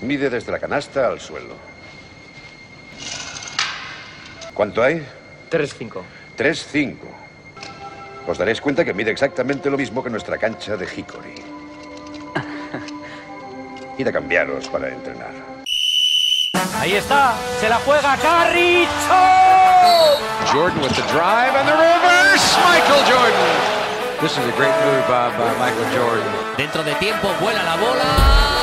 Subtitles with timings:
[0.00, 1.54] Mide desde la canasta al suelo.
[4.54, 5.06] ¿Cuánto hay?
[5.50, 6.02] 3-5.
[6.36, 6.96] 3-5.
[8.26, 11.34] Os daréis cuenta que mide exactamente lo mismo que nuestra cancha de Hickory.
[13.98, 15.32] Id a cambiaros para entrenar.
[16.78, 18.90] Ahí está, se la juega Carricho.
[20.52, 22.56] Jordan with the drive and the reverse.
[22.64, 23.46] Michael Jordan.
[24.20, 26.32] This is a great move by, by Michael Jordan.
[26.56, 28.55] Dentro de tiempo vuela la bola.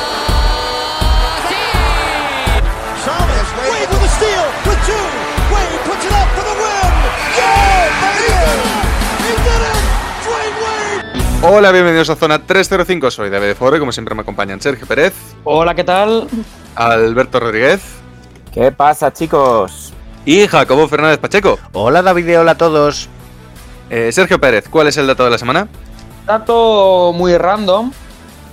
[4.20, 4.26] Wade
[4.64, 5.54] with a steal, with two.
[5.54, 6.92] Wade puts it up for the win.
[7.36, 8.30] Yeah, baby!
[9.24, 9.78] He did it!
[10.24, 11.54] Dwayne Wade!
[11.56, 13.10] Hola, bienvenidos a Zona 305.
[13.10, 15.12] Soy David Fore, como siempre me acompañan Sergio Pérez,
[15.44, 16.28] Hola, ¿qué tal?
[16.74, 17.80] Alberto Rodríguez
[18.52, 19.92] ¿Qué pasa, chicos?
[20.26, 21.58] y Jacobo Fernández Pacheco.
[21.72, 23.08] Hola David hola a todos.
[23.90, 25.68] Eh, Sergio Pérez, ¿cuál es el dato de la semana?
[26.26, 27.92] dato muy random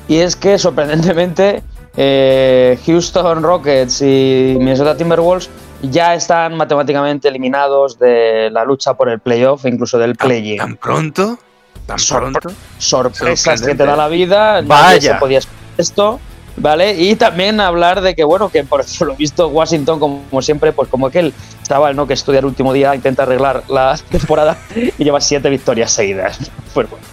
[0.09, 1.63] y es que sorprendentemente
[1.97, 5.49] eh, Houston Rockets y Minnesota Timberwolves
[5.81, 10.57] ya están matemáticamente eliminados de la lucha por el playoff incluso del play-in.
[10.57, 11.39] ¿Tan pronto?
[11.85, 12.51] ¿Tan Sorpre- pronto?
[12.77, 14.61] Sorpresas que te da la vida.
[14.61, 15.13] nadie Vaya.
[15.13, 15.39] se podía
[15.77, 16.19] esto.
[16.57, 16.93] ¿Vale?
[16.93, 20.71] Y también hablar de que, bueno, que por eso lo visto Washington, como, como siempre,
[20.71, 22.07] pues como aquel chaval, ¿no?
[22.07, 26.51] Que estudia el último día, intenta arreglar la temporada y lleva siete victorias seguidas.
[26.71, 27.05] Pues bueno,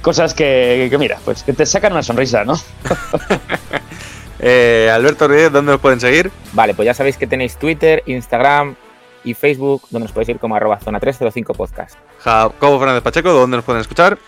[0.00, 2.54] cosas que, que mira, pues que te sacan una sonrisa, ¿no?
[4.38, 6.30] Eh, Alberto Rodríguez, ¿dónde nos pueden seguir?
[6.52, 8.76] Vale, pues ya sabéis que tenéis Twitter, Instagram
[9.24, 11.96] y Facebook, donde os podéis ir como arroba zona 305 podcast.
[12.20, 14.18] Jacobo Fernández Pacheco, ¿dónde nos pueden escuchar?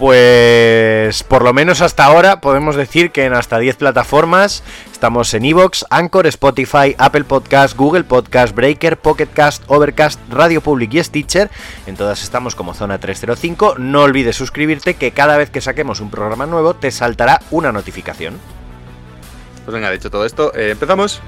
[0.00, 5.44] Pues por lo menos hasta ahora podemos decir que en hasta 10 plataformas estamos en
[5.44, 11.50] Evox, Anchor, Spotify, Apple Podcast, Google Podcast, Breaker, Pocket Cast, Overcast, Radio Public y Stitcher.
[11.86, 13.74] En todas estamos como Zona 305.
[13.76, 18.38] No olvides suscribirte que cada vez que saquemos un programa nuevo te saltará una notificación.
[19.66, 21.20] Pues venga, dicho todo esto, eh, empezamos.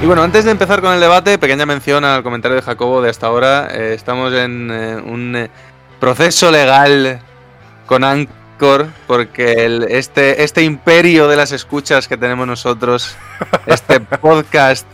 [0.00, 3.10] Y bueno, antes de empezar con el debate, pequeña mención al comentario de Jacobo de
[3.10, 3.68] hasta ahora.
[3.72, 5.50] Eh, estamos en eh, un eh,
[5.98, 7.20] proceso legal
[7.86, 13.16] con Anchor, porque el- este, este imperio de las escuchas que tenemos nosotros,
[13.66, 14.86] este podcast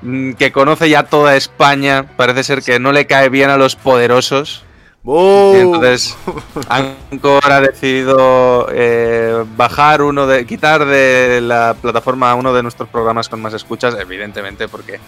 [0.00, 3.76] mm, que conoce ya toda España, parece ser que no le cae bien a los
[3.76, 4.64] poderosos.
[5.06, 6.16] Y entonces
[6.68, 10.46] Anchor ha decidido eh, bajar uno de.
[10.46, 14.98] quitar de la plataforma uno de nuestros programas con más escuchas, evidentemente, porque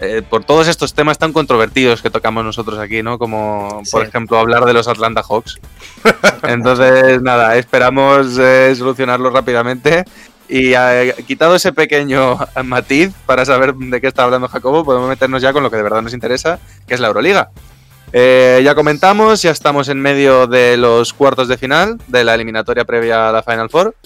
[0.00, 3.16] eh, por todos estos temas tan controvertidos que tocamos nosotros aquí, ¿no?
[3.16, 5.60] Como por ejemplo hablar de los Atlanta Hawks.
[6.42, 10.04] Entonces, nada, esperamos eh, solucionarlo rápidamente.
[10.48, 15.40] Y eh, quitado ese pequeño matiz para saber de qué está hablando Jacobo, podemos meternos
[15.40, 17.50] ya con lo que de verdad nos interesa, que es la Euroliga.
[18.16, 22.84] Eh, ya comentamos, ya estamos en medio de los cuartos de final de la eliminatoria
[22.84, 23.96] previa a la Final Four.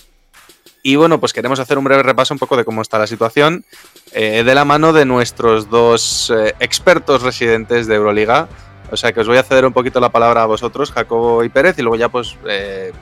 [0.83, 3.67] Y bueno, pues queremos hacer un breve repaso un poco de cómo está la situación
[4.13, 8.49] eh, de la mano de nuestros dos eh, expertos residentes de Euroliga.
[8.91, 11.51] O sea que os voy a ceder un poquito la palabra a vosotros, Jacobo y
[11.51, 12.39] Pérez, y luego ya pues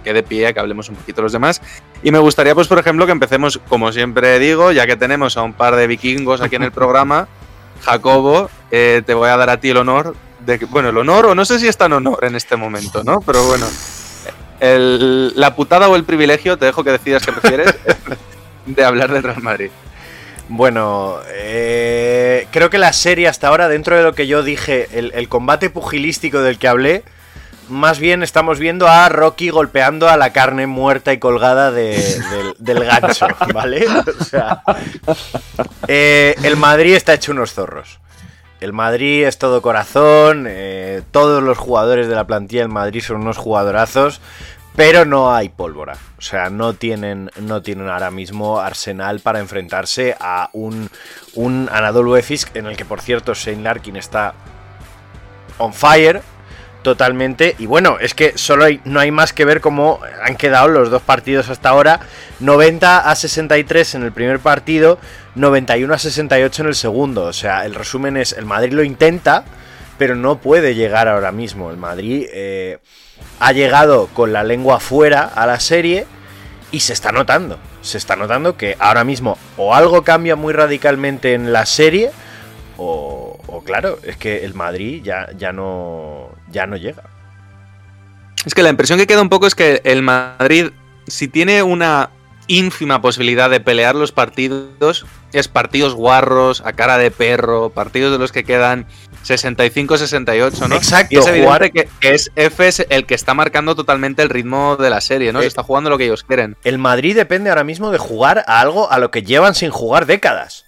[0.02, 1.62] quede pie a que hablemos un poquito los demás.
[2.02, 5.44] Y me gustaría pues por ejemplo que empecemos, como siempre digo, ya que tenemos a
[5.44, 7.28] un par de vikingos aquí en el programa,
[7.82, 11.44] Jacobo, te voy a dar a ti el honor de bueno, el honor, o no
[11.44, 13.20] sé si es tan honor en este momento, ¿no?
[13.20, 13.66] Pero bueno,
[14.60, 17.74] el- la putada o el privilegio, te dejo que decidas qué prefieres,
[18.66, 19.70] de hablar del Real Madrid.
[20.48, 25.10] Bueno, eh, creo que la serie hasta ahora, dentro de lo que yo dije, el,
[25.14, 27.02] el combate pugilístico del que hablé,
[27.68, 31.96] más bien estamos viendo a Rocky golpeando a la carne muerta y colgada de-
[32.30, 33.84] del, del gancho, ¿vale?
[34.20, 34.62] O sea,
[35.88, 37.98] eh, el Madrid está hecho unos zorros.
[38.66, 43.18] El Madrid es todo corazón, eh, todos los jugadores de la plantilla del Madrid son
[43.18, 44.20] unos jugadorazos,
[44.74, 45.96] pero no hay pólvora.
[46.18, 50.90] O sea, no tienen, no tienen ahora mismo arsenal para enfrentarse a un,
[51.34, 54.34] un Anadolu Efes, en el que por cierto Shane Larkin está
[55.58, 56.20] on fire
[56.82, 57.54] totalmente.
[57.60, 60.90] Y bueno, es que solo hay, no hay más que ver cómo han quedado los
[60.90, 62.00] dos partidos hasta ahora.
[62.40, 64.98] 90 a 63 en el primer partido,
[65.36, 67.24] 91 a 68 en el segundo.
[67.24, 69.44] O sea, el resumen es, el Madrid lo intenta,
[69.98, 71.70] pero no puede llegar ahora mismo.
[71.70, 72.78] El Madrid eh,
[73.38, 76.06] ha llegado con la lengua fuera a la serie
[76.72, 77.58] y se está notando.
[77.82, 82.10] Se está notando que ahora mismo o algo cambia muy radicalmente en la serie
[82.76, 87.04] o, o claro, es que el Madrid ya, ya, no, ya no llega.
[88.44, 90.70] Es que la impresión que queda un poco es que el Madrid,
[91.06, 92.10] si tiene una
[92.48, 95.06] ínfima posibilidad de pelear los partidos,
[95.38, 98.86] es partidos guarros, a cara de perro, partidos de los que quedan
[99.26, 100.76] 65-68, ¿no?
[100.76, 104.76] Exacto, Y es evidente que, que es Efes el que está marcando totalmente el ritmo
[104.76, 105.40] de la serie, ¿no?
[105.40, 106.56] Se Eh, está jugando lo que ellos quieren.
[106.64, 110.06] El Madrid depende ahora mismo de jugar a algo a lo que llevan sin jugar
[110.06, 110.64] décadas.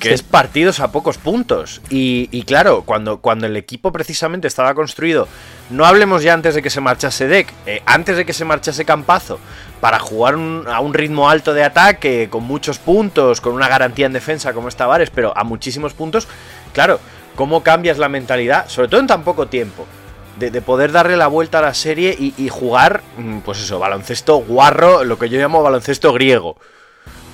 [0.00, 0.14] Que Sí.
[0.14, 1.80] es partidos a pocos puntos.
[1.90, 5.28] Y, y claro, cuando, cuando el equipo precisamente estaba construido,
[5.70, 8.84] no hablemos ya antes de que se marchase Deck, eh, antes de que se marchase
[8.86, 9.38] Campazo,
[9.80, 14.06] para jugar un- a un ritmo alto de ataque, con muchos puntos, con una garantía
[14.06, 16.26] en defensa como está Vares, pero a muchísimos puntos,
[16.72, 16.98] claro,
[17.34, 18.68] ¿cómo cambias la mentalidad?
[18.68, 19.86] Sobre todo en tan poco tiempo.
[20.38, 23.78] De, de poder darle la vuelta a la serie y, y jugar, mm, pues eso,
[23.78, 26.56] baloncesto guarro, lo que yo llamo baloncesto griego.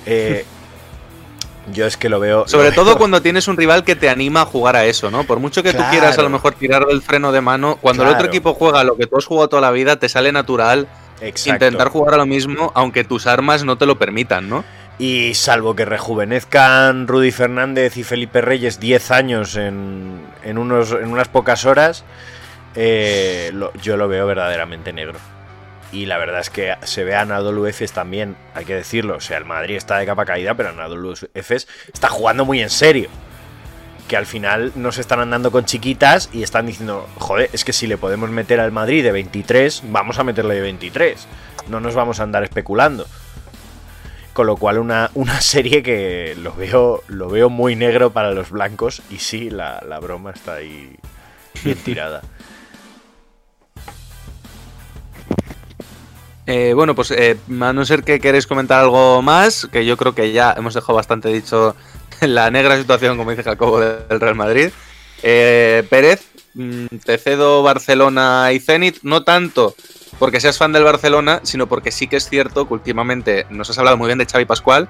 [0.05, 0.45] Eh,
[1.73, 2.47] yo es que lo veo.
[2.47, 5.23] Sobre lo todo cuando tienes un rival que te anima a jugar a eso, ¿no?
[5.25, 8.09] Por mucho que tú quieras a lo mejor tirar del freno de mano, cuando el
[8.09, 10.87] otro equipo juega lo que tú has jugado toda la vida, te sale natural
[11.27, 11.65] Exacto.
[11.65, 14.63] intentar jugar a lo mismo, aunque tus armas no te lo permitan, ¿no?
[14.99, 21.07] Y salvo que rejuvenezcan Rudy Fernández y Felipe Reyes 10 años en, en, unos, en
[21.11, 22.03] unas pocas horas,
[22.75, 25.19] eh, lo- yo lo veo verdaderamente negro.
[25.91, 29.17] Y la verdad es que se ve a Anadolu Efes también, hay que decirlo.
[29.17, 32.71] O sea, el Madrid está de capa caída, pero Anadolu Efes está jugando muy en
[32.71, 33.09] serio.
[34.13, 37.73] Que al final no se están andando con chiquitas y están diciendo, joder, es que
[37.73, 41.27] si le podemos meter al Madrid de 23, vamos a meterle de 23.
[41.69, 43.07] No nos vamos a andar especulando.
[44.33, 48.51] Con lo cual una, una serie que lo veo, lo veo muy negro para los
[48.51, 49.01] blancos.
[49.09, 50.95] Y sí, la, la broma está ahí
[51.63, 52.21] bien tirada.
[56.45, 60.13] Eh, bueno, pues eh, a no ser que queréis comentar algo más, que yo creo
[60.13, 61.75] que ya hemos dejado bastante dicho
[62.21, 64.69] la negra situación, como dice Jacobo, del Real Madrid.
[65.21, 66.21] Eh, Pérez,
[66.53, 69.75] mm, te cedo Barcelona y Zenit, no tanto
[70.19, 73.77] porque seas fan del Barcelona, sino porque sí que es cierto que últimamente nos has
[73.77, 74.87] hablado muy bien de Xavi Pascual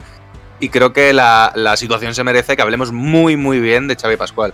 [0.60, 4.18] y creo que la, la situación se merece que hablemos muy, muy bien de Xavi
[4.18, 4.54] Pascual.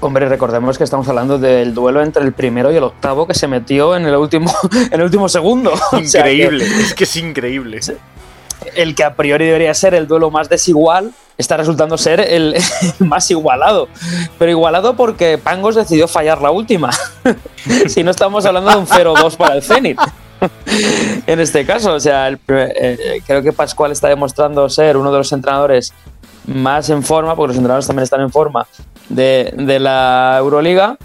[0.00, 3.46] Hombre, recordemos que estamos hablando del duelo entre el primero y el octavo que se
[3.48, 5.72] metió en el último, en el último segundo.
[5.92, 7.80] O sea que Increíble, es que es increíble.
[8.74, 12.54] el que a priori debería ser el duelo más desigual está resultando ser el,
[13.00, 13.88] más igualado.
[14.38, 16.90] Pero igualado porque Pangos decidió fallar la última.
[17.88, 19.98] si no estamos hablando de un 0-2 para el Zenit.
[21.26, 25.32] en este caso, o sea, eh, creo que Pascual está demostrando ser uno de los
[25.32, 25.92] entrenadores
[26.46, 28.66] más en forma, porque los entrenadores también están en forma,
[29.08, 30.96] de, la Euroliga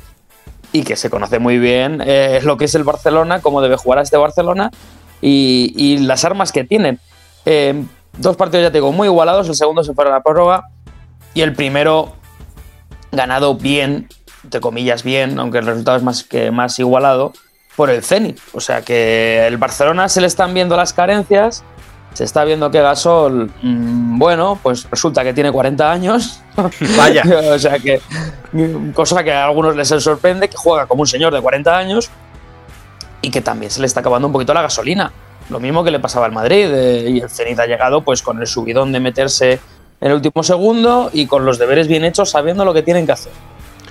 [0.71, 3.99] y que se conoce muy bien eh, lo que es el Barcelona, cómo debe jugar
[3.99, 4.71] este Barcelona
[5.21, 6.99] y, y las armas que tienen.
[7.45, 7.83] Eh,
[8.17, 9.47] dos partidos, ya te digo, muy igualados.
[9.47, 10.69] El segundo se fue a la prórroga
[11.33, 12.13] y el primero
[13.11, 14.07] ganado bien,
[14.43, 17.33] entre comillas bien, aunque el resultado es más que más igualado,
[17.75, 18.39] por el Zenit.
[18.53, 21.63] O sea que el Barcelona se le están viendo las carencias.
[22.13, 26.41] Se está viendo que Gasol, mm, bueno, pues resulta que tiene 40 años.
[26.97, 27.23] Vaya.
[27.53, 28.01] o sea que,
[28.93, 32.09] cosa que a algunos les sorprende, que juega como un señor de 40 años
[33.21, 35.11] y que también se le está acabando un poquito la gasolina.
[35.49, 38.39] Lo mismo que le pasaba al Madrid eh, y el Zenit ha llegado pues con
[38.39, 39.59] el subidón de meterse
[40.01, 43.11] en el último segundo y con los deberes bien hechos sabiendo lo que tienen que
[43.11, 43.31] hacer.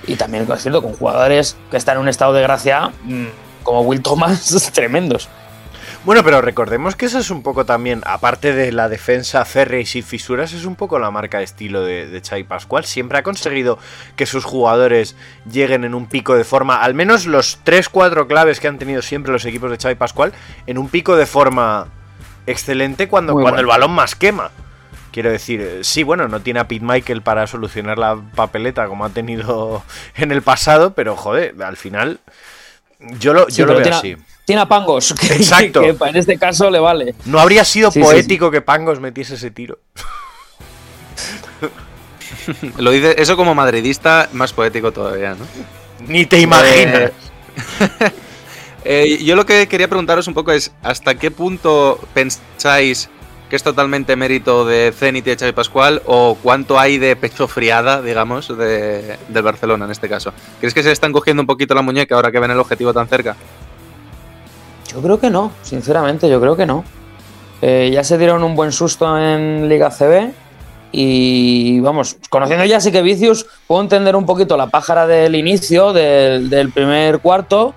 [0.07, 3.25] Y también es cierto con jugadores que están en un estado de gracia mm,
[3.63, 5.29] como Will Thomas tremendos.
[6.05, 9.87] Bueno, pero recordemos que eso es un poco también, aparte de la defensa férrea y
[9.87, 12.85] sin fisuras, es un poco la marca de estilo de, de Xavi Pascual.
[12.85, 13.79] Siempre ha conseguido
[14.15, 15.15] que sus jugadores
[15.51, 19.31] lleguen en un pico de forma, al menos los 3-4 claves que han tenido siempre
[19.31, 20.31] los equipos de Xavi Pascual,
[20.67, 21.87] en un pico de forma
[22.45, 23.71] excelente cuando, Muy cuando bueno.
[23.71, 24.51] el balón más quema.
[25.11, 29.05] Quiero decir, eh, sí, bueno, no tiene a Pete Michael para solucionar la papeleta como
[29.05, 29.81] ha tenido
[30.15, 32.19] en el pasado, pero joder, al final
[32.99, 34.17] yo lo, Sí, yo lo veo tiene, así.
[34.45, 35.81] Tiene a Pangos, que, Exacto.
[35.81, 37.15] que en este caso le vale.
[37.25, 39.79] No habría sido Sí, sí, poético que Pangos metiese ese tiro.
[42.77, 45.45] Lo dice eso como madridista, más poético todavía, ¿no?
[46.07, 47.11] Ni te imaginas.
[48.87, 53.09] Eh, yo lo que quería preguntaros un poco es, ¿hasta qué punto pensáis
[53.49, 57.47] que es totalmente mérito de Zenit y de Xavi Pascual o cuánto hay de pecho
[57.47, 60.33] friada, digamos, de, del Barcelona en este caso?
[60.59, 62.93] ¿Crees que se le están cogiendo un poquito la muñeca ahora que ven el objetivo
[62.93, 63.35] tan cerca?
[64.95, 66.85] Yo creo que no, sinceramente, yo creo que no.
[67.61, 70.31] Eh, ya se dieron un buen susto en Liga CB
[70.93, 75.91] y vamos, conociendo ya sí que Vicius, puedo entender un poquito la pájara del inicio,
[75.91, 77.73] del, primer cuarto,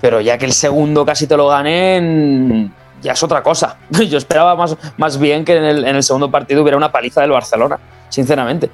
[0.00, 3.78] pero ya que el segundo casi te lo gané, mm, ya es otra cosa.
[4.08, 7.20] Yo esperaba más, más bien que en el, en el segundo partido hubiera una paliza
[7.20, 7.78] del Barcelona,
[8.08, 8.68] sinceramente.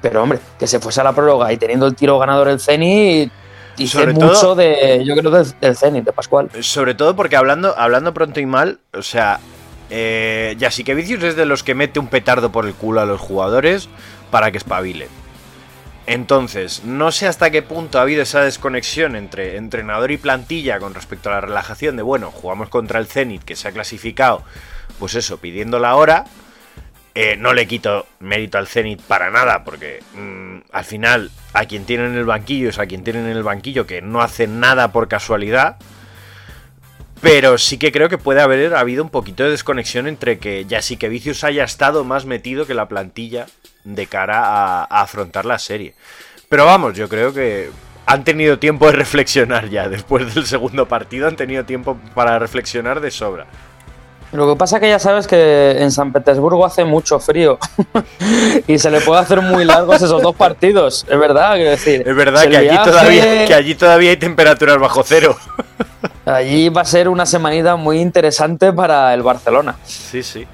[0.00, 3.32] Pero hombre, que se fuese a la prórroga y teniendo el tiro ganador el Zenit,
[3.76, 6.50] dice Sobre mucho todo- de, yo creo, del, del Zenit, de Pascual.
[6.60, 9.40] Sobre todo porque hablando, hablando pronto y mal, o sea,
[9.88, 13.88] Eh, Jasikevicius es de los que mete un petardo por el culo a los jugadores
[14.32, 15.06] para que espabilen.
[16.06, 20.94] Entonces, no sé hasta qué punto ha habido esa desconexión entre entrenador y plantilla con
[20.94, 24.42] respecto a la relajación de, bueno, jugamos contra el Zenit que se ha clasificado,
[24.98, 26.24] pues eso, pidiendo la hora.
[27.18, 31.86] Eh, no le quito mérito al Zenit para nada, porque mm, al final a quien
[31.86, 34.92] tienen en el banquillo es a quien tienen en el banquillo que no hace nada
[34.92, 35.78] por casualidad.
[37.22, 40.82] Pero sí que creo que puede haber habido un poquito de desconexión entre que ya
[40.82, 43.46] sí que Vicius haya estado más metido que la plantilla
[43.84, 45.94] de cara a, a afrontar la serie.
[46.50, 47.70] Pero vamos, yo creo que
[48.04, 49.88] han tenido tiempo de reflexionar ya.
[49.88, 53.46] Después del segundo partido han tenido tiempo para reflexionar de sobra.
[54.36, 57.58] Lo que pasa que ya sabes que en San Petersburgo hace mucho frío
[58.66, 62.02] y se le puede hacer muy largos esos dos partidos, es verdad, quiero decir.
[62.06, 65.36] Es verdad que allí, viaje- todavía, que allí todavía hay temperaturas bajo cero.
[66.24, 69.76] Allí va a ser una semanita muy interesante para el Barcelona.
[69.84, 70.46] Sí, sí.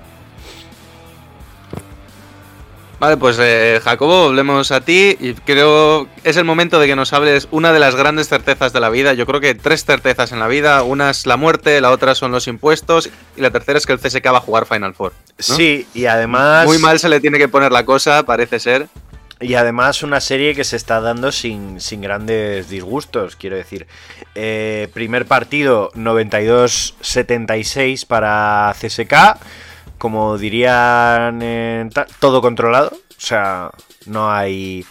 [3.02, 7.12] Vale, pues eh, Jacobo, volvemos a ti y creo es el momento de que nos
[7.12, 9.12] hables una de las grandes certezas de la vida.
[9.12, 10.84] Yo creo que tres certezas en la vida.
[10.84, 13.98] Una es la muerte, la otra son los impuestos y la tercera es que el
[13.98, 15.12] CSK va a jugar Final Four.
[15.36, 15.56] ¿no?
[15.56, 16.64] Sí, y además.
[16.64, 18.86] Muy mal se le tiene que poner la cosa, parece ser.
[19.40, 23.88] Y además una serie que se está dando sin, sin grandes disgustos, quiero decir.
[24.36, 29.40] Eh, primer partido 92-76 para CSK.
[30.02, 32.88] Como dirían, todo controlado.
[32.88, 33.70] O sea,
[34.06, 34.84] no hay...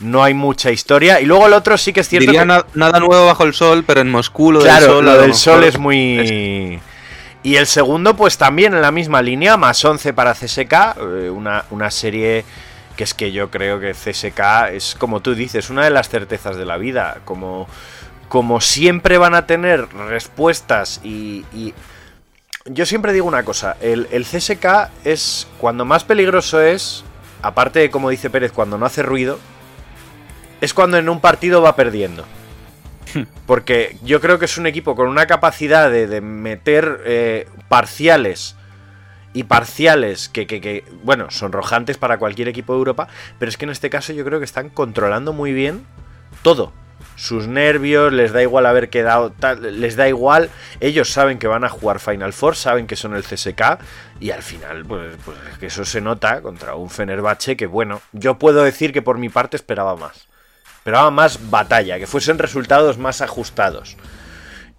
[0.00, 1.20] No hay mucha historia.
[1.20, 3.52] Y luego el otro sí que es cierto Diría que- na- nada nuevo bajo el
[3.52, 5.04] sol, pero en Moscú lo claro, del sol.
[5.04, 6.80] lo del sol es muy...
[7.42, 11.64] Y el segundo, pues también en la misma línea, más 11 para CSK, eh, una,
[11.70, 12.44] una serie
[12.96, 16.56] que es que yo creo que CSK es, como tú dices, una de las certezas
[16.56, 17.18] de la vida.
[17.26, 17.68] Como,
[18.30, 21.44] como siempre van a tener respuestas y...
[21.52, 21.74] y-
[22.70, 27.04] Yo siempre digo una cosa, el, el CSK es cuando más peligroso es,
[27.40, 29.38] aparte de como dice Pérez, cuando no hace ruido,
[30.60, 32.24] es cuando en un partido va perdiendo.
[33.46, 38.54] Porque yo creo que es un equipo con una capacidad de, de meter eh, parciales
[39.32, 43.08] y parciales que, que- que, bueno, sonrojantes para cualquier equipo de Europa,
[43.38, 45.86] pero es que en este caso yo creo que están controlando muy bien
[46.42, 46.72] todo.
[47.18, 51.64] Sus nervios, les da igual haber quedado, tal, les da igual, ellos saben que van
[51.64, 53.80] a jugar Final Four, saben que son el CSK
[54.20, 58.00] y al final, pues, pues es que eso se nota contra un Fenerbahce que, bueno,
[58.12, 60.28] yo puedo decir que por mi parte esperaba más.
[60.76, 63.96] Esperaba más batalla, que fuesen resultados más ajustados.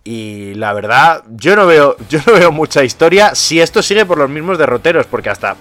[0.06, 4.18] Y la verdad, yo no veo, yo no veo mucha historia si esto sigue por
[4.18, 5.58] los mismos derroteros, porque hasta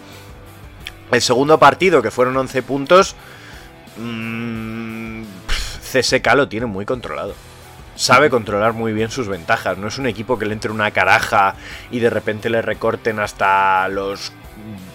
[1.10, 3.16] el segundo partido, que fueron 11 puntos,
[3.96, 4.87] mm,
[5.88, 7.34] CSK lo tiene muy controlado.
[7.96, 9.76] Sabe controlar muy bien sus ventajas.
[9.76, 11.56] No es un equipo que le entre una caraja
[11.90, 14.32] y de repente le recorten hasta los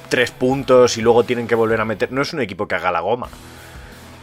[0.10, 2.12] 3 puntos y luego tienen que volver a meter.
[2.12, 3.28] No es un equipo que haga la goma.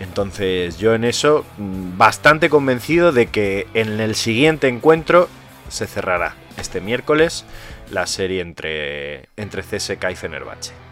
[0.00, 5.28] Entonces yo en eso mm, bastante convencido de que en el siguiente encuentro
[5.68, 7.44] se cerrará este miércoles
[7.90, 10.89] la serie entre, entre CSK y Fenerbahce.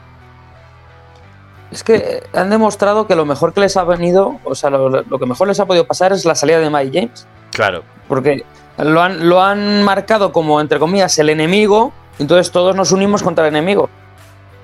[1.70, 5.18] Es que han demostrado que lo mejor que les ha venido, o sea, lo, lo
[5.18, 7.26] que mejor les ha podido pasar es la salida de Mike James.
[7.50, 8.44] Claro, Porque
[8.78, 13.46] lo han, lo han marcado como, entre comillas, el enemigo, entonces todos nos unimos contra
[13.46, 13.90] el enemigo.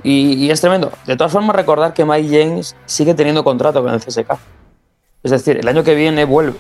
[0.03, 0.93] Y, y es tremendo.
[1.07, 4.33] De todas formas, recordar que Mike James sigue teniendo contrato con el CSK.
[5.23, 6.57] Es decir, el año que viene vuelve.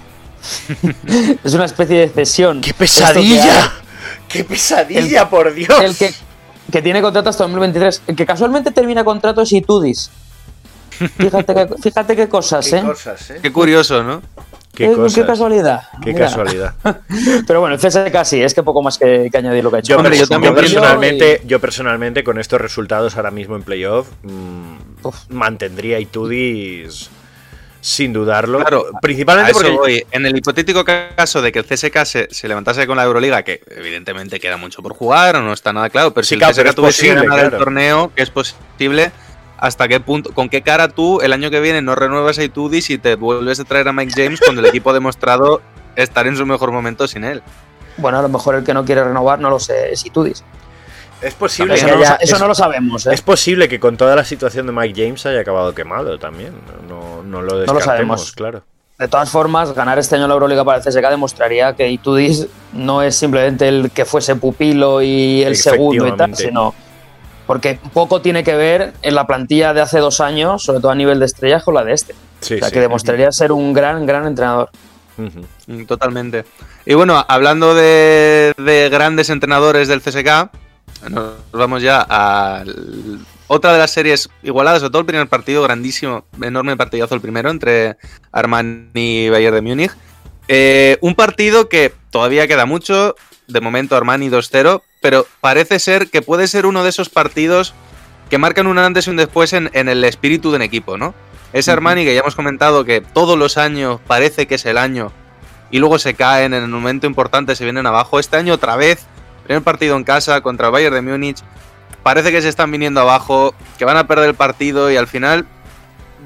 [1.44, 2.60] es una especie de cesión.
[2.60, 3.72] ¡Qué pesadilla!
[4.28, 5.78] ¡Qué pesadilla, El- por Dios!
[5.80, 6.12] El que,
[6.72, 8.02] que tiene contrato hasta 2023.
[8.06, 10.10] El que casualmente termina contrato es Itudis.
[11.18, 12.82] Fíjate, que- fíjate qué cosas, Qué ¿eh?
[12.82, 13.38] cosas, ¿eh?
[13.42, 14.22] Qué curioso, ¿no?
[14.74, 15.14] Qué, Qué- cosas.
[15.14, 15.82] qué casualidad.
[16.02, 16.26] Qué Mira.
[16.26, 16.74] casualidad.
[17.46, 19.80] Pero bueno, el CSK sí, es que poco más que, que añadir lo que ha
[19.80, 19.90] hecho.
[19.90, 23.62] Yo, Hombre, yo también yo pienso- personalmente, yo personalmente con estos resultados ahora mismo en
[23.62, 25.16] playoff mm, Uf.
[25.28, 27.08] mantendría Itudis
[27.80, 28.60] sin dudarlo.
[28.60, 30.06] Claro, principalmente A eso porque voy.
[30.10, 33.60] En el hipotético caso de que el CSK se, se levantase con la Euroliga, que
[33.76, 36.54] evidentemente queda mucho por jugar o no está nada claro, pero Sí, si el claro,
[36.54, 37.56] CSK tuviese que ganar claro.
[37.58, 39.12] el torneo, que es posible,
[39.64, 42.90] ¿hasta qué punto, con qué cara tú el año que viene no renuevas a Itudis
[42.90, 45.62] y te vuelves a traer a Mike James cuando el equipo ha demostrado
[45.96, 47.42] estar en su mejor momento sin él?
[47.96, 50.44] Bueno, a lo mejor el que no quiere renovar, no lo sé, es Itudis.
[51.22, 53.14] es posible Eso, que no, eso es- no lo sabemos, ¿eh?
[53.14, 56.52] Es posible que con toda la situación de Mike James haya acabado quemado también.
[56.86, 58.32] No, no lo lo descartemos, sabemos.
[58.32, 58.62] claro.
[58.98, 63.00] De todas formas, ganar este año la Euroliga para el CSK demostraría que Itudis no
[63.02, 66.74] es simplemente el que fuese pupilo y el segundo y tal, sino
[67.46, 70.94] porque poco tiene que ver en la plantilla de hace dos años, sobre todo a
[70.94, 72.14] nivel de estrellas, con la de este.
[72.40, 72.74] Sí, o sea, sí.
[72.74, 74.70] que demostraría ser un gran, gran entrenador.
[75.16, 76.44] Mm, Totalmente.
[76.86, 80.50] Y bueno, hablando de, de grandes entrenadores del CSK,
[81.10, 82.64] nos vamos ya a
[83.46, 87.50] otra de las series igualadas, sobre todo el primer partido, grandísimo, enorme partidazo el primero
[87.50, 87.96] entre
[88.32, 89.92] Armani y Bayern de Múnich.
[90.48, 93.14] Eh, un partido que todavía queda mucho,
[93.46, 97.74] de momento Armani 2-0, pero parece ser que puede ser uno de esos partidos
[98.30, 101.12] que marcan un antes y un después en, en el espíritu de un equipo, ¿no?
[101.52, 105.12] Ese Armani que ya hemos comentado que todos los años parece que es el año
[105.70, 108.18] y luego se caen en el momento importante, se vienen abajo.
[108.18, 109.04] Este año otra vez,
[109.44, 111.42] primer partido en casa contra el Bayern de Múnich,
[112.02, 115.46] parece que se están viniendo abajo, que van a perder el partido y al final,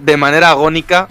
[0.04, 1.08] de manera agónica,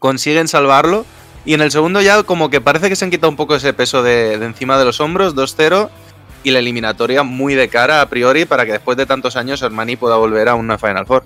[0.00, 1.06] consiguen salvarlo.
[1.44, 3.72] Y en el segundo ya como que parece que se han quitado un poco ese
[3.72, 5.88] peso de, de encima de los hombros, 2-0,
[6.44, 9.96] y la eliminatoria muy de cara a priori para que después de tantos años Armani
[9.96, 11.24] pueda volver a una Final Four.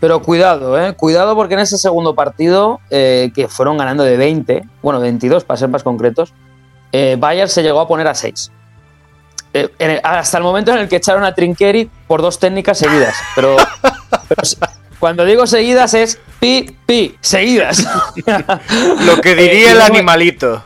[0.00, 0.94] Pero cuidado, ¿eh?
[0.94, 5.58] Cuidado porque en ese segundo partido, eh, que fueron ganando de 20, bueno, 22 para
[5.58, 6.32] ser más concretos,
[6.92, 8.50] eh, Bayern se llegó a poner a 6.
[9.52, 13.14] Eh, el- hasta el momento en el que echaron a Trinqueri por dos técnicas seguidas.
[13.34, 13.56] Pero,
[14.28, 14.42] pero
[14.98, 17.86] cuando digo seguidas es pi, pi, seguidas.
[19.04, 20.64] Lo que diría Eh, el animalito.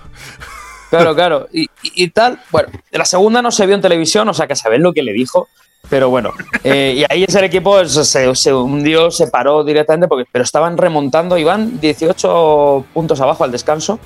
[0.96, 1.48] Claro, claro.
[1.52, 2.38] Y, tal.
[2.50, 5.12] Bueno, la segunda no se vio en televisión, o sea que saben lo que le
[5.12, 5.48] dijo.
[5.90, 6.32] Pero bueno,
[6.62, 10.78] eh, y ahí ese equipo se, se- se hundió, se paró directamente, porque, pero estaban
[10.78, 13.98] remontando, iban 18 puntos abajo al descanso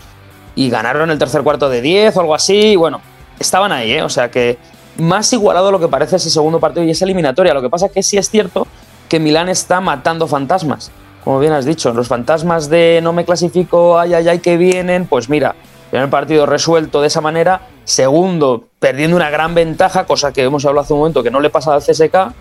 [0.56, 2.72] y ganaron el tercer cuarto de 10 o algo así.
[2.72, 3.00] Y bueno,
[3.38, 4.02] estaban ahí, ¿eh?
[4.02, 4.58] O sea que
[4.96, 7.54] más igualado lo que parece ese segundo partido y esa eliminatoria.
[7.54, 8.66] Lo que pasa es que sí es cierto
[9.08, 10.90] que Milán está matando fantasmas.
[11.22, 15.06] Como bien has dicho, los fantasmas de no me clasifico, ay, ay, ay, que vienen,
[15.06, 15.54] pues mira,
[15.90, 20.84] primer partido resuelto de esa manera, segundo perdiendo una gran ventaja, cosa que hemos hablado
[20.84, 22.32] hace un momento que no le pasa al CSK,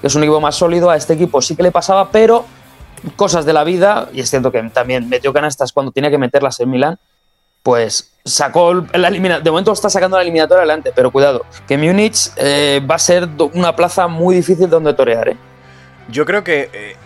[0.00, 2.44] que es un equipo más sólido, a este equipo sí que le pasaba, pero
[3.16, 6.58] cosas de la vida, y es cierto que también metió canastas cuando tenía que meterlas
[6.60, 6.98] en Milán,
[7.62, 9.44] pues sacó la eliminación.
[9.44, 13.28] De momento está sacando la eliminatoria adelante, pero cuidado, que Múnich eh, va a ser
[13.52, 15.28] una plaza muy difícil donde torear.
[15.28, 15.36] ¿eh?
[16.08, 16.96] Yo creo que eh,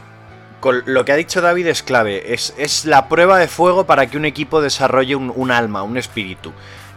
[0.63, 2.33] con lo que ha dicho David es clave.
[2.33, 5.99] Es, es la prueba de fuego para que un equipo desarrolle un, un alma, un
[5.99, 6.53] espíritu.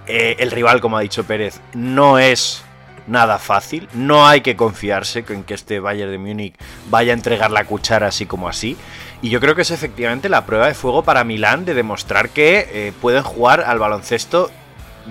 [0.08, 2.64] Eh, el rival, como ha dicho Pérez, no es
[3.08, 3.90] nada fácil.
[3.94, 6.56] No hay que confiarse en que este Bayern de Múnich
[6.90, 8.78] vaya a entregar la cuchara así como así.
[9.22, 12.70] Y yo creo que es efectivamente la prueba de fuego para Milán de demostrar que
[12.72, 14.52] eh, pueden jugar al baloncesto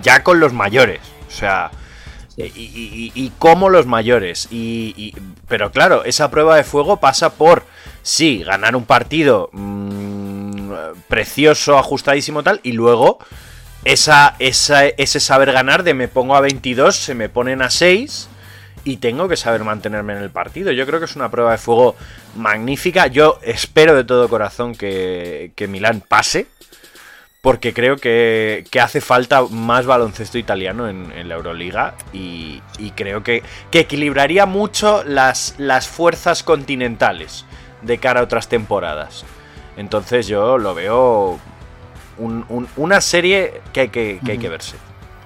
[0.01, 1.01] ya con los mayores.
[1.27, 1.71] O sea,
[2.37, 4.49] y, y- y- y como los mayores.
[5.49, 7.65] Pero claro, esa prueba de fuego pasa por,
[8.05, 10.71] sí, ganar un partido mm,
[11.09, 13.19] precioso, ajustadísimo tal, y luego
[13.85, 18.29] esa, esa- ese saber ganar de me pongo a 22, se me ponen a 6
[18.85, 20.71] y tengo que saber mantenerme en el partido.
[20.71, 21.97] Yo creo que es una prueba de fuego
[22.37, 23.07] magnífica.
[23.07, 26.47] Yo espero de todo corazón que, que Milán pase.
[27.41, 33.23] Porque creo que, que hace falta más baloncesto italiano en, la Euroliga y, y creo
[33.23, 37.45] que, que equilibraría mucho las, las fuerzas continentales
[37.85, 39.25] de cara a otras temporadas.
[39.77, 41.39] Entonces yo lo veo
[42.19, 44.77] un- un- una serie que hay que, que hay que verse.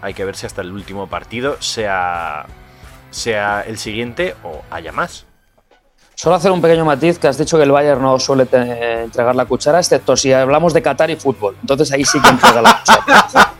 [0.00, 2.46] Hay que verse hasta el último partido, sea,
[3.10, 5.24] sea el siguiente o haya más.
[6.14, 9.36] Solo hacer un pequeño matiz que has dicho que el Bayern no suele te- entregar
[9.36, 11.56] la cuchara, excepto si hablamos de Qatar y fútbol.
[11.60, 13.52] Entonces ahí sí que entrega la cuchara.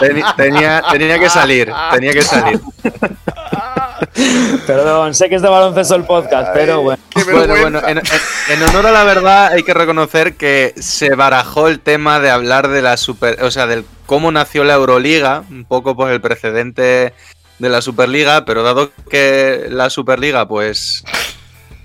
[0.36, 2.60] Tenía, tenía que salir, tenía que salir.
[4.66, 7.02] Perdón, sé que es de baloncesto el podcast, pero bueno.
[7.24, 8.02] Bueno, bueno, en, en-
[8.50, 12.68] en honor a la verdad hay que reconocer que se barajó el tema de hablar
[12.68, 17.14] de la super, o sea, del cómo nació la Euroliga, un poco por el precedente
[17.58, 21.04] de la Superliga, pero dado que la Superliga pues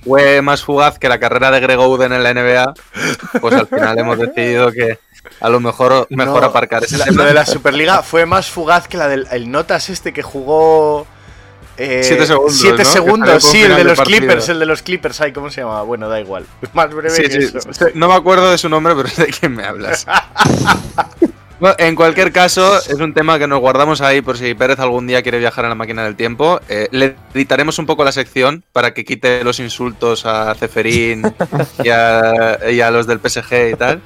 [0.03, 2.73] fue más fugaz que la carrera de Greg Oden en la NBA,
[3.41, 4.97] pues al final hemos decidido que
[5.41, 7.21] a lo mejor mejor No, aparcar ese la- tema.
[7.23, 11.05] Lo de la Superliga fue más fugaz que la del el Notas este que jugó.
[11.79, 14.19] Eh, Siete segundos, siete segundos, sí, el de los partido.
[14.19, 15.81] Clippers, el de los Clippers, ay, ¿cómo se llama?
[15.83, 16.45] Bueno, da igual.
[16.73, 17.87] Más breve Sí, que sí, eso.
[17.95, 20.05] No me acuerdo de su nombre, pero sé de quién me hablas.
[21.59, 25.07] Bueno, en cualquier caso, es un tema que nos guardamos ahí por si Pérez algún
[25.07, 26.61] día quiere viajar a la máquina del tiempo.
[26.69, 31.21] Eh, le editaremos un poco la sección para que quite los insultos a Ceferín
[31.83, 34.01] y a, y a los del PSG y tal.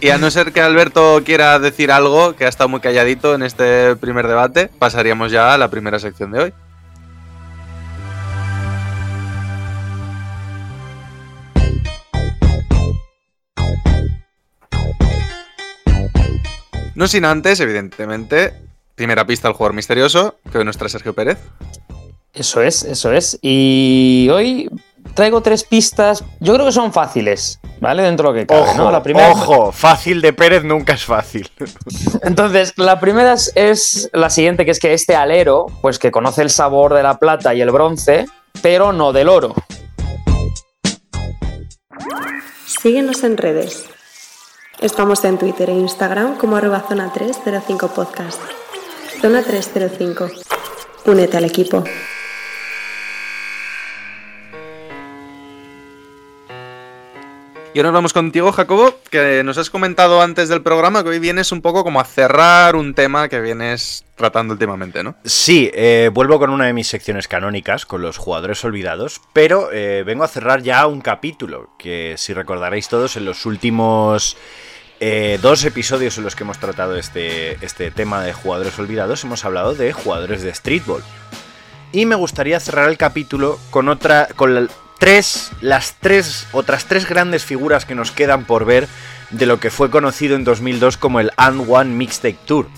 [0.00, 3.44] Y a no ser que Alberto quiera decir algo, que ha estado muy calladito en
[3.44, 6.52] este primer debate, pasaríamos ya a la primera sección de hoy.
[16.98, 18.54] No sin antes, evidentemente,
[18.96, 21.38] primera pista al jugador misterioso, que hoy nos trae Sergio Pérez.
[22.34, 23.38] Eso es, eso es.
[23.40, 24.68] Y hoy
[25.14, 26.24] traigo tres pistas.
[26.40, 27.60] Yo creo que son fáciles.
[27.80, 28.02] ¿vale?
[28.02, 28.90] Dentro de lo que cabe, Ojo, ¿no?
[28.90, 31.48] La primera, ojo, fácil de Pérez nunca es fácil.
[32.22, 36.42] Entonces, la primera es, es la siguiente, que es que este alero, pues que conoce
[36.42, 38.26] el sabor de la plata y el bronce,
[38.60, 39.54] pero no del oro.
[42.66, 43.88] Síguenos en redes.
[44.80, 48.40] Estamos en Twitter e Instagram como arroba zona 305 podcast.
[49.20, 50.28] Zona 305.
[51.06, 51.82] Únete al equipo.
[57.74, 61.52] Y ahora vamos contigo, Jacobo, que nos has comentado antes del programa que hoy vienes
[61.52, 65.14] un poco como a cerrar un tema que vienes tratando últimamente, ¿no?
[65.24, 70.02] Sí, eh, vuelvo con una de mis secciones canónicas, con los jugadores olvidados, pero eh,
[70.04, 74.36] vengo a cerrar ya un capítulo que, si recordaréis todos, en los últimos
[74.98, 79.44] eh, dos episodios en los que hemos tratado este, este tema de jugadores olvidados, hemos
[79.44, 81.04] hablado de jugadores de streetball.
[81.92, 84.26] Y me gustaría cerrar el capítulo con otra.
[84.34, 84.66] con la-
[84.98, 85.50] tres.
[85.60, 86.46] las tres.
[86.52, 88.88] otras tres grandes figuras que nos quedan por ver
[89.30, 92.68] de lo que fue conocido en 2002 como el And One Mixtape Tour.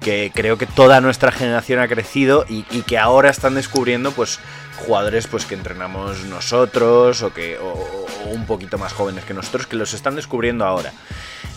[0.00, 4.38] Que creo que toda nuestra generación ha crecido y, que ahora están descubriendo, pues,
[4.76, 7.58] jugadores pues que entrenamos nosotros o que.
[7.58, 10.92] o un poquito más jóvenes que nosotros, que los están descubriendo ahora.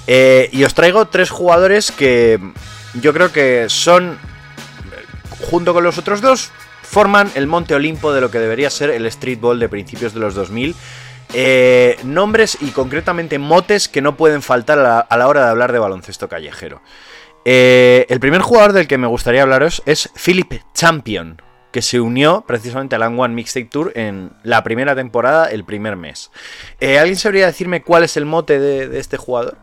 [0.08, 2.40] Eh, y os traigo tres jugadores que
[2.96, 4.18] yo creo que son
[5.50, 6.52] junto con los otros dos,
[6.92, 10.36] forman el Monte Olimpo de lo que debería ser el streetball de principios de los
[10.36, 10.76] 2000.
[11.34, 15.52] Eh, nombres y concretamente motes que no pueden faltar a la, a la hora de
[15.52, 16.82] hablar de baloncesto callejero.
[17.46, 22.44] Eh, el primer jugador del que me gustaría hablaros es Philip Champion, que se unió
[22.46, 26.30] precisamente al One Mixtape Tour en la primera temporada, el primer mes.
[26.82, 29.58] Eh, ¿Alguien sabría decirme cuál es el mote de, de este jugador?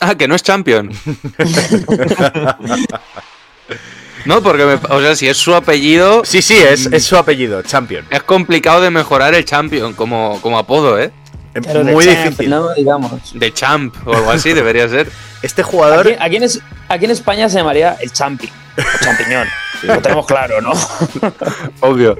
[0.00, 0.92] Ah, que no es champion.
[4.28, 7.62] no, porque, me- o sea, si es su apellido, Sí, sí, es, es su apellido,
[7.62, 8.04] Champion.
[8.10, 11.10] es complicado de mejorar el champion como, como apodo, ¿eh?
[11.54, 12.50] De Muy champ, difícil.
[12.50, 12.72] ¿no?
[12.74, 13.10] Digamos.
[13.32, 15.10] De champ o algo así debería ser.
[15.42, 19.46] Este jugador Aquí, aquí en, es- aquí en España se llamaría el champi, o champiñón.
[19.82, 20.72] Lo tenemos claro, ¿no?
[21.80, 22.16] Obvio.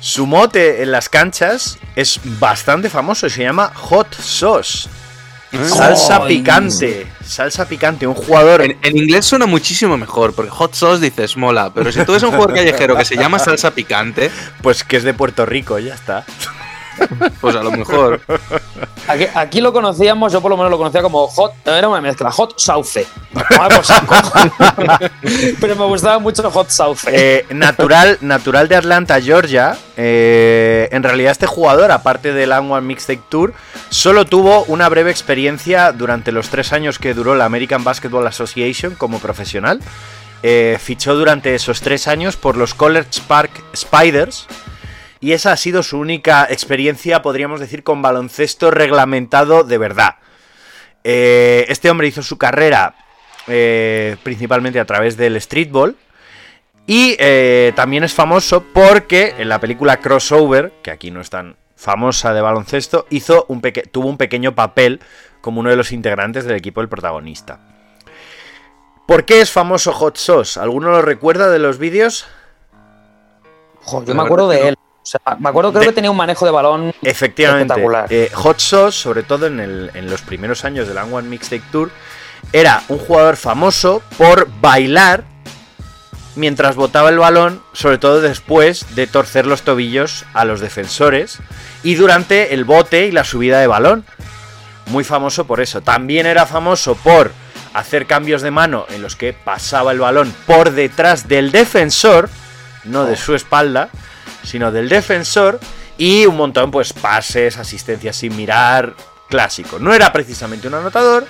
[0.00, 4.88] Su mote en las canchas es bastante famoso y se llama Hot Sauce.
[5.52, 7.06] Salsa picante.
[7.24, 8.06] Salsa picante.
[8.06, 8.62] Un jugador.
[8.62, 12.22] En, en inglés suena muchísimo mejor, porque hot sauce dices mola, pero si tú eres
[12.24, 14.30] un jugador callejero que se llama salsa picante,
[14.62, 16.24] Pues que es de Puerto Rico, ya está.
[17.40, 18.20] pues a lo mejor.
[19.08, 22.30] Aquí, aquí lo conocíamos, yo por lo menos lo conocía como hot, era una mezcla,
[22.30, 23.06] hot sauce.
[25.60, 27.08] Pero me gustaba mucho hot sauce.
[27.12, 29.76] Eh, natural, natural de Atlanta, Georgia.
[29.96, 33.54] eh, en realidad, este jugador, aparte del One Mixtape Tour,
[33.88, 38.94] solo tuvo una breve experiencia durante los tres años que duró la American Basketball Association
[38.94, 39.80] como profesional.
[40.42, 44.46] Eh, fichó durante esos tres años por los College Park Spiders.
[45.20, 50.16] Y esa ha sido su única experiencia, podríamos decir, con baloncesto reglamentado de verdad.
[51.04, 52.94] Eh, este hombre hizo su carrera
[53.46, 55.96] eh, principalmente a través del streetball.
[56.86, 61.56] Y eh, también es famoso porque en la película Crossover, que aquí no es tan
[61.74, 65.00] famosa de baloncesto, hizo un tuvo un pequeño papel
[65.40, 67.60] como uno de los integrantes del equipo del protagonista.
[69.06, 70.58] ¿Por qué es famoso Hot Sauce?
[70.58, 72.26] ¿Alguno lo recuerda de los vídeos?
[74.04, 74.76] Yo me acuerdo de él.
[75.06, 77.72] O sea, me acuerdo creo De- que tenía un manejo de balón Efectivamente.
[77.72, 78.06] espectacular.
[78.10, 81.92] eh, Hot Sauce, sobre todo en, el- en los primeros años del One Mixtape Tour,
[82.52, 85.22] era un jugador famoso por bailar
[86.34, 91.38] mientras botaba el balón, sobre todo después de torcer los tobillos a los defensores
[91.84, 94.04] y durante el bote y la subida de balón.
[94.86, 95.82] Muy famoso por eso.
[95.82, 97.30] También era famoso por
[97.74, 102.28] hacer cambios de mano en los que pasaba el balón por detrás del defensor,
[102.84, 103.88] no de su espalda,
[104.46, 105.58] sino del defensor
[105.98, 108.94] y un montón pues pases, asistencias sin mirar,
[109.28, 109.78] clásico.
[109.78, 111.26] No era precisamente un anotador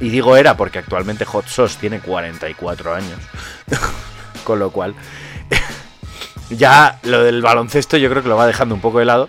[0.00, 3.18] y digo era porque actualmente Hot Sauce tiene 44 años.
[4.44, 4.94] Con lo cual
[6.50, 9.28] ya lo del baloncesto yo creo que lo va dejando un poco de lado.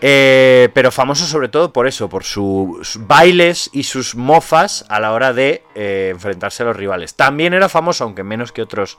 [0.00, 5.12] Eh, pero famoso sobre todo por eso, por sus bailes y sus mofas a la
[5.12, 7.14] hora de eh, enfrentarse a los rivales.
[7.14, 8.98] También era famoso, aunque menos que otros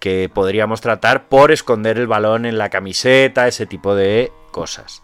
[0.00, 5.02] que podríamos tratar, por esconder el balón en la camiseta, ese tipo de cosas.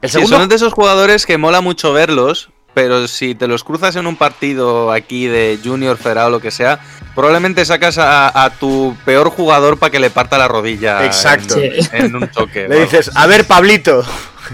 [0.00, 3.62] El Sí, segundo, son de esos jugadores que mola mucho verlos, pero si te los
[3.62, 6.80] cruzas en un partido aquí de Junior, Fera o lo que sea,
[7.14, 11.56] probablemente sacas a, a tu peor jugador para que le parta la rodilla Exacto.
[11.58, 12.66] en, en un choque.
[12.68, 14.02] le dices, a ver Pablito,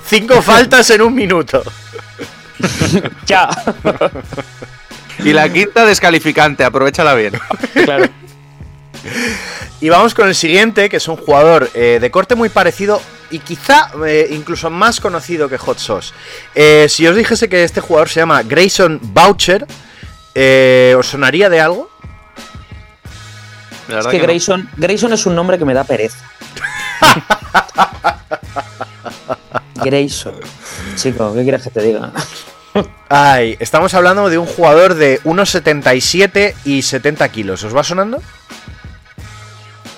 [0.05, 1.63] cinco faltas en un minuto.
[3.27, 3.49] Ya.
[5.21, 7.35] Y la quinta descalificante, aprovechala bien.
[7.85, 8.07] claro.
[9.81, 13.39] Y vamos con el siguiente, que es un jugador eh, de corte muy parecido, y
[13.41, 16.13] quizá eh, incluso más conocido que Hot Sauce.
[16.55, 19.67] Eh, si os dijese que este jugador se llama Grayson Boucher,
[20.35, 21.91] eh, ¿os sonaría de algo?
[23.89, 24.25] La Es que que no.
[24.25, 26.19] Grayson, Grayson es un nombre que me da pereza.
[29.77, 30.35] Grayson.
[30.97, 32.13] Chico, ¿qué quieres que te diga?
[33.09, 37.65] Ay, estamos hablando de un jugador de 1,77 y 70 kilos.
[37.65, 38.21] ¿Os va sonando?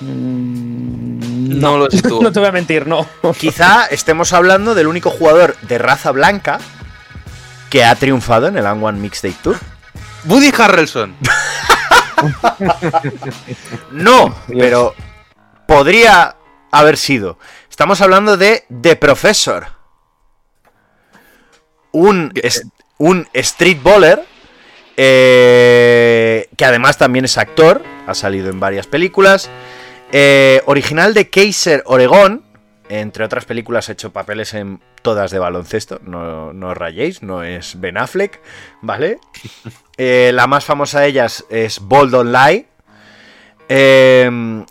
[0.00, 2.22] Mm, No lo sitúo.
[2.22, 3.06] no te voy a mentir, no.
[3.38, 6.58] Quizá estemos hablando del único jugador de raza blanca
[7.70, 9.56] que ha triunfado en el And One Mixtape Tour.
[10.26, 11.14] Woody Harrelson.
[13.92, 14.94] No, pero
[15.66, 16.36] podría
[16.70, 17.38] haber sido.
[17.70, 19.66] Estamos hablando de The Professor.
[21.92, 22.66] Un, es-
[22.98, 24.24] un street bowler
[24.96, 29.48] eh, que además también es actor, ha salido en varias películas.
[30.12, 32.44] Eh, original de Kaiser, Oregón.
[32.88, 36.00] Entre otras películas ha hecho papeles en todas de baloncesto.
[36.02, 38.40] No, no os rayéis, no es Ben Affleck,
[38.82, 39.18] ¿vale?
[40.02, 42.66] Eh, la más famosa de ellas es Bold Don't Lie.
[43.68, 44.64] Eh,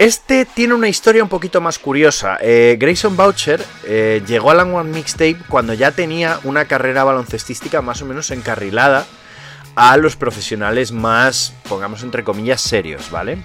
[0.00, 2.38] este tiene una historia un poquito más curiosa.
[2.40, 8.00] Eh, Grayson Boucher eh, llegó al One Mixtape cuando ya tenía una carrera baloncestística más
[8.00, 9.04] o menos encarrilada
[9.76, 13.44] a los profesionales más, pongamos entre comillas, serios, ¿vale?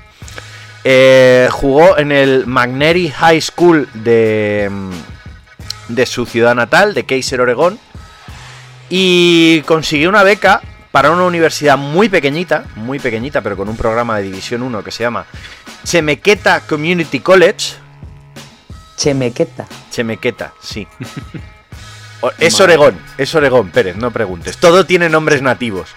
[0.87, 7.41] Eh, jugó en el Magnery High School de, mm, de su ciudad natal, de Kaiser,
[7.41, 7.79] Oregón,
[8.87, 14.17] y consiguió una beca para una universidad muy pequeñita, muy pequeñita, pero con un programa
[14.17, 15.25] de División 1 que se llama
[15.83, 17.73] Chemequeta Community College.
[18.95, 19.65] Chemequeta.
[19.89, 20.87] Chemequeta, sí.
[22.39, 24.57] Es Oregón, es Oregón, Pérez, no preguntes.
[24.57, 25.89] Todo tiene nombres nativos.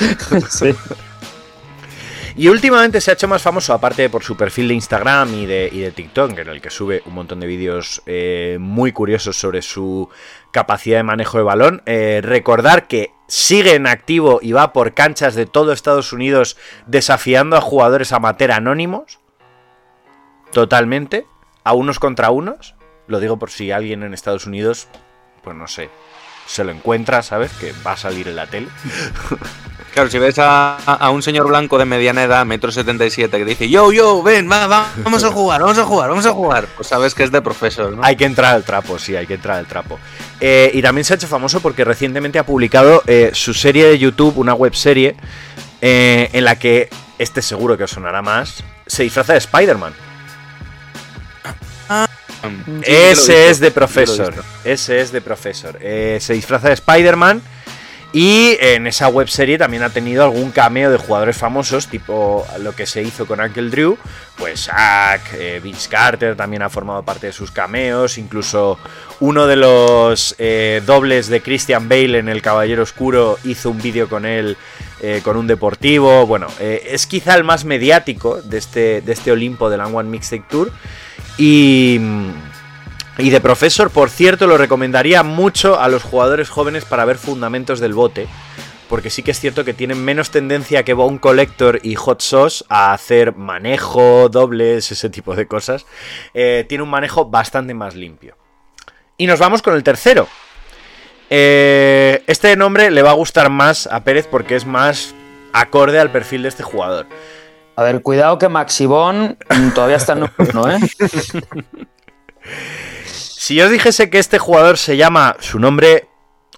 [0.48, 0.74] Sí.
[2.36, 5.68] Y últimamente se ha hecho más famoso, aparte por su perfil de Instagram y de,
[5.72, 9.62] y de TikTok, en el que sube un montón de vídeos eh, muy curiosos sobre
[9.62, 10.08] su
[10.52, 11.82] capacidad de manejo de balón.
[11.86, 17.56] Eh, recordar que sigue en activo y va por canchas de todo Estados Unidos desafiando
[17.56, 19.20] a jugadores amateur anónimos.
[20.52, 21.26] Totalmente.
[21.64, 22.74] A unos contra unos.
[23.06, 24.88] Lo digo por si alguien en Estados Unidos,
[25.42, 25.90] pues no sé,
[26.46, 27.52] se lo encuentra, ¿sabes?
[27.52, 28.68] Que va a salir en la tele.
[29.92, 33.68] Claro, si ves a, a un señor blanco de mediana edad, metro 77, que dice,
[33.68, 36.86] yo, yo, ven, va, va, vamos a jugar, vamos a jugar, vamos a jugar, pues
[36.88, 38.04] sabes que es de profesor, ¿no?
[38.04, 39.98] Hay que entrar al trapo, sí, hay que entrar al trapo.
[40.40, 43.98] Eh, y también se ha hecho famoso porque recientemente ha publicado eh, su serie de
[43.98, 45.16] YouTube, una web serie,
[45.80, 49.92] eh, en la que, este seguro que os sonará más, se disfraza de Spider-Man.
[52.42, 52.80] Mm.
[52.84, 54.34] Ese es de lo he Professor.
[54.34, 54.44] visto.
[54.64, 55.78] Ese es de Professor.
[55.80, 57.42] Eh, se disfraza de Spider-Man.
[58.12, 62.74] Y en esa web serie también ha tenido algún cameo de jugadores famosos, tipo lo
[62.74, 63.96] que se hizo con Uncle Drew.
[64.36, 68.18] Pues Shaq, eh, Vince Carter también ha formado parte de sus cameos.
[68.18, 68.78] Incluso
[69.20, 74.08] uno de los eh, dobles de Christian Bale en El Caballero Oscuro hizo un vídeo
[74.08, 74.56] con él
[75.02, 76.26] eh, con un deportivo.
[76.26, 80.44] Bueno, eh, es quizá el más mediático de este, de este Olimpo del One Mixtape
[80.50, 80.72] Tour.
[81.38, 82.00] Y.
[83.20, 87.78] Y de Professor, por cierto, lo recomendaría mucho a los jugadores jóvenes para ver fundamentos
[87.78, 88.26] del bote.
[88.88, 92.64] Porque sí que es cierto que tienen menos tendencia que Bone Collector y Hot Sauce
[92.70, 95.84] a hacer manejo, dobles, ese tipo de cosas.
[96.32, 98.38] Eh, tiene un manejo bastante más limpio.
[99.18, 100.26] Y nos vamos con el tercero.
[101.28, 105.14] Eh, este nombre le va a gustar más a Pérez porque es más
[105.52, 107.06] acorde al perfil de este jugador.
[107.76, 109.36] A ver, cuidado que Maxibón
[109.74, 110.78] todavía está en uno, ¿eh?
[113.42, 116.08] Si yo os dijese que este jugador se llama su nombre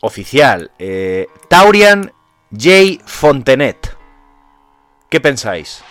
[0.01, 2.13] oficial, eh, Taurian
[2.51, 3.01] J.
[3.07, 3.97] Fontenet,
[5.09, 5.85] ¿qué pensáis?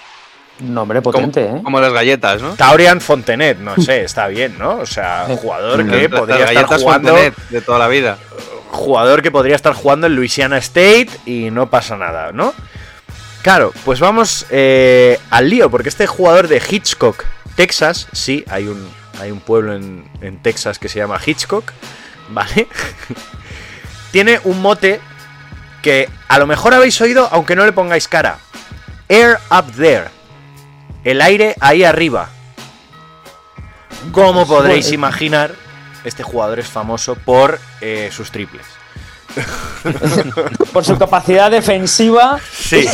[0.60, 1.62] Nombre Como, potente, ¿eh?
[1.64, 2.56] como las galletas, ¿no?
[2.56, 4.80] Taurian Fontenet, no sé, está bien, ¿no?
[4.80, 8.18] O sea, jugador que Las- podría las estar jugando, Fontenet de toda la vida.
[8.72, 12.54] jugador que podría estar jugando en Louisiana State y no pasa nada, ¿no?
[13.44, 17.24] Claro, pues vamos eh, al lío, porque este jugador de Hitchcock,
[17.56, 18.88] Texas, sí, hay un,
[19.22, 21.72] hay un pueblo en, en Texas que se llama Hitchcock,
[22.30, 22.68] ¿vale?
[24.12, 25.00] Tiene un mote
[25.82, 28.38] que a lo mejor habéis oído, aunque no le pongáis cara.
[29.08, 30.10] Air up there.
[31.04, 32.30] El aire ahí arriba.
[34.12, 34.94] Como podréis Joder.
[34.96, 35.56] imaginar,
[36.04, 38.66] este jugador es famoso por eh, sus triples.
[40.74, 42.86] Por su capacidad defensiva Sí.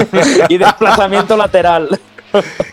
[0.48, 2.00] y desplazamiento lateral.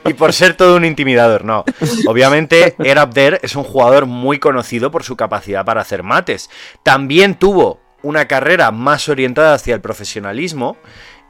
[0.05, 1.63] Y por ser todo un intimidador, no.
[2.07, 6.49] Obviamente, Air There es un jugador muy conocido por su capacidad para hacer mates.
[6.83, 10.77] También tuvo una carrera más orientada hacia el profesionalismo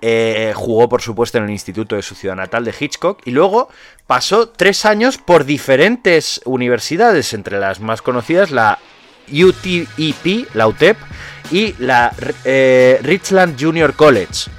[0.02, 3.70] eh, jugó, por supuesto, en el instituto de su ciudad natal de Hitchcock y luego
[4.08, 8.80] pasó tres años por diferentes universidades, entre las más conocidas la
[9.30, 10.98] UTEP, la UTEP,
[11.52, 12.14] y la
[12.46, 14.50] eh, Richland Junior College.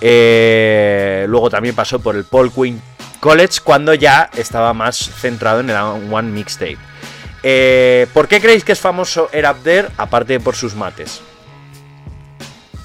[0.00, 2.82] Eh, luego también pasó por el Paul Quinn
[3.22, 6.76] College cuando ya estaba más centrado en el One Mixtape.
[7.44, 11.20] Eh, ¿Por qué creéis que es famoso Erabder, aparte de por sus mates?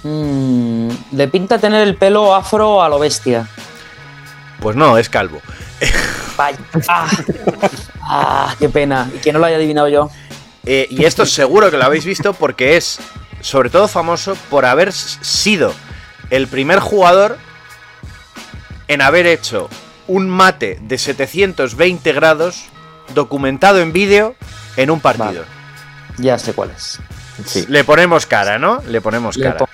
[0.04, 3.48] Mm, le pinta tener el pelo afro a lo bestia.
[4.60, 5.42] Pues no, es calvo.
[6.38, 6.60] Vaya.
[6.88, 7.10] Ah,
[8.04, 9.10] Ah, qué pena.
[9.16, 10.12] Y que no lo haya adivinado yo.
[10.68, 13.00] Eh, y esto seguro que lo habéis visto porque es
[13.42, 15.74] sobre todo famoso por haber sido
[16.30, 17.40] el primer jugador
[18.88, 19.68] en haber hecho
[20.08, 22.66] un mate de 720 grados
[23.14, 24.36] documentado en vídeo
[24.76, 25.46] en un partido.
[26.18, 27.00] Ya sé cuál es.
[27.46, 27.66] Sí.
[27.70, 28.82] Le ponemos cara, ¿no?
[28.88, 29.58] Le ponemos Le cara.
[29.60, 29.68] pon-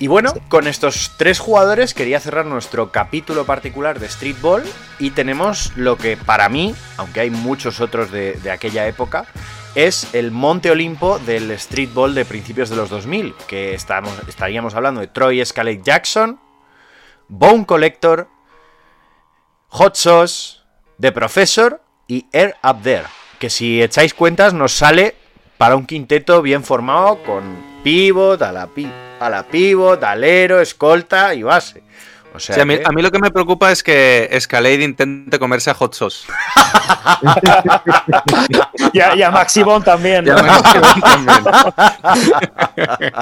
[0.00, 4.62] Y bueno, con estos tres jugadores quería cerrar nuestro capítulo particular de Street Ball
[4.98, 9.26] y tenemos lo que para mí, aunque hay muchos otros de, de aquella época,
[9.74, 14.74] es el Monte Olimpo del Street Ball de principios de los 2000, que estamos, estaríamos
[14.74, 16.40] hablando de Troy Scarlett Jackson,
[17.28, 18.28] Bone Collector,
[19.68, 20.58] Hot Sauce,
[21.00, 23.04] The Professor y Air Up There,
[23.38, 25.14] que si echáis cuentas nos sale
[25.58, 27.42] para un quinteto bien formado con
[27.84, 31.82] pivot, a la, pi- a la pivot, alero, escolta y base.
[32.34, 34.82] O sea, Sí, a, mí, que- a mí lo que me preocupa es que Escalade
[34.84, 36.26] intente comerse a Hot Sauce.
[38.92, 40.24] Y a, y a Maxi también.
[40.24, 40.42] Ya ¿no?
[40.42, 40.48] me-
[41.00, 41.54] también.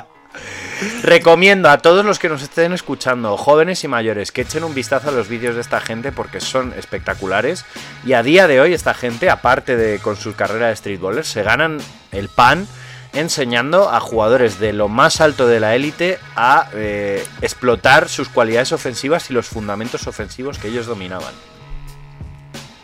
[1.02, 5.08] Recomiendo a todos los que nos estén escuchando, jóvenes y mayores, que echen un vistazo
[5.08, 7.64] a los vídeos de esta gente porque son espectaculares.
[8.04, 11.42] Y a día de hoy esta gente, aparte de con su carrera de streetballers, se
[11.42, 11.78] ganan
[12.12, 12.66] el pan
[13.12, 18.72] enseñando a jugadores de lo más alto de la élite a eh, explotar sus cualidades
[18.72, 21.32] ofensivas y los fundamentos ofensivos que ellos dominaban.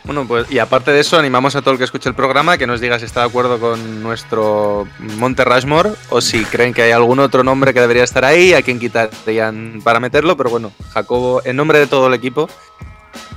[0.05, 2.67] Bueno, pues y aparte de eso, animamos a todo el que escuche el programa que
[2.67, 4.85] nos diga si está de acuerdo con nuestro
[5.17, 8.61] Monte Rushmore o si creen que hay algún otro nombre que debería estar ahí, a
[8.61, 10.35] quien quitarían para meterlo.
[10.35, 12.49] Pero bueno, Jacobo, en nombre de todo el equipo,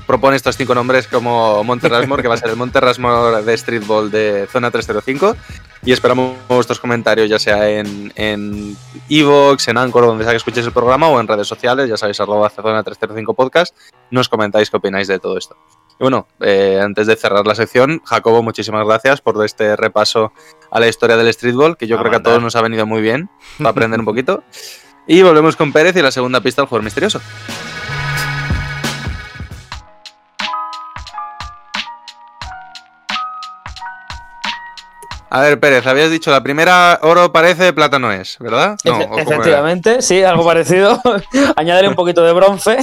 [0.09, 3.57] propone estos cinco nombres como Monte Rushmore, que va a ser el Monte Rushmore de
[3.57, 5.37] Streetball de Zona 305.
[5.85, 8.76] Y esperamos vuestros comentarios, ya sea en en
[9.09, 12.18] Evox, en Anchor, donde sea que escuchéis el programa, o en redes sociales, ya sabéis,
[12.20, 13.76] arroba Zona 305 Podcast.
[14.11, 15.57] Nos comentáis qué opináis de todo esto.
[15.99, 20.33] Y bueno, eh, antes de cerrar la sección, Jacobo, muchísimas gracias por este repaso
[20.71, 22.87] a la historia del streetball, que yo A creo que a todos nos ha venido
[22.87, 24.43] muy bien para aprender un poquito.
[25.07, 27.21] Y volvemos con Pérez y la segunda pista del jugador misterioso.
[35.29, 38.77] A ver, Pérez, habías dicho la primera oro parece, plata no es, ¿verdad?
[38.85, 39.19] No.
[39.19, 41.01] Efectivamente, sí, algo parecido.
[41.57, 42.79] Añadiré un poquito de bronce.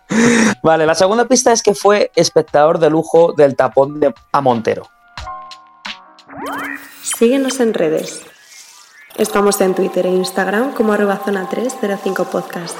[0.62, 4.88] vale, la segunda pista es que fue espectador de lujo del tapón de a Montero.
[7.02, 8.22] Síguenos en redes.
[9.16, 12.76] Estamos en Twitter e Instagram como arroba zona 305 podcast.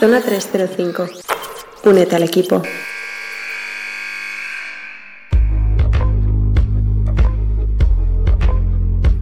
[0.00, 1.06] Zona 305.
[1.84, 2.62] Únete al equipo.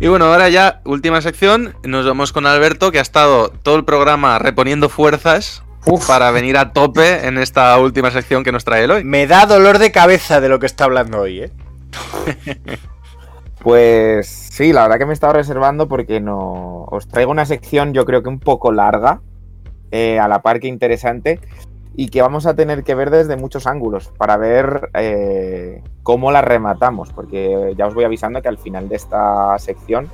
[0.04, 3.86] Y bueno, ahora ya, última sección, nos vamos con Alberto, que ha estado todo el
[3.86, 5.64] programa reponiendo fuerzas
[6.06, 9.02] para venir a tope en esta última sección que nos trae él hoy.
[9.02, 11.50] Me da dolor de cabeza de lo que está hablando hoy, ¿eh?
[13.60, 16.84] Pues sí, la verdad que me he estado reservando porque no.
[16.90, 19.22] Os traigo una sección, yo creo que un poco larga,
[19.90, 21.40] eh, a la par que interesante,
[21.96, 26.42] y que vamos a tener que ver desde muchos ángulos para ver eh, cómo la
[26.42, 27.12] rematamos.
[27.12, 30.08] Porque ya os voy avisando que al final de esta sección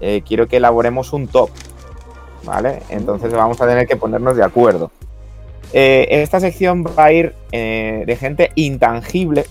[0.00, 1.50] eh, quiero que elaboremos un top.
[2.44, 2.82] ¿Vale?
[2.88, 4.92] Entonces vamos a tener que ponernos de acuerdo.
[5.72, 9.44] Eh, esta sección va a ir de gente intangible,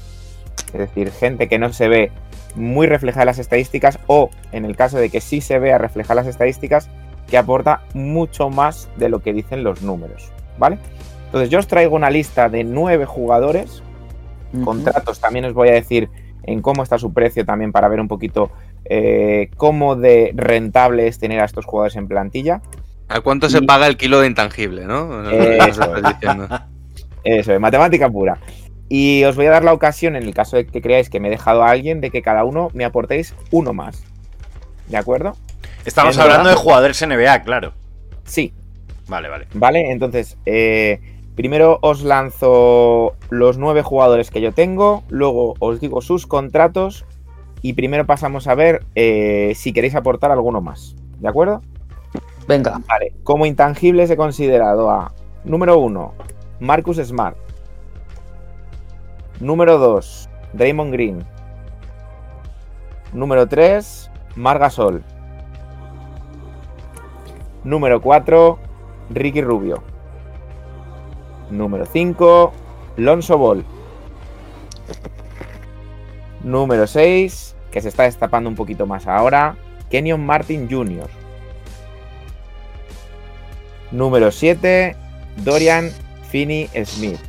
[0.67, 2.11] es decir, gente que no se ve
[2.55, 6.21] muy reflejada en las estadísticas o, en el caso de que sí se vea reflejada
[6.21, 6.89] las estadísticas,
[7.27, 10.79] que aporta mucho más de lo que dicen los números, ¿vale?
[11.27, 13.83] Entonces yo os traigo una lista de nueve jugadores,
[14.63, 16.09] contratos también os voy a decir
[16.43, 18.49] en cómo está su precio también para ver un poquito
[18.85, 22.61] eh, cómo de rentable es tener a estos jugadores en plantilla.
[23.09, 25.29] ¿A cuánto se paga el kilo de intangible, no?
[25.29, 25.83] Eso.
[27.23, 28.37] Eso, de matemática pura.
[28.87, 31.27] Y os voy a dar la ocasión, en el caso de que creáis que me
[31.27, 34.01] he dejado a alguien, de que cada uno me aportéis uno más.
[34.87, 35.35] ¿De acuerdo?
[35.83, 37.73] Estamos ¿Es hablando de jugadores NBA, claro.
[38.23, 38.53] Sí.
[39.09, 39.47] Vale, vale.
[39.53, 41.01] Vale, entonces, eh,
[41.37, 47.05] primero os lanzo los nueve jugadores que yo tengo, luego os digo sus contratos
[47.61, 50.95] y primero pasamos a ver eh, si queréis aportar alguno más.
[51.19, 51.61] ¿De acuerdo?
[52.47, 52.81] Venga.
[52.87, 55.13] Vale, como intangibles he considerado a
[55.43, 56.13] número 1,
[56.59, 57.37] Marcus Smart.
[59.39, 61.23] Número 2, Draymond Green.
[63.13, 65.03] Número 3, Margasol.
[67.63, 68.57] Número 4,
[69.11, 69.83] Ricky Rubio.
[71.49, 72.53] Número 5,
[72.97, 73.63] Lonzo Ball.
[76.43, 79.57] Número 6, que se está destapando un poquito más ahora,
[79.89, 81.09] Kenyon Martin Jr.
[83.91, 84.95] Número 7,
[85.43, 85.91] Dorian
[86.29, 87.19] Finney Smith.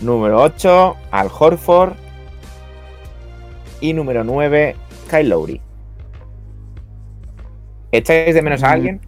[0.00, 1.92] Número 8, Al Horford.
[3.80, 4.76] Y número 9,
[5.10, 5.60] Kyle Lowry.
[7.90, 9.00] ¿Echáis de menos a alguien?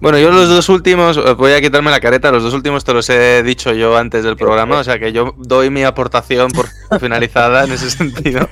[0.00, 2.94] Bueno, yo los dos últimos, eh, voy a quitarme la careta, los dos últimos te
[2.94, 6.68] los he dicho yo antes del programa, o sea que yo doy mi aportación por
[7.00, 8.48] finalizada en ese sentido.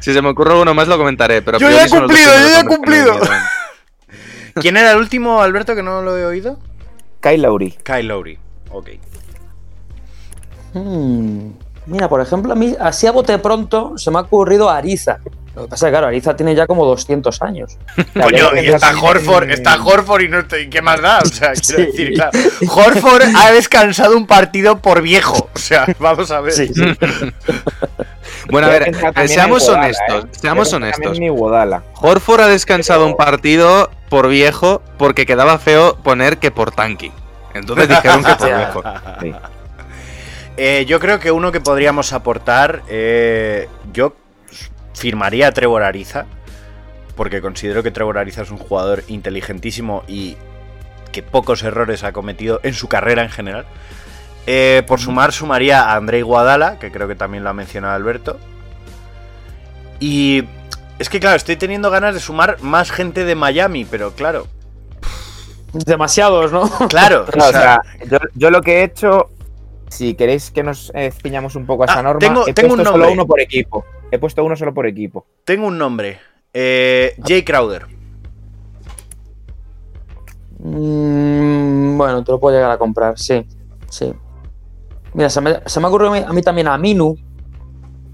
[0.00, 1.58] Si se me ocurre uno más lo comentaré, pero...
[1.58, 3.18] Yo ya he cumplido, yo ya he cumplido.
[4.56, 6.58] ¿Quién era el último, Alberto, que no lo he oído?
[7.20, 7.78] Kyle Lowry.
[7.82, 8.38] Kyle Lowry.
[8.70, 8.90] Ok.
[10.74, 11.50] Hmm,
[11.86, 15.18] Mira, por ejemplo, a mí, así a bote pronto, se me ha ocurrido Ariza.
[15.54, 17.76] Lo que pasa es que, claro, Ariza tiene ya como 200 años.
[18.14, 21.18] Coño, y está Horford, está Horford y no estoy, ¿qué más da?
[21.18, 22.38] O sea, quiero decir, claro,
[22.68, 25.50] Horford ha descansado un partido por viejo.
[25.52, 26.52] O sea, vamos a ver.
[26.52, 26.82] Sí, sí.
[28.48, 28.94] Bueno, a ver,
[29.28, 30.28] seamos Iguodala, honestos, ¿eh?
[30.40, 31.18] seamos honestos.
[32.00, 37.12] Horford ha descansado un partido por viejo porque quedaba feo poner que por tanky.
[37.54, 38.82] Entonces dijeron que por viejo.
[39.20, 39.34] Sí.
[40.56, 44.14] Eh, yo creo que uno que podríamos aportar, eh, yo
[45.00, 46.26] firmaría a Trevor Ariza,
[47.16, 50.36] porque considero que Trevor Ariza es un jugador inteligentísimo y
[51.10, 53.64] que pocos errores ha cometido en su carrera en general.
[54.46, 58.38] Eh, por sumar, sumaría a Andrei Guadala, que creo que también lo ha mencionado Alberto.
[60.00, 60.44] Y
[60.98, 64.46] es que, claro, estoy teniendo ganas de sumar más gente de Miami, pero claro,
[65.72, 66.68] Demasiados, ¿no?
[66.88, 67.26] claro.
[67.36, 69.30] No, o o sea, sea, yo, yo lo que he hecho,
[69.88, 72.74] si queréis que nos eh, ciñamos un poco a esa Ah, norma, tengo- he tengo
[72.74, 73.84] un solo uno por equipo.
[74.10, 75.26] He puesto uno solo por equipo.
[75.44, 76.18] tengo un nombre.
[76.52, 77.86] Eh, Jay Crowder.
[80.58, 83.46] Mm, bueno, te lo puedo llegar a comprar, sí.
[83.88, 84.12] Sí.
[85.14, 87.16] Mira, se me, se me ha ocurrido a mí, a mí también a Minu,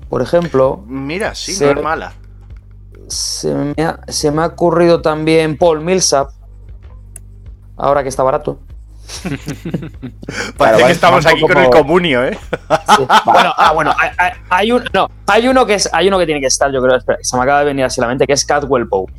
[0.09, 0.82] por ejemplo.
[0.86, 1.64] Mira, sí, Sí.
[1.64, 2.12] no es mala.
[3.09, 6.30] Se me, ha, se me ha ocurrido también Paul Millsap,
[7.76, 8.59] ahora que está barato.
[10.57, 12.36] Parece que estamos aquí con el comunio, ¿eh?
[12.96, 13.02] Sí.
[13.24, 16.26] bueno, ah, bueno, hay, hay- hay un, no, hay uno que es, hay uno que
[16.26, 18.26] tiene que estar, yo creo, espera, se me acaba de venir así a la mente,
[18.26, 19.12] que es Cadwell Pope.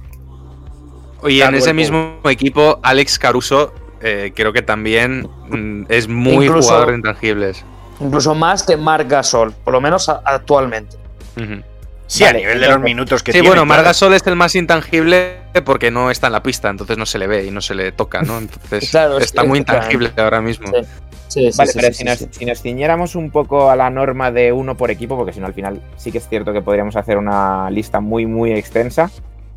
[1.22, 6.70] Oye, en ese mismo equipo, Alex Caruso eh, creo que también mm, es muy Incluso-
[6.70, 7.66] jugador de intangibles.
[8.00, 10.98] Incluso más que Marc Gasol, por lo menos actualmente.
[11.36, 11.64] Ujú.
[12.08, 13.50] Sí, a nivel de los minutos que Sí, tiene.
[13.50, 13.78] bueno, claro.
[13.84, 17.28] Margasol es el más intangible porque no está en la pista, entonces no se le
[17.28, 18.38] ve y no se le toca, ¿no?
[18.38, 20.68] Entonces Claro, está muy intangible ahora mismo.
[20.68, 20.88] Sí.
[21.28, 22.28] Sí, sí, Vale, sí, pero sí, si, sí, nos, sí.
[22.32, 25.46] si nos ciñéramos un poco a la norma de uno por equipo, porque si no
[25.48, 29.12] al final sí que es cierto que podríamos hacer una lista muy, muy extensa.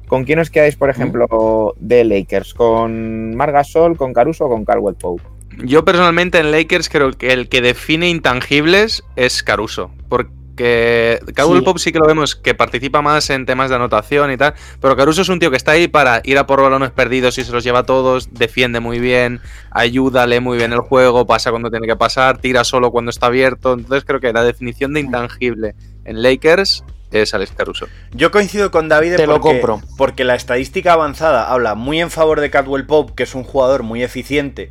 [0.08, 2.54] ¿Con quién os quedáis, por ejemplo, de Lakers?
[2.54, 5.22] ¿Con Margasol, con Caruso o con Caldwell Pope?
[5.64, 9.92] Yo personalmente en Lakers creo que el que define intangibles es Caruso.
[10.08, 11.64] Porque Caldwell Sí.
[11.64, 14.54] Pope sí que lo vemos que participa más en temas de anotación y tal.
[14.80, 17.44] Pero Caruso es un tío que está ahí para ir a por balones perdidos y
[17.44, 18.32] se los lleva a todos.
[18.32, 19.40] Defiende muy bien,
[19.70, 23.26] ayuda, lee muy bien el juego, pasa cuando tiene que pasar, tira solo cuando está
[23.26, 23.72] abierto.
[23.74, 25.74] Entonces creo que la definición de intangible
[26.04, 27.86] en Lakers es Alex Caruso.
[28.12, 29.80] Yo coincido con David Te lo porque, compro.
[29.96, 33.82] porque la estadística avanzada habla muy en favor de Cadwell Pope, que es un jugador
[33.82, 34.70] muy eficiente,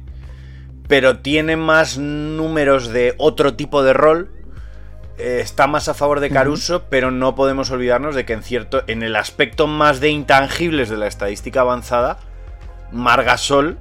[0.88, 4.32] pero tiene más números de otro tipo de rol.
[5.20, 8.84] Eh, está más a favor de Caruso, pero no podemos olvidarnos de que en cierto,
[8.88, 12.20] en el aspecto más de intangibles de la estadística avanzada,
[12.94, 13.78] Margasol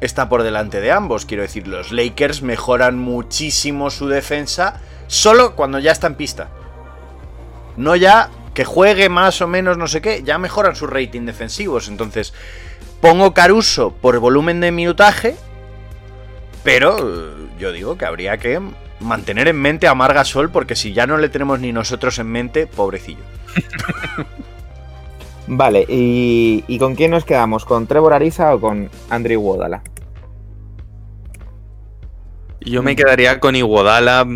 [0.00, 1.24] está por delante de ambos.
[1.24, 6.48] Quiero decir, los Lakers mejoran muchísimo su defensa solo cuando ya está en pista.
[7.76, 11.86] No ya que juegue más o menos no sé qué, ya mejoran sus rating defensivos.
[11.86, 12.34] Entonces,
[13.00, 15.36] pongo Caruso por volumen de minutaje,
[16.64, 18.60] pero yo digo que habría que
[19.00, 22.66] mantener en mente a Margasol porque si ya no le tenemos ni nosotros en mente,
[22.66, 23.22] pobrecillo.
[25.46, 27.64] Vale, ¿y, y con quién nos quedamos?
[27.64, 29.82] ¿Con Trevor Ariza o con Andrew Wodala?
[32.60, 34.26] Yo me quedaría con Iguodala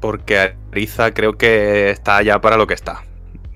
[0.00, 3.02] porque Ariza creo que está ya para lo que está,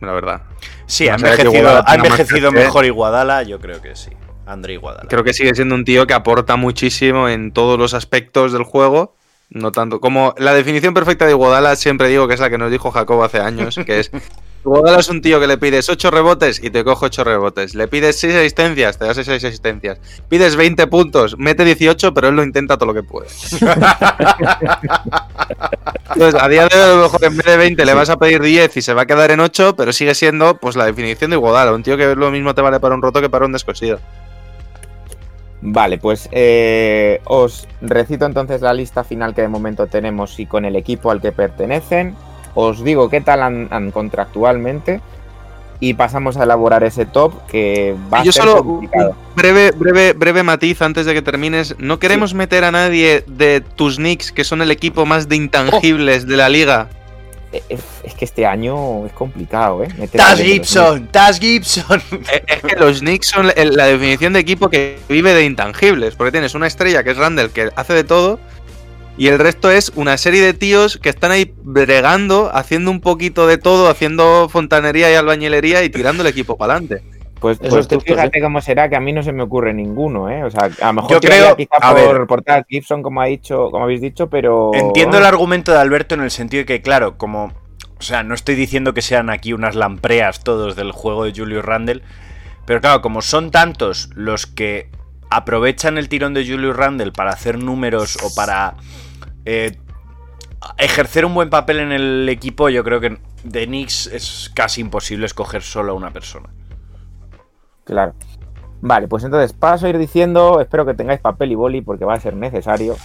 [0.00, 0.42] la verdad.
[0.86, 4.10] Sí, ha No envejecido, ha mejor Iguadala, yo creo que sí.
[4.44, 5.08] André Iguadala.
[5.08, 9.15] Creo que sigue siendo un tío que aporta muchísimo en todos los aspectos del juego
[9.50, 10.00] No tanto.
[10.00, 13.24] Como la definición perfecta de Iguodala, siempre digo que es la que nos dijo Jacobo
[13.24, 14.10] hace años, que es
[14.66, 17.76] Iguodala es un tío que le pides 8 rebotes y te coge 8 rebotes.
[17.76, 20.00] Le pides 6 asistencias, te das 6 asistencias.
[20.28, 23.28] Pides 20 puntos, mete 18, pero él lo intenta todo lo que puede.
[26.14, 28.16] Entonces, a día de hoy, a lo mejor en vez de 20 le vas a
[28.16, 31.30] pedir 10 y se va a quedar en 8, pero sigue siendo pues la definición
[31.30, 31.72] de Iguodala.
[31.72, 34.00] Un tío que lo mismo te vale para un roto que para un descosido.
[35.62, 40.64] Vale, pues eh, os recito entonces la lista final que de momento tenemos y con
[40.64, 42.14] el equipo al que pertenecen.
[42.54, 45.00] Os digo qué tal han, contractualmente
[45.78, 49.14] y pasamos a elaborar ese top que va a ser solo complicado.
[49.34, 51.74] breve, breve, breve matiz antes de que termines.
[51.78, 56.26] No queremos meter a nadie de tus Knicks, que son el equipo más de intangibles
[56.26, 56.88] de la liga.
[57.52, 59.88] Eh, es, que este año es complicado, ¿eh?
[60.12, 62.02] Taz Gibson, Taz Gibson.
[62.46, 66.54] Es que los Knicks son la definición de equipo que vive de intangibles, porque tienes
[66.54, 68.40] una estrella que es Randall que hace de todo
[69.18, 73.46] y el resto es una serie de tíos que están ahí bregando, haciendo un poquito
[73.46, 77.02] de todo, haciendo fontanería y albañilería y tirando el equipo para adelante.
[77.40, 79.74] Pues, Eso pues es tú fíjate cómo será, que a mí no se me ocurre
[79.74, 80.42] ninguno, ¿eh?
[80.42, 82.26] O sea, a lo mejor Yo creo- quizá a por, ver.
[82.26, 84.70] por Taz Gibson, como ha dicho, como habéis dicho, pero.
[84.74, 87.52] Entiendo el argumento de Alberto en el sentido de que, claro, como.
[87.98, 91.64] O sea, no estoy diciendo que sean aquí unas lampreas todos del juego de Julius
[91.64, 92.02] Randle.
[92.66, 94.90] Pero claro, como son tantos los que
[95.30, 98.74] aprovechan el tirón de Julius Randle para hacer números o para
[99.44, 99.76] eh,
[100.78, 105.26] ejercer un buen papel en el equipo, yo creo que de Knicks es casi imposible
[105.26, 106.48] escoger solo a una persona.
[107.86, 108.12] Claro.
[108.82, 112.12] Vale, pues entonces paso a ir diciendo, espero que tengáis papel y boli porque va
[112.14, 112.96] a ser necesario.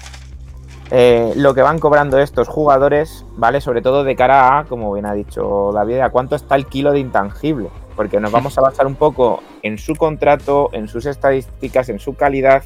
[0.93, 3.61] eh, lo que van cobrando estos jugadores, ¿vale?
[3.61, 6.91] Sobre todo de cara a, como bien ha dicho David, a cuánto está el kilo
[6.91, 7.69] de intangible.
[7.95, 12.15] Porque nos vamos a basar un poco en su contrato, en sus estadísticas, en su
[12.15, 12.63] calidad,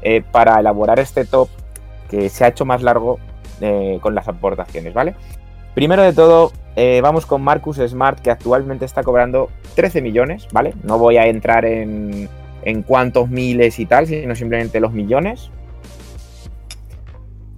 [0.00, 1.48] eh, para elaborar este top
[2.08, 3.18] que se ha hecho más largo
[3.60, 5.14] eh, con las aportaciones, ¿vale?
[5.74, 10.74] Primero de todo, eh, vamos con Marcus Smart, que actualmente está cobrando 13 millones, ¿vale?
[10.82, 12.28] No voy a entrar en,
[12.62, 15.50] en cuántos miles y tal, sino simplemente los millones.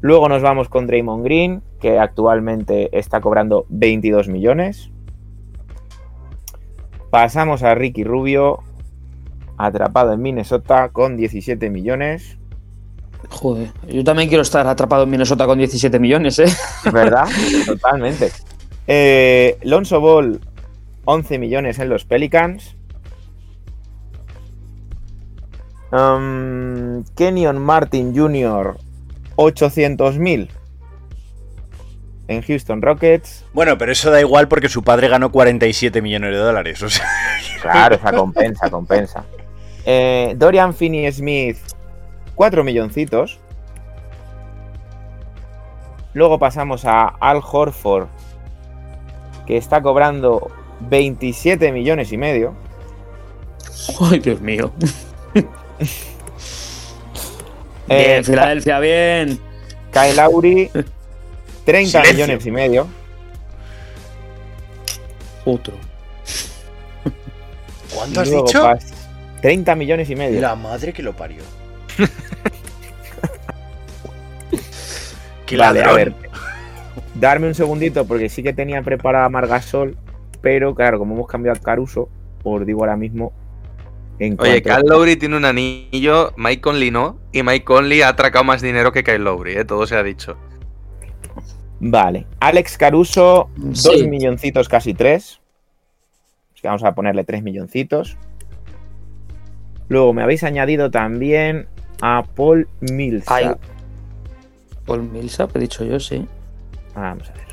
[0.00, 4.90] Luego nos vamos con Draymond Green, que actualmente está cobrando 22 millones.
[7.10, 8.60] Pasamos a Ricky Rubio,
[9.56, 12.38] atrapado en Minnesota con 17 millones.
[13.30, 16.46] Joder, yo también quiero estar atrapado en Minnesota con 17 millones, ¿eh?
[16.92, 17.26] ¿Verdad?
[17.66, 18.30] Totalmente.
[18.89, 20.41] Eh, Lonzo Ball,
[21.05, 22.74] 11 millones en los Pelicans.
[25.93, 28.76] Um, Kenyon Martin Jr.,
[29.36, 30.49] 800.000
[32.28, 33.45] en Houston Rockets.
[33.53, 36.82] Bueno, pero eso da igual porque su padre ganó 47 millones de dólares.
[36.82, 37.07] O sea,
[37.62, 39.24] Claro, esa compensa, compensa.
[39.84, 41.59] Eh, Dorian Finney Smith,
[42.34, 43.39] 4 milloncitos.
[46.12, 48.09] Luego pasamos a Al Horford,
[49.49, 52.55] que está cobrando 27 millones y medio.
[54.01, 54.70] Ay, Dios mío.
[57.90, 59.40] Eh, Bien, Filadelfia, bien.
[59.90, 60.70] Kyle Lowry,
[61.64, 62.12] 30 Silencio.
[62.12, 62.86] millones y medio.
[65.46, 65.72] Otro.
[67.94, 68.62] ¿Cuánto has dicho?
[68.62, 68.84] pas-
[69.40, 70.38] 30 millones y medio.
[70.42, 71.42] La madre que lo parió.
[75.46, 76.12] Qué Vale, a ver.
[77.18, 79.96] Darme un segundito porque sí que tenía preparada Margasol,
[80.40, 82.08] pero claro, como hemos cambiado a Caruso,
[82.44, 83.32] os digo ahora mismo.
[84.20, 88.08] En Oye, cuanto- Kyle Lowry tiene un anillo, Mike Conley no, y Mike Conley ha
[88.08, 89.64] atracado más dinero que Kyle Lowry, ¿eh?
[89.64, 90.36] todo se ha dicho.
[91.80, 95.40] Vale, Alex Caruso, dos milloncitos, casi tres.
[96.52, 98.16] Así que vamos a ponerle tres milloncitos.
[99.88, 101.68] Luego me habéis añadido también
[102.02, 103.32] a Paul Millsap.
[103.32, 103.50] Ay.
[104.84, 106.26] Paul Millsap, he dicho yo, sí.
[107.01, 107.46] Vamos a ver.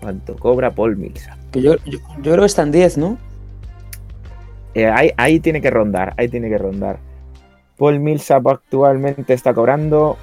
[0.00, 1.38] ¿Cuánto cobra Paul Millsap?
[1.52, 3.18] Que yo, yo, yo creo que está en 10, ¿no?
[4.74, 6.98] Eh, ahí, ahí tiene que rondar, ahí tiene que rondar.
[7.78, 10.16] Paul Millsap actualmente está cobrando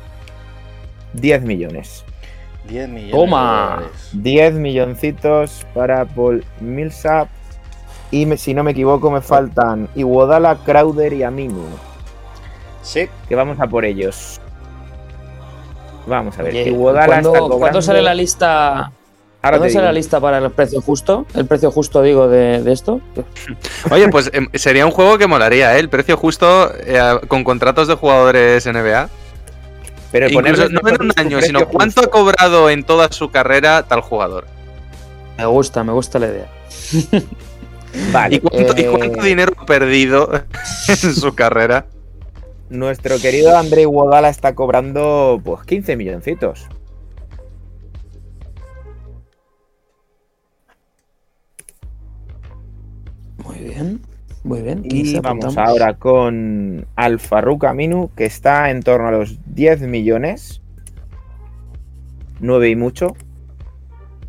[1.13, 2.03] 10 millones.
[2.67, 3.11] 10 millones.
[3.11, 3.69] Toma.
[3.69, 4.09] de dólares.
[4.13, 7.27] 10 milloncitos para Paul Millsap.
[8.11, 11.63] Y me- si no me equivoco, me faltan Iguodala, Crowder y Aminu.
[12.81, 13.07] Sí.
[13.27, 14.41] Que vamos a por ellos.
[16.07, 16.53] Vamos a ver.
[16.53, 17.57] Oye, ¿cuándo, está cobrando...
[17.57, 18.91] cuándo sale la lista?
[19.41, 21.25] Ahora ¿Cuándo te sale la lista para el precio justo?
[21.33, 22.99] El precio justo, digo, de, de esto.
[23.91, 25.79] Oye, pues em, sería un juego que molaría, ¿eh?
[25.79, 29.09] El precio justo eh, con contratos de jugadores NBA.
[30.11, 34.01] Pero Incluso, no en un año, sino cuánto ha cobrado en toda su carrera tal
[34.01, 34.45] jugador.
[35.37, 36.47] Me gusta, me gusta la idea.
[38.11, 38.35] Vale.
[38.37, 40.31] ¿Y cuánto, y eh, cuánto dinero ha perdido
[40.87, 41.85] en su carrera?
[42.69, 46.67] Nuestro querido André Guadala está cobrando pues 15 milloncitos.
[53.43, 54.01] Muy bien,
[54.43, 54.81] muy bien.
[54.83, 60.61] Y vamos ahora con Alfarruc Aminu, que está en torno a los 10 millones.
[62.39, 63.15] 9 y mucho.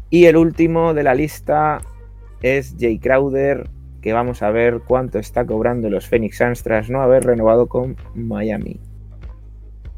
[0.08, 1.82] Y el último de la lista
[2.40, 3.68] es Jay Crowder
[4.02, 7.96] que vamos a ver cuánto está cobrando los Phoenix Suns tras no haber renovado con
[8.14, 8.80] Miami.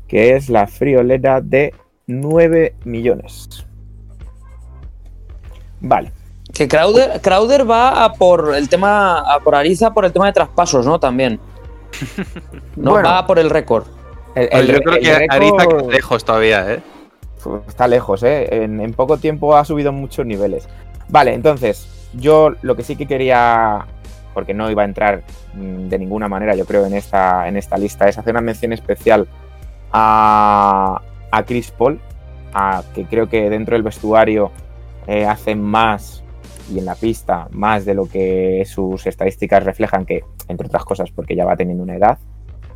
[0.09, 1.72] Que es la friolera de
[2.07, 3.64] 9 millones.
[5.80, 6.12] Vale.
[6.53, 10.32] Que Crowder, Crowder va a por el tema, a por Ariza por el tema de
[10.32, 11.00] traspasos, ¿no?
[11.00, 11.40] También.
[12.76, 13.09] No Bueno.
[13.09, 13.84] va por el récord.
[14.34, 16.82] El- Pues el- yo creo el que récord- Ariza queda lejos todavía, ¿eh?
[17.44, 18.48] Uf, Está lejos, ¿eh?
[18.64, 20.68] En, en poco tiempo ha subido muchos niveles.
[21.09, 23.86] Vale, entonces, yo lo que sí que quería,
[24.34, 25.22] porque no iba a entrar
[25.54, 28.72] mm, de ninguna manera, yo creo, en esta, en esta lista, es hacer una mención
[28.72, 29.28] especial
[29.92, 31.00] a,
[31.30, 32.00] a Chris Paul,
[32.52, 34.50] a, que creo que dentro del vestuario
[35.06, 36.22] eh, hace más
[36.72, 41.10] y en la pista más de lo que sus estadísticas reflejan, que entre otras cosas
[41.10, 42.18] porque ya va teniendo una edad,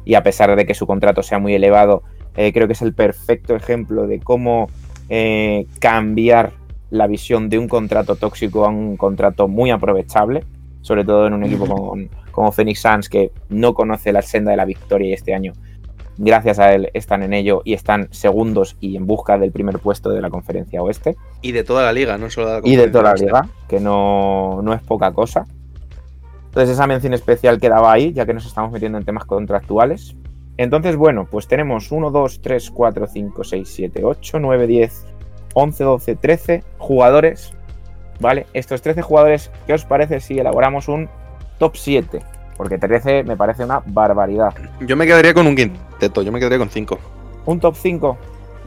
[0.05, 2.03] y a pesar de que su contrato sea muy elevado,
[2.37, 4.68] eh, creo que es el perfecto ejemplo de cómo
[5.09, 6.53] eh, cambiar
[6.97, 10.44] la visión de un contrato tóxico a un contrato muy aprovechable,
[10.80, 14.57] sobre todo en un equipo con- como Phoenix Suns que no conoce la senda de
[14.57, 15.53] la victoria y este año,
[16.18, 20.11] gracias a él, están en ello y están segundos y en busca del primer puesto
[20.11, 22.88] de la conferencia oeste Y de toda la liga, no solo de la y de
[22.88, 25.44] toda la conferencia liga, que no, no es poca cosa.
[26.47, 30.16] Entonces esa mención especial quedaba ahí, ya que nos estamos metiendo en temas contractuales.
[30.59, 35.07] Entonces, bueno, pues tenemos 1, 2, 3, 4, 5, 6, 7, 8, 9, 10,
[35.59, 37.53] 11, 12, 13 jugadores.
[38.21, 38.47] ¿Vale?
[38.55, 41.09] Estos 13 jugadores, ¿qué os parece si elaboramos un
[41.59, 42.21] top 7?
[42.57, 44.55] Porque 13 me parece una barbaridad.
[44.81, 46.99] Yo me quedaría con un quinteto, yo me quedaría con cinco.
[47.45, 48.09] ¿Un top 5?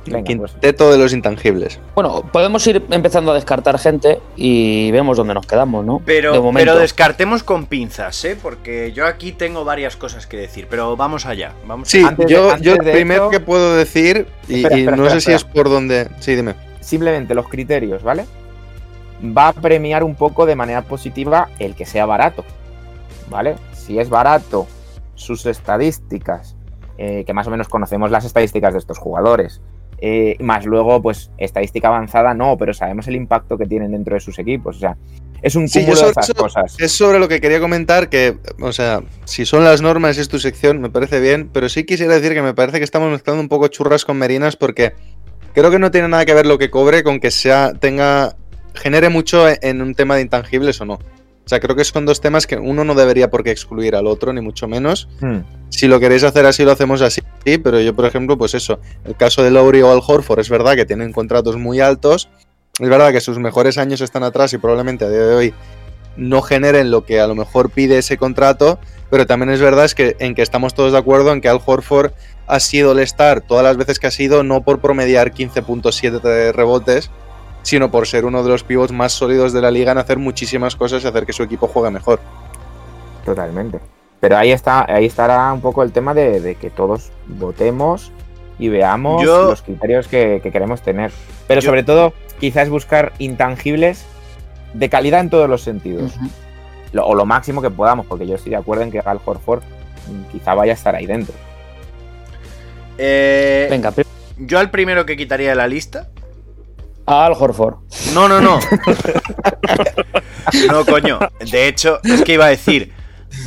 [0.06, 1.80] Un Venga, pues quinteto de los intangibles.
[1.96, 6.00] Bueno, podemos ir empezando a descartar gente y vemos dónde nos quedamos, ¿no?
[6.06, 8.38] Pero, de pero descartemos con pinzas, ¿eh?
[8.42, 11.54] Porque yo aquí tengo varias cosas que decir, pero vamos allá.
[11.68, 14.78] Vamos Sí, Antes de- yo, antes yo de primero esto- que puedo decir, y, Espera,
[14.78, 16.08] y espera, no espera, sé si es por donde...
[16.20, 16.54] Sí, dime.
[16.90, 18.26] Simplemente los criterios, ¿vale?
[19.24, 22.44] Va a premiar un poco de manera positiva el que sea barato,
[23.30, 23.56] ¿vale?
[23.74, 24.68] Si es barato,
[25.16, 26.56] sus estadísticas,
[26.98, 29.62] eh, que más o menos conocemos las estadísticas de estos jugadores,
[30.02, 34.22] eh, más luego, pues, estadística avanzada no, pero sabemos el impacto que tienen dentro de
[34.22, 34.96] sus equipos, o sea,
[35.42, 36.76] es un Sí, cúmulo de sobre esas eso- cosas.
[36.80, 40.30] Es sobre lo que quería comentar, que, o sea, si son las normas y es
[40.30, 43.42] tu sección, me parece bien, pero sí quisiera decir que me parece que estamos mezclando
[43.42, 44.94] un poco churras con merinas porque
[45.54, 48.36] creo que no tiene nada que ver lo que cobre con que sea, tenga,
[48.74, 50.94] genere mucho en un tema de intangibles o no.
[50.94, 54.06] O sea, creo que son dos temas que uno no debería por qué excluir al
[54.06, 55.10] otro, ni mucho menos.
[55.20, 55.40] Hmm.
[55.70, 58.80] Si lo queréis hacer así, lo hacemos así, sí, pero yo, por ejemplo, pues eso,
[59.04, 62.30] el caso de Lowry o Al Horford es verdad que tienen contratos muy altos,
[62.80, 65.54] es verdad que sus mejores años están atrás y probablemente a día de hoy
[66.20, 69.96] no generen lo que a lo mejor pide ese contrato, pero también es verdad es
[69.96, 72.12] que, en que estamos todos de acuerdo en que Al Horford
[72.48, 76.52] ha sido el star todas las veces que ha sido, no por promediar 15.7 de
[76.52, 77.10] rebotes,
[77.64, 80.76] sino por ser uno de los pivots más sólidos de la liga en hacer muchísimas
[80.76, 82.20] cosas y hacer que su equipo juegue mejor.
[83.26, 83.80] Totalmente.
[84.20, 88.12] Pero ahí está, ahí estará un poco el tema de, de que todos votemos
[88.58, 91.12] y veamos Yo- los criterios que, que queremos tener.
[91.48, 94.06] Pero Yo- sobre todo, quizás buscar intangibles
[94.74, 96.14] de calidad en todos los sentidos.
[96.92, 99.62] Lo- o lo máximo que podamos, porque yo estoy de acuerdo en que Gal Horford
[100.08, 101.36] mm, quizá vaya a estar ahí dentro.
[102.98, 103.94] Eh, Venga,
[104.38, 106.10] yo al primero que quitaría de la lista.
[107.06, 107.76] Al Horford.
[108.14, 108.60] No, no, no.
[110.72, 111.20] no, coño.
[111.52, 112.94] De hecho, es que iba a decir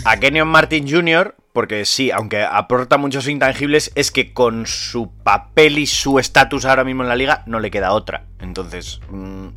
[0.05, 5.79] a Kenyon Martin Jr., porque sí, aunque aporta muchos intangibles, es que con su papel
[5.79, 8.25] y su estatus ahora mismo en la liga no le queda otra.
[8.41, 9.49] Entonces, mm,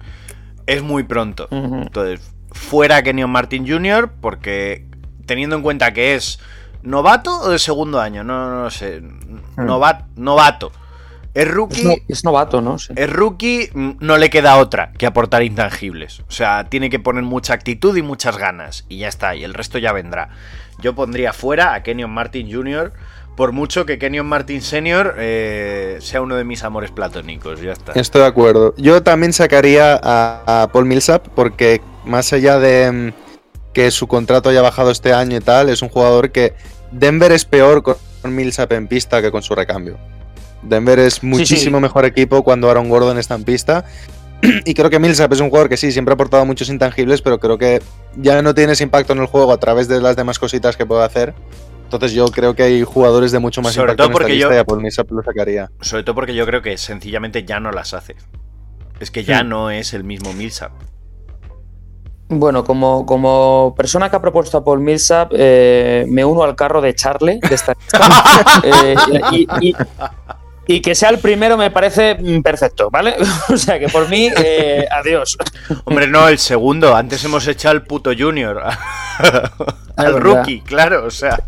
[0.67, 1.47] es muy pronto.
[1.51, 4.85] Entonces, fuera Kenyon Martin Jr., porque
[5.25, 6.39] teniendo en cuenta que es
[6.83, 9.01] novato o de segundo año, no, no sé.
[9.57, 10.71] Novat- novato.
[11.33, 11.83] Es Es, rookie.
[11.83, 12.79] no- es novato, ¿no?
[12.79, 12.93] Sí.
[12.95, 16.21] Es rookie, mm, no le queda otra que aportar intangibles.
[16.21, 18.85] O sea, tiene que poner mucha actitud y muchas ganas.
[18.87, 20.29] Y ya está, y el resto ya vendrá.
[20.79, 22.93] Yo pondría fuera a Kenyon Martin Jr.,
[23.35, 25.15] por mucho que Kenyon Martin Sr.
[25.17, 27.61] eh, sea uno de mis amores platónicos.
[27.61, 27.91] Ya está.
[27.93, 28.73] Estoy de acuerdo.
[28.77, 33.25] Yo también sacaría a, a Paul Millsap porque más allá de mm,
[33.73, 36.53] que su contrato haya bajado este año y tal, es un jugador que
[36.91, 39.97] Denver es peor con Millsap en pista que con su recambio.
[40.63, 43.85] Denver es muchísimo mejor equipo cuando Aaron Gordon está en pista.
[44.65, 47.39] Y creo que Millsap es un jugador que sí, siempre ha aportado muchos intangibles, pero
[47.39, 47.81] creo que
[48.15, 50.85] ya no tiene ese impacto en el juego a través de las demás cositas que
[50.85, 51.33] puede hacer.
[51.95, 54.33] Entonces yo creo que hay jugadores de mucho más Sobre impacto todo en esta porque
[54.33, 55.69] lista yo- y a Paul Millsap lo sacaría.
[55.81, 58.15] Sobre todo porque yo creo que sencillamente ya no las hace.
[58.99, 60.71] Es que ya no es el mismo Millsap.
[62.27, 66.81] Bueno, como, como persona que ha propuesto a Paul Millsap, eh, me uno al carro
[66.81, 67.73] de Charlie de esta
[68.63, 68.95] Eh,
[69.31, 69.75] y, y-
[70.67, 73.15] y que sea el primero me parece mm, perfecto, ¿vale?
[73.53, 75.37] o sea que por mí, eh, adiós.
[75.83, 76.95] Hombre, no, el segundo.
[76.95, 78.63] Antes hemos echado al puto Junior.
[79.95, 81.39] al rookie, claro, o sea.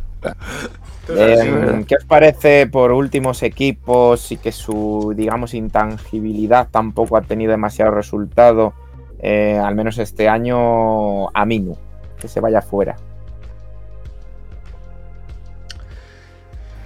[1.09, 7.51] Eh, ¿Qué os parece por últimos equipos y que su, digamos, intangibilidad tampoco ha tenido
[7.51, 8.73] demasiado resultado,
[9.19, 11.77] eh, al menos este año, Aminu,
[12.19, 12.95] que se vaya fuera?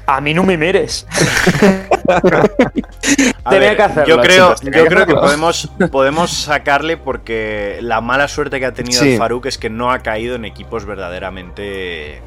[0.05, 1.07] A mí no me mires.
[3.43, 6.97] A Tenía ver, que hacerlo, yo creo, chicos, yo que creo que podemos, podemos sacarle
[6.97, 9.13] porque la mala suerte que ha tenido Sí.
[9.13, 12.21] el Faruk es que no ha caído en equipos verdaderamente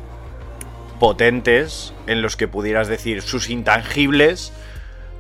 [0.99, 4.53] potentes en los que pudieras decir sus intangibles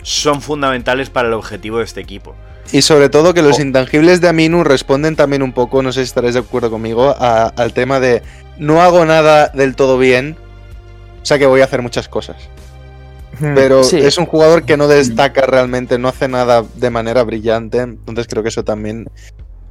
[0.02, 2.34] son fundamentales para el objetivo de este equipo.
[2.72, 3.62] Y sobre todo que los Oh.
[3.62, 7.52] intangibles de Aminu responden también un poco, no sé si estaréis de acuerdo conmigo, a-
[7.56, 8.22] al tema de
[8.58, 10.36] no hago nada del todo bien,
[11.22, 12.36] o sea que voy a hacer muchas cosas.
[13.40, 13.98] Pero Sí.
[13.98, 18.42] es un jugador que no destaca realmente, no hace nada de manera brillante, entonces creo
[18.44, 19.08] que eso también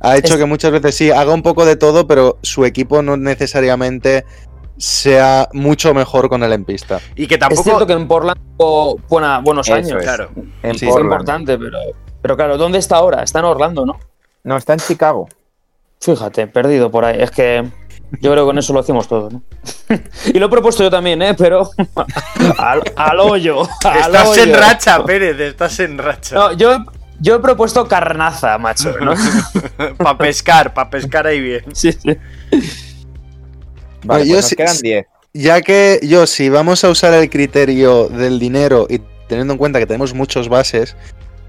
[0.01, 3.01] ha hecho Es- que muchas veces sí, haga un poco de todo, pero su equipo
[3.01, 4.25] no necesariamente
[4.77, 6.99] sea mucho mejor con él en pista.
[7.15, 7.87] Y que Es cierto tampoco.
[7.87, 9.91] que en Portland tuvo buena- buenos Eso años.
[9.91, 10.03] es.
[10.03, 10.29] Claro.
[10.63, 11.05] En Sí, Fue Portland.
[11.05, 11.77] importante, pero,
[12.21, 13.23] pero claro, ¿dónde está ahora?
[13.23, 13.99] Está en Orlando, ¿no?
[14.43, 15.29] No, está en Chicago.
[16.01, 17.17] Fíjate, perdido por ahí.
[17.21, 17.63] Es que
[18.19, 19.41] yo creo que con eso lo hacemos todo, ¿no?
[20.33, 21.33] y lo he propuesto yo también, ¿eh?
[21.33, 21.69] Pero
[22.57, 23.61] al, al hoyo.
[23.85, 26.35] al Estás en racha, Pérez, estás en racha.
[26.35, 26.83] No, yo,
[27.21, 28.93] yo he propuesto carnaza, macho.
[28.99, 29.13] ¿no?
[29.97, 31.63] para pescar, para pescar ahí bien.
[31.73, 32.17] sí, sí.
[34.03, 35.05] Vale, pues nos sí- quedan 10.
[35.33, 39.79] Ya que yo, si vamos a usar el criterio del dinero y teniendo en cuenta
[39.79, 40.95] que tenemos muchos bases,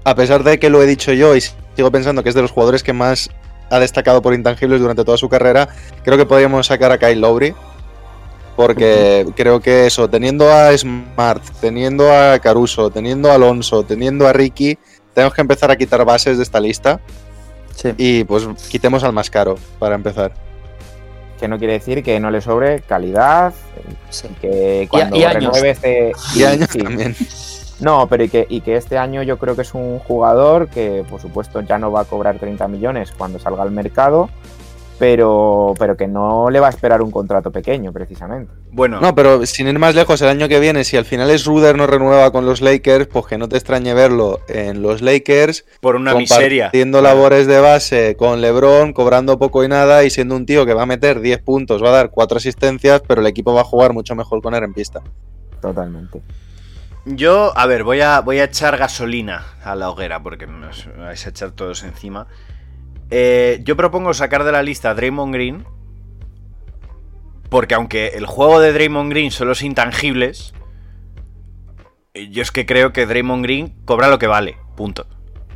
[0.03, 2.51] a pesar de que lo he dicho yo y sigo pensando que es de los
[2.51, 3.29] jugadores que más
[3.69, 5.69] ha destacado por intangibles durante toda su carrera,
[6.03, 7.53] creo que podríamos sacar a Kyle Lowry.
[8.55, 14.33] Porque creo que eso, teniendo a Smart, teniendo a Caruso, teniendo a Alonso, teniendo a
[14.33, 14.77] Ricky,
[15.13, 17.01] tenemos que empezar a quitar bases de esta lista.
[17.75, 17.89] Sí.
[17.97, 20.33] Y pues quitemos al más caro para empezar.
[21.39, 23.53] Que no quiere decir que no le sobre calidad,
[24.09, 24.27] Sí.
[24.41, 25.43] que cuando y años.
[25.53, 26.11] renueve este...
[26.35, 26.79] Y años sí.
[26.79, 27.15] también.
[27.81, 31.03] No, pero y que, y que este año yo creo que es un jugador que,
[31.09, 34.29] por supuesto, ya no va a cobrar 30 millones cuando salga al mercado,
[34.97, 38.51] pero, pero que no le va a esperar un contrato pequeño, precisamente.
[38.71, 41.45] Bueno, No, pero sin ir más lejos, el año que viene, si al final es
[41.45, 45.65] Ruder no renueva con los Lakers, pues que no te extrañe verlo en los Lakers,
[45.81, 46.65] por una miseria.
[46.65, 50.73] compartiendo labores de base con LeBron, cobrando poco y nada y siendo un tío que
[50.73, 53.65] va a meter 10 puntos, va a dar 4 asistencias, pero el equipo va a
[53.65, 55.01] jugar mucho mejor con él en pista.
[55.61, 56.21] Totalmente.
[57.05, 60.87] Yo, a ver, voy a, voy a echar gasolina a la hoguera porque me os
[60.87, 62.25] me vais a echar todos encima.
[63.11, 65.65] Eh, yo propongo sacar de la lista a Draymond Green.
[67.49, 70.53] Porque aunque el juego de Draymond Green son los intangibles,
[72.13, 74.57] eh, yo es que creo que Draymond Green cobra lo que vale.
[74.75, 75.05] Punto.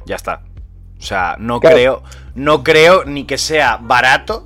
[0.06, 0.44] Ya está.
[0.98, 1.76] O sea, no Claro.
[1.76, 2.04] creo.
[2.36, 4.46] No creo ni que sea barato.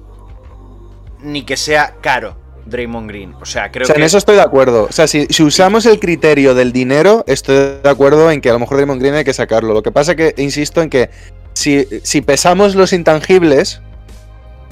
[1.22, 2.38] Ni que sea caro.
[2.66, 3.34] Draymond Green.
[3.42, 4.02] O sea, creo o sea, que.
[4.02, 4.86] en eso estoy de acuerdo.
[4.86, 8.54] O sea, si, si usamos el criterio del dinero, estoy de acuerdo en que a
[8.54, 9.74] lo mejor Draymond Green hay que sacarlo.
[9.74, 11.10] Lo que pasa que, insisto en que
[11.54, 13.82] si, si pesamos los intangibles,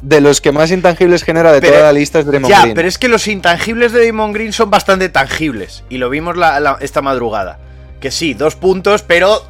[0.01, 2.75] de los que más intangibles genera de Pero- toda la lista es Draymond Ya, Green.
[2.75, 5.84] pero es que los intangibles de Damon Green son bastante tangibles.
[5.89, 7.59] Y lo vimos la- la- esta madrugada.
[7.99, 9.43] Que sí, dos puntos, pero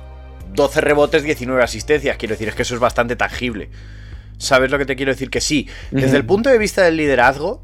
[0.53, 2.17] 12 rebotes, 19 asistencias.
[2.17, 3.69] Quiero decir, es que eso es bastante tangible.
[4.38, 5.29] ¿Sabes lo que te quiero decir?
[5.29, 5.69] Que sí.
[5.91, 7.61] Desde el punto de vista del liderazgo.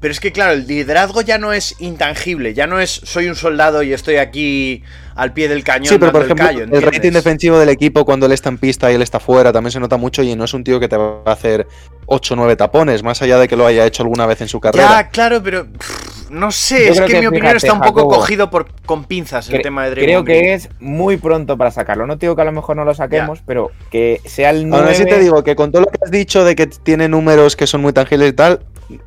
[0.00, 2.54] Pero es que, claro, el liderazgo ya no es intangible.
[2.54, 4.82] Ya no es soy un soldado y estoy aquí
[5.14, 5.88] al pie del cañón.
[5.88, 8.48] Sí, pero por dando el ejemplo, callo, el rating defensivo del equipo cuando él está
[8.48, 10.80] en pista y él está fuera también se nota mucho y no es un tío
[10.80, 11.66] que te va a hacer
[12.06, 14.58] 8 o 9 tapones, más allá de que lo haya hecho alguna vez en su
[14.58, 14.88] carrera.
[14.88, 17.72] Ya, claro, pero pff, no sé, Yo es creo que, que, mi opinión fíjate, está
[17.74, 20.54] un poco Jacobo, cogido por, con pinzas el tema de Draymond Creo que Green.
[20.54, 22.06] es muy pronto para sacarlo.
[22.06, 24.84] No te digo que a lo mejor no lo saquemos, pero que sea el 9...
[24.84, 27.56] Aún así te digo que con todo lo que has dicho de que tiene números
[27.56, 28.60] que son muy tangibles y tal,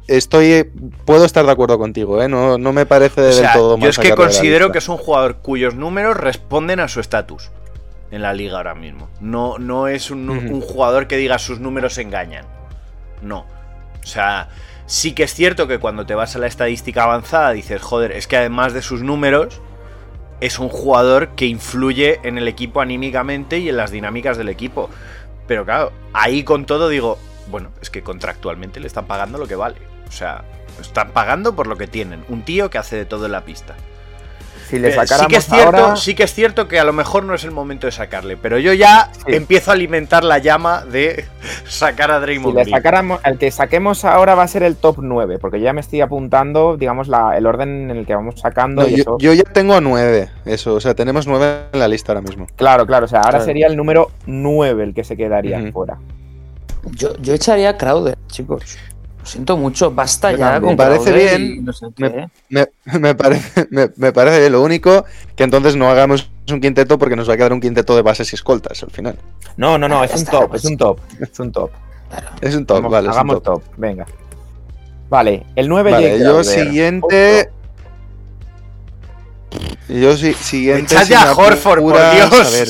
[0.07, 0.69] estoy
[1.05, 2.27] puedo estar de acuerdo contigo, ¿eh?
[2.27, 4.89] No, no me parece O del sea, todo mal yo es que considero que es
[4.89, 7.49] un jugador cuyos números responden a su estatus
[8.11, 9.09] en la liga ahora mismo.
[9.19, 12.45] No, no es un, un jugador que diga sus números engañan.
[13.21, 13.45] No.
[14.03, 14.49] O sea,
[14.85, 18.27] sí que es cierto que cuando te vas a la estadística avanzada dices, joder, es
[18.27, 19.61] que además de sus números,
[20.41, 24.89] es un jugador que influye en el equipo anímicamente y en las dinámicas del equipo.
[25.47, 27.17] Pero claro, ahí con todo digo,
[27.49, 29.77] bueno, es que contractualmente le están pagando lo que vale.
[30.07, 30.43] O sea,
[30.79, 32.23] están pagando por lo que tienen.
[32.29, 33.75] Un tío que hace de todo en la pista.
[34.69, 36.83] Si le Eh, sacáramos sí que es cierto, ahora, sí que es cierto que a
[36.83, 39.35] lo mejor no es el momento de sacarle, pero yo ya Sí.
[39.35, 41.25] empiezo a alimentar la llama de
[41.67, 42.75] sacar a si Draymond le Green.
[42.75, 46.01] sacáramos, el que saquemos ahora va a ser el top 9, porque ya me estoy
[46.01, 48.81] apuntando, digamos, la- el orden en el que vamos sacando.
[48.81, 51.87] No, y yo, eso- yo ya tengo nueve, eso, o sea, tenemos nueve en la
[51.87, 52.47] lista ahora mismo.
[52.55, 53.45] Claro, claro, o sea, ahora Claro.
[53.45, 55.97] sería el número 9 el que se quedaría fuera.
[56.91, 58.77] Yo, yo echaría a Crowder, chicos.
[59.19, 60.61] Lo siento mucho, basta ya también.
[60.61, 62.27] con Me parece Crowder bien, y no sé me- qué.
[62.49, 62.67] Me,
[62.99, 64.51] me parece, me, me parece bien.
[64.51, 65.05] Lo único
[65.35, 68.31] que entonces no hagamos un quinteto porque nos va a quedar un quinteto de bases
[68.33, 69.17] y escoltas al final.
[69.55, 70.65] No, no, no, Ah, es un está, top, pues.
[70.65, 71.71] es un top, es un top.
[72.41, 73.07] Es un top, Hagamos- vale.
[73.07, 73.63] es un hagamos top.
[73.63, 73.73] top.
[73.77, 74.05] venga.
[75.09, 76.45] Vale, el 9 Vale, yo Crowder.
[76.45, 77.49] siguiente.
[79.87, 80.95] Yo si, siguiente.
[80.95, 82.33] Echad ya me a Horford, por Dios.
[82.33, 82.67] a ver.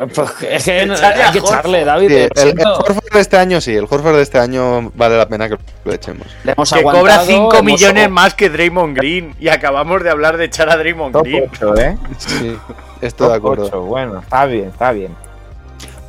[0.50, 1.84] Es que hay que echarle.
[1.84, 2.08] David.
[2.08, 2.66] Sí, el, el.
[2.66, 5.92] Horford de este año sí, el Horford de este año vale la pena que lo
[5.92, 6.26] echemos.
[6.44, 9.34] Le hemos Que cobra aguantado, 5 hemos- millones más que Draymond Green.
[9.40, 11.50] Y acabamos de hablar de echar a Draymond Top Green.
[11.52, 11.98] 8, ¿eh?
[12.18, 12.56] Sí,
[13.00, 13.64] estoy de Top acuerdo.
[13.66, 15.14] 8, bueno, está bien, está bien.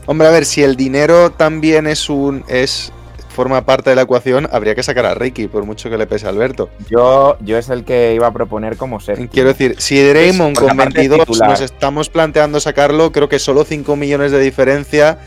[0.06, 2.94] Hombre, a ver, si el dinero también es un es
[3.38, 6.26] forma parte de la ecuación, habría que sacar a Ricky, por mucho que le pese
[6.26, 6.70] a Alberto.
[6.90, 9.30] Yo, yo es el que iba a proponer como séptimo.
[9.32, 11.50] Quiero decir, si Draymond con aparte es 22 titular.
[11.52, 15.20] nos estamos planteando sacarlo, creo que solo 5 millones de diferencia.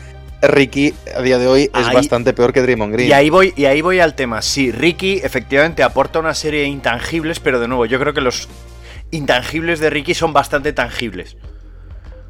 [0.43, 3.09] Ricky a día de hoy es Ahí- bastante peor que Draymond Green.
[3.09, 4.41] Y ahí voy, y ahí voy al tema.
[4.41, 8.49] Sí, Ricky efectivamente aporta una serie de intangibles, pero de nuevo, yo creo que los
[9.11, 11.37] intangibles de Ricky son bastante tangibles.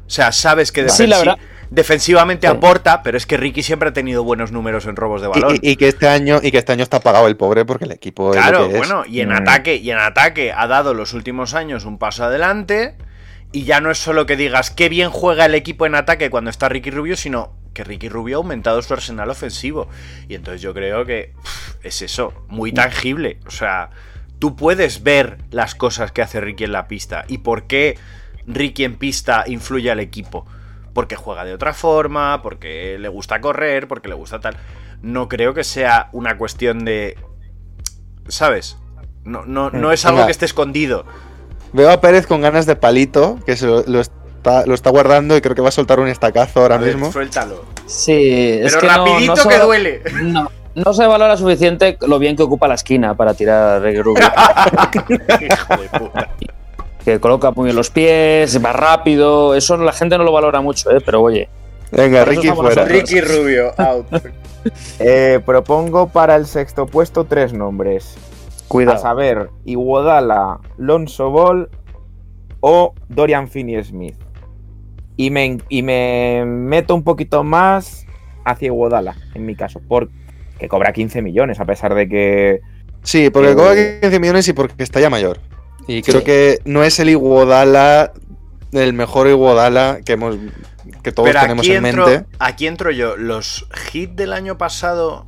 [0.06, 1.38] O sea, sabes que Sí, la defensi- verdad.
[1.74, 2.52] Defensivamente Sí.
[2.54, 5.56] aporta, pero es que Ricky siempre ha tenido buenos números en robos de balón.
[5.62, 7.92] y, y que este año y que este año está pagado el pobre porque el
[7.92, 8.78] equipo es Claro, lo que es.
[8.78, 9.32] bueno, y en Mm.
[9.32, 12.94] ataque, y en ataque ha dado los últimos años un paso adelante.
[13.54, 16.48] Y ya no es solo que digas qué bien juega el equipo en ataque cuando
[16.48, 19.88] está Ricky Rubio, sino que Ricky Rubio ha aumentado su arsenal ofensivo.
[20.26, 23.38] Y entonces yo creo que pff, es eso, muy tangible.
[23.46, 23.90] O sea,
[24.38, 27.98] tú puedes ver las cosas que hace Ricky en la pista y por qué
[28.46, 30.46] Ricky en pista influye al equipo.
[30.94, 34.56] Porque juega de otra forma, porque le gusta correr, porque le gusta tal.
[35.00, 37.16] No creo que sea una cuestión de.
[38.28, 38.76] ¿Sabes?
[39.24, 40.26] No, no, no es algo Venga.
[40.26, 41.04] que esté escondido.
[41.72, 45.36] Veo a Pérez con ganas de palito, que se lo, lo está, lo está guardando
[45.36, 47.10] y creo que va a soltar un estacazo ahora A ver, mismo.
[47.10, 47.64] suéltalo.
[47.86, 50.02] Sí, es Pero que no- rapidito no que duele.
[50.22, 54.22] No, no se valora suficiente lo bien que ocupa la esquina para tirar Rubio.
[55.40, 56.28] Hijo de puta.
[57.04, 59.54] Que coloca muy bien los pies, va rápido.
[59.54, 61.00] Eso la gente no lo valora mucho, ¿eh?
[61.04, 61.48] pero oye.
[61.90, 62.84] Venga, Ricky fuera.
[62.84, 64.06] Ricky Rubio, out.
[65.00, 68.14] Eh, propongo para el sexto puesto tres nombres.
[68.16, 68.98] A Cuidado.
[68.98, 71.68] saber, Iguodala, Lonzo Ball
[72.60, 74.14] o Dorian Finney-Smith.
[75.16, 78.06] Y me, y me meto un poquito más
[78.44, 82.60] hacia Iguodala, en mi caso, porque cobra 15 millones, a pesar de que...
[83.02, 85.38] Sí, porque Eh, cobra 15 millones y porque está ya mayor.
[85.86, 86.24] Y creo Sí.
[86.24, 88.12] que no es el Iguodala,
[88.72, 90.36] el mejor Iguodala que hemos
[91.02, 92.26] que todos Pero tenemos aquí en entro, mente.
[92.38, 93.16] aquí entro yo.
[93.16, 95.26] ¿Los hits del año pasado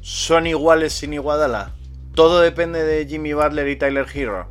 [0.00, 1.72] son iguales sin Iguadala?
[2.14, 4.46] Todo depende de Jimmy Butler y Tyler Hero.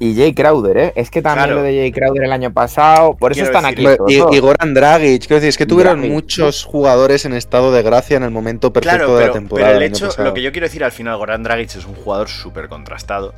[0.00, 0.92] Y Jay Crowder, ¿eh?
[0.96, 1.60] Es que también Claro.
[1.60, 4.14] lo de Jay Crowder el año pasado, por eso Quiero están decir, aquí.
[4.32, 7.82] Y, y Goran Dragic, quiero decir, es que tuvieron Dragic, muchos jugadores en estado de
[7.82, 9.68] gracia en el momento perfecto Claro, de la temporada.
[9.72, 12.28] pero el hecho, lo que yo quiero decir al final, Goran Dragic es un jugador
[12.28, 13.34] súper contrastado.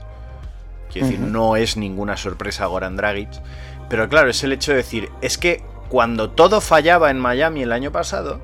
[0.91, 3.29] Quiero decir, no es ninguna sorpresa Goran Dragic.
[3.89, 7.73] Pero claro, es el hecho de decir, es que cuando todo fallaba en Miami el
[7.73, 8.41] año pasado,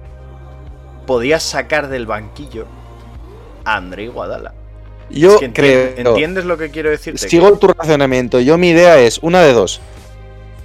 [1.07, 2.67] podías sacar del banquillo
[3.65, 4.55] a André Iguadala.
[5.11, 5.93] Yo Es que creo.
[5.97, 7.29] ¿Entiendes lo que quiero decirte?
[7.29, 8.41] Sigo tu razonamiento.
[8.41, 9.81] Yo mi idea es una de dos.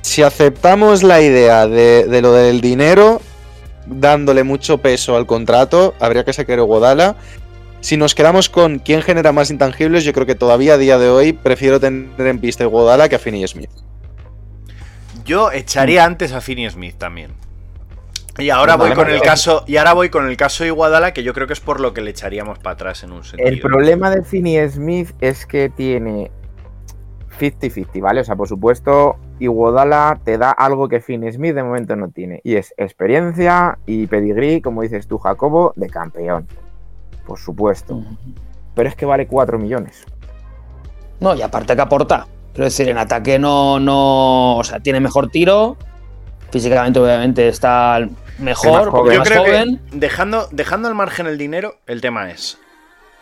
[0.02, 3.22] Si aceptamos la idea de, de lo del dinero,
[3.88, 7.16] dándole mucho peso al contrato, habría que sacar Godala.
[7.82, 11.10] Si nos quedamos con quién genera más intangibles, yo creo que todavía a día de
[11.10, 13.70] hoy prefiero tener en pista a Godala que a Finney Smith.
[15.24, 17.32] Yo echaría antes a Finney Smith también.
[18.40, 19.64] Y ahora voy con el caso.
[19.68, 21.94] Y ahora voy con el caso de Iguadala, que yo creo que es por lo
[21.94, 23.50] que le echaríamos para atrás en un sentido.
[23.50, 26.32] El problema de Finney Smith es que tiene
[27.40, 28.22] 50-50, ¿vale?
[28.22, 32.42] O sea, por supuesto, Iguodala te da algo que Finney Smith de momento no tiene.
[32.44, 36.48] Y es experiencia y pedigrí, como dices tú, Jacobo, de campeón.
[37.28, 38.02] Por supuesto.
[38.74, 40.06] Pero es que vale 4 millones.
[41.20, 42.26] No, y aparte que aporta.
[42.54, 44.56] Quiero decir, en ataque no, no.
[44.56, 45.76] O sea, tiene mejor tiro.
[46.52, 48.08] Físicamente, obviamente, está
[48.40, 49.12] mejor, joven.
[49.12, 49.82] es Yo más creo joven.
[49.92, 52.58] que dejando, dejando al margen el dinero, el tema es.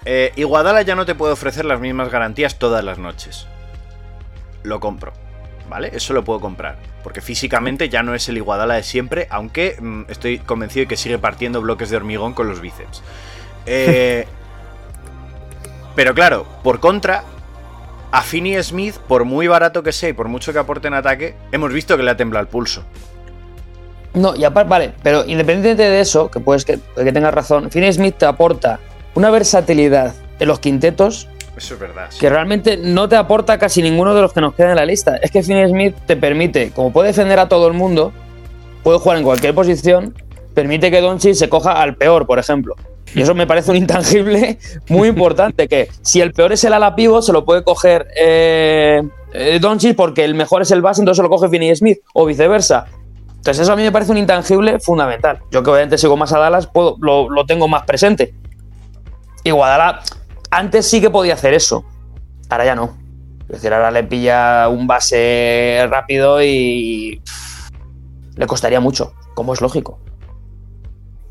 [0.05, 3.47] Eh, Iguadala ya no te puede ofrecer las mismas garantías todas las noches.
[4.61, 5.13] Lo compro.
[5.67, 5.89] ¿Vale?
[5.93, 6.77] Eso lo puedo comprar.
[7.03, 10.95] Porque físicamente ya no es el Iguadala de siempre, aunque mm, estoy convencido de que
[10.97, 13.01] sigue partiendo bloques de hormigón con los bíceps.
[13.65, 14.25] Eh,
[15.95, 17.23] pero claro, por contra,
[18.11, 21.35] a Finney Smith, por muy barato que sea y por mucho que aporte en ataque,
[21.51, 22.83] hemos visto que le ha temblado el pulso.
[24.13, 27.91] No, y aparte, vale, pero independientemente de eso, que puedes que, que tengas razón, Finney
[27.91, 28.79] Smith te aporta
[29.13, 32.07] una versatilidad en los quintetos Eso es verdad.
[32.09, 32.19] sí.
[32.19, 35.17] que realmente no te aporta casi ninguno de los que nos quedan en la lista.
[35.17, 38.13] Es que Finney Smith te permite, como puede defender a todo el mundo,
[38.83, 40.13] puede jugar en cualquier posición,
[40.53, 42.75] permite que Doncic se coja al peor, por ejemplo.
[43.15, 44.59] Y eso me parece un intangible
[44.89, 49.01] muy importante, que si el peor es el ala pivo, se lo puede coger eh,
[49.33, 52.25] eh, Doncic porque el mejor es el base, entonces se lo coge Finney Smith, o
[52.25, 52.85] viceversa.
[53.37, 55.39] Entonces eso a mí me parece un intangible fundamental.
[55.49, 58.33] Yo que obviamente sigo más a Dallas, puedo, lo, lo tengo más presente.
[59.43, 60.01] Y Guadalajara,
[60.51, 61.85] antes sí que podía hacer eso.
[62.49, 62.97] Ahora ya no.
[63.41, 67.21] Es decir, ahora le pilla un base rápido y
[68.35, 69.99] le costaría mucho, como es lógico.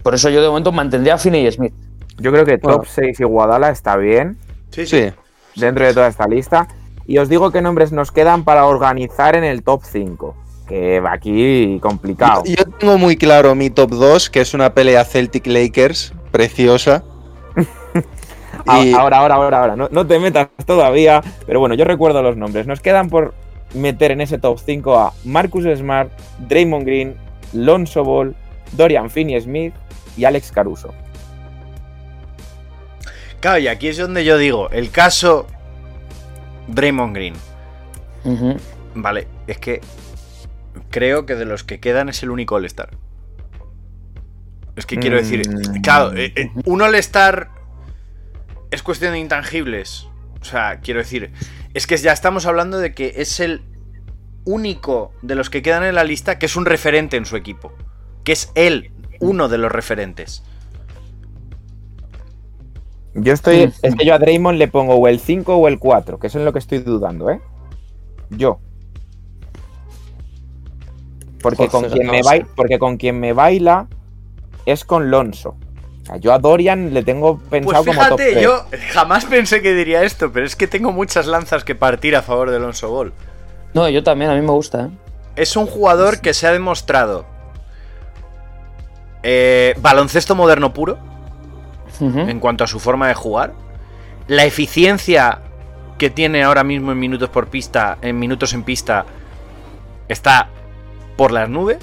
[0.05, 1.73] Por eso yo de momento mantendría a Finney Smith.
[2.19, 2.85] Yo creo que top Bueno.
[2.87, 4.37] 6 y Guadala está bien
[4.71, 5.09] Sí, sí.
[5.09, 5.61] Sí.
[5.61, 6.69] dentro de toda esta lista.
[7.07, 10.37] Y os digo qué nombres nos quedan para organizar en el top 5.
[10.69, 12.43] Que va aquí complicado.
[12.47, 17.03] Yo, yo tengo muy claro mi top 2, que es una pelea Celtic Lakers preciosa.
[18.81, 19.77] Y- Ahora, ahora, ahora, ahora.
[19.77, 21.23] No, no te metas todavía.
[21.47, 22.67] Pero bueno, yo recuerdo los nombres.
[22.67, 23.35] Nos quedan por
[23.75, 26.11] meter en ese top 5 a Marcus Smart,
[26.49, 27.15] Draymond Green,
[27.53, 28.35] Lonzo Ball,
[28.73, 29.75] Dorian Finney Smith
[30.17, 30.95] y Alex Caruso.
[33.41, 35.47] Claro, y aquí es donde yo digo, el caso
[36.69, 37.35] Draymond Green.
[38.95, 39.81] Vale, es que
[40.91, 42.91] creo que de los que quedan es el único All-Star.
[44.77, 45.83] Es que quiero decir, Mm.
[45.83, 47.51] claro, eh, eh, un All-Star
[48.71, 50.09] es cuestión de intangibles.
[50.41, 51.33] O sea, quiero decir,
[51.75, 53.63] es que ya estamos hablando de que es el
[54.45, 57.73] único de los que quedan en la lista que es un referente en su equipo.
[58.25, 58.91] Que es él,
[59.25, 60.43] uno de los referentes.
[63.15, 63.69] Yo estoy.
[63.69, 63.73] Mm.
[63.83, 66.39] Es que yo a Draymond le pongo o el 5 o el 4, que eso
[66.39, 67.41] es lo que estoy dudando, ¿eh?
[68.31, 68.59] Yo.
[71.41, 73.87] Porque, con quien no me baila, porque con quien me baila
[74.67, 75.57] es con Lonzo.
[76.03, 78.43] O sea, yo a Dorian le tengo Pues pensado como top fíjate, 3.
[78.43, 82.23] yo jamás pensé que diría esto, pero es que tengo muchas lanzas que partir a
[82.23, 83.13] favor de Alonso Ball.
[83.75, 84.87] No, yo también, a mí me gusta.
[84.87, 84.91] ¿eh?
[85.37, 87.27] Es un jugador que se ha demostrado
[89.27, 90.99] eh, baloncesto moderno puro
[92.01, 93.55] en cuanto a su forma de jugar.
[94.29, 95.41] La eficiencia
[95.97, 99.07] que tiene ahora mismo en minutos por pista, en minutos en pista,
[100.09, 100.49] está
[101.17, 101.79] por las nubes.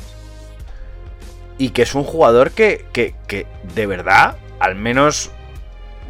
[1.58, 5.32] Y que es un jugador que, que, que de verdad, al menos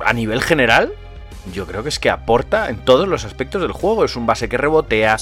[0.04, 0.94] a nivel general,
[1.54, 4.04] yo creo que es que aporta en todos los aspectos del juego.
[4.04, 5.18] Es un base que rebotea,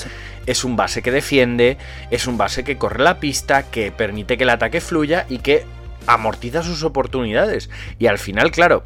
[0.45, 1.77] es un base que defiende,
[2.09, 5.65] es un base que corre la pista, que permite que el ataque fluya y que
[6.09, 7.69] amortiza sus oportunidades.
[7.99, 8.83] Y al final, claro,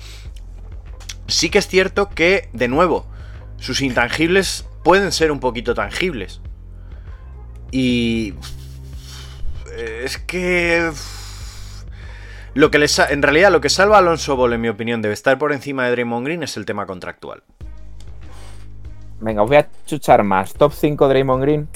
[1.27, 3.07] sí que es cierto que, de nuevo,
[3.57, 6.41] sus intangibles pueden ser un poquito tangibles.
[7.71, 8.35] Y...
[9.77, 10.91] Es que...
[12.53, 15.15] Lo que les en realidad lo que salva a Alonso Ball, en mi opinión, debe
[15.15, 17.41] estar por encima de Draymond Green es el tema contractual.
[19.21, 20.53] Venga, os voy a chuchar más.
[20.53, 21.69] Top 5 Draymond Green.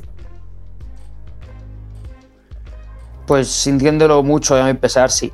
[3.27, 5.31] Pues sintiéndolo mucho a mi pesar, sí.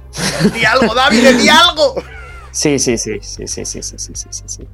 [0.54, 1.38] ¡Di algo, David!
[1.40, 1.96] ¡Di algo!
[2.54, 4.68] Sí, sí, sí, sí, sí, sí, sí, sí, sí, sí, sí.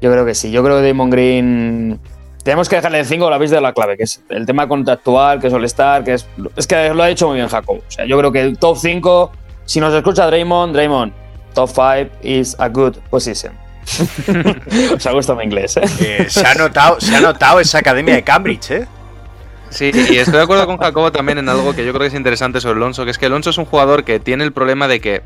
[0.00, 0.52] Yo creo que sí.
[0.52, 2.00] Yo creo que Damon Green.
[2.44, 5.40] Tenemos que dejarle en 5 la vista de la clave, que es el tema contractual,
[5.40, 6.28] que es All-Star, que es.
[6.54, 7.78] Es que lo ha dicho muy bien Jacob.
[7.78, 9.32] O sea, yo creo que el top 5,
[9.64, 11.12] si nos escucha Draymond, Draymond,
[11.54, 13.52] top 5 is a good position.
[14.96, 15.82] Os ha gustado mi inglés, ¿eh?
[16.00, 18.86] Eh, se, ha notado, se ha notado esa academia de Cambridge, ¿eh?
[19.74, 22.14] Sí, y estoy de acuerdo con Jacobo también en algo que yo creo que es
[22.14, 25.00] interesante sobre Alonso, que es que Alonso es un jugador que tiene el problema de
[25.00, 25.22] que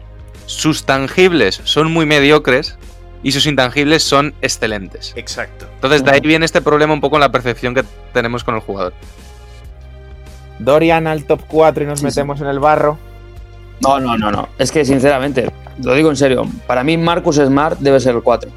[0.47, 2.79] sus tangibles son muy mediocres
[3.23, 5.13] y sus intangibles son excelentes.
[5.17, 5.67] Exacto.
[5.75, 7.85] Entonces de ahí viene este problema un poco en la percepción que
[8.15, 8.95] tenemos con el jugador.
[10.59, 12.99] Dorian al top 4 y nos Sí, metemos en el barro.
[13.83, 14.49] No, no, no, no.
[14.59, 18.51] Es que sinceramente, lo digo en serio, para mí Marcus Smart debe ser el 4.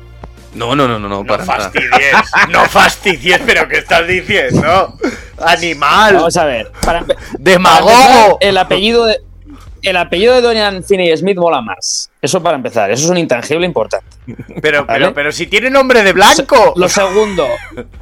[0.54, 1.60] No, no, no, no, no, No para nada.
[1.72, 2.14] fastidies,
[2.50, 4.98] no fastidies, pero ¿qué estás diciendo?
[5.40, 6.16] ¡Animal!
[6.16, 6.72] Vamos a ver.
[6.84, 7.06] Para,
[7.40, 7.92] ¡Demagogo!
[7.92, 9.22] empezar, el apellido de.
[9.82, 12.12] El apellido de Dorian Finney Smith mola más.
[12.22, 12.92] Eso para empezar.
[12.92, 14.06] Eso es un intangible importante.
[14.62, 15.12] Pero, pero, ¿Vale?
[15.12, 16.74] pero si tiene nombre de blanco.
[16.76, 17.48] Lo segundo.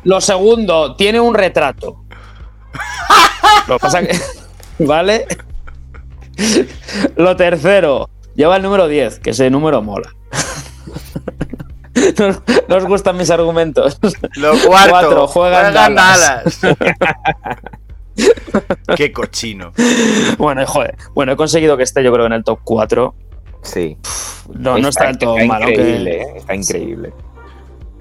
[0.03, 2.03] Lo segundo, tiene un retrato.
[3.67, 4.19] Lo que pasa que.
[4.79, 5.25] ¿Vale?
[7.15, 10.09] Lo tercero, lleva el número 10, que ese número mola.
[12.19, 13.99] No, no os gustan mis argumentos.
[14.35, 16.61] Lo cuarto, Cuatro, juegan Dallas.
[16.61, 16.77] Dallas.
[18.95, 19.71] Qué cochino.
[20.37, 20.97] Bueno, y joder.
[21.13, 23.13] Bueno, he conseguido que esté, yo creo, en el top 4.
[23.63, 23.97] Sí.
[24.53, 25.63] No, no está del todo está mal.
[25.63, 26.25] aunque- increíble, ¿eh?
[26.37, 27.13] Está increíble.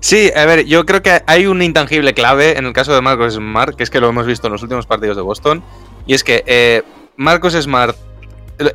[0.00, 3.34] Sí, a ver, yo creo que hay un intangible clave en el caso de Marcus
[3.34, 5.62] Smart, que es que lo hemos visto en los últimos partidos de Boston,
[6.06, 6.84] y es que eh,
[7.16, 7.96] Marcus Smart,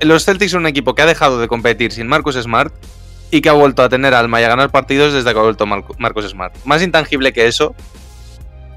[0.02, 2.74] los Celtics son un equipo que ha dejado de competir sin Marcus Smart
[3.34, 5.66] y que ha vuelto a tener alma y a ganar partidos desde que ha vuelto
[5.66, 6.56] Marcus Smart.
[6.66, 7.76] Más intangible que eso,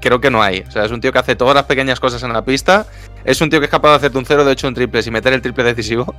[0.01, 0.63] creo que no hay.
[0.67, 2.87] O sea, es un tío que hace todas las pequeñas cosas en la pista,
[3.23, 5.11] es un tío que es capaz de hacerte un 0 de 8 en triples y
[5.11, 6.15] meter el triple decisivo.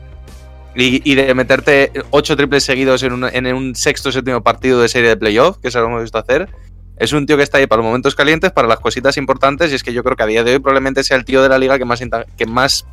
[0.76, 5.58] Y, de meterte 8 triples seguidos en un, sexto séptimo partido de serie de playoff,
[5.58, 6.48] que eso lo hemos visto hacer.
[6.96, 9.74] Es un tío que está ahí para los momentos calientes, para las cositas importantes, y
[9.74, 11.58] es que yo creo que a día de hoy probablemente sea el tío de la
[11.58, 12.00] liga que más,
[12.36, 12.86] que más,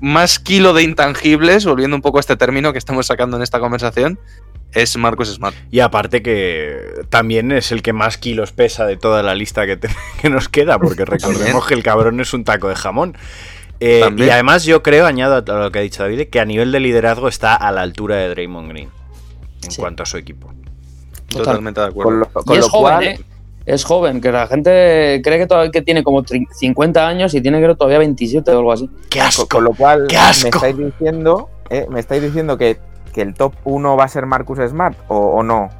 [0.00, 3.58] más kilo de intangibles, volviendo un poco a este término que estamos sacando en esta
[3.58, 4.18] conversación,
[4.72, 5.56] es Marcus Smart.
[5.70, 9.78] Y aparte que también es el que más kilos pesa de toda la lista que,
[10.22, 13.16] que nos queda, porque recordemos que el cabrón es un taco de jamón.
[13.80, 16.72] Eh, y además yo creo, añado a lo que ha dicho David, que a nivel
[16.72, 18.88] de liderazgo está a la altura de Draymond Green
[19.62, 20.52] en cuanto a su equipo.
[21.28, 22.28] Totalmente de acuerdo.
[22.46, 23.20] y es joven, ¿eh?
[23.66, 27.60] Es joven, que la gente cree que, todavía, que tiene como 50 años y tiene
[27.60, 28.88] creo todavía 27 o algo así.
[29.10, 29.46] ¡Qué asco!
[29.46, 30.44] Con lo cual ¡Qué asco!
[30.44, 32.78] me estáis diciendo, eh, me estáis diciendo que,
[33.18, 35.70] que, el top 1 va a ser Marcus Smart o, o no.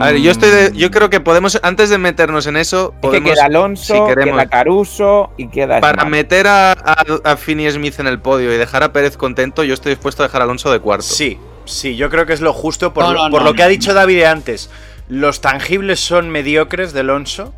[0.00, 3.34] A ver, yo estoy yo creo que podemos, antes de meternos en eso, podemos, que
[3.34, 8.18] queda Alonso, si queda Caruso y queda Para meter a, a, Finney Smith en el
[8.18, 11.04] podio y dejar a Pérez contento, yo estoy dispuesto a dejar a Alonso de cuarto.
[11.04, 13.94] Sí, sí, yo creo que es lo justo por, lo, por lo que ha dicho
[13.94, 14.70] David antes.
[15.08, 17.54] Los tangibles son mediocres de Alonso,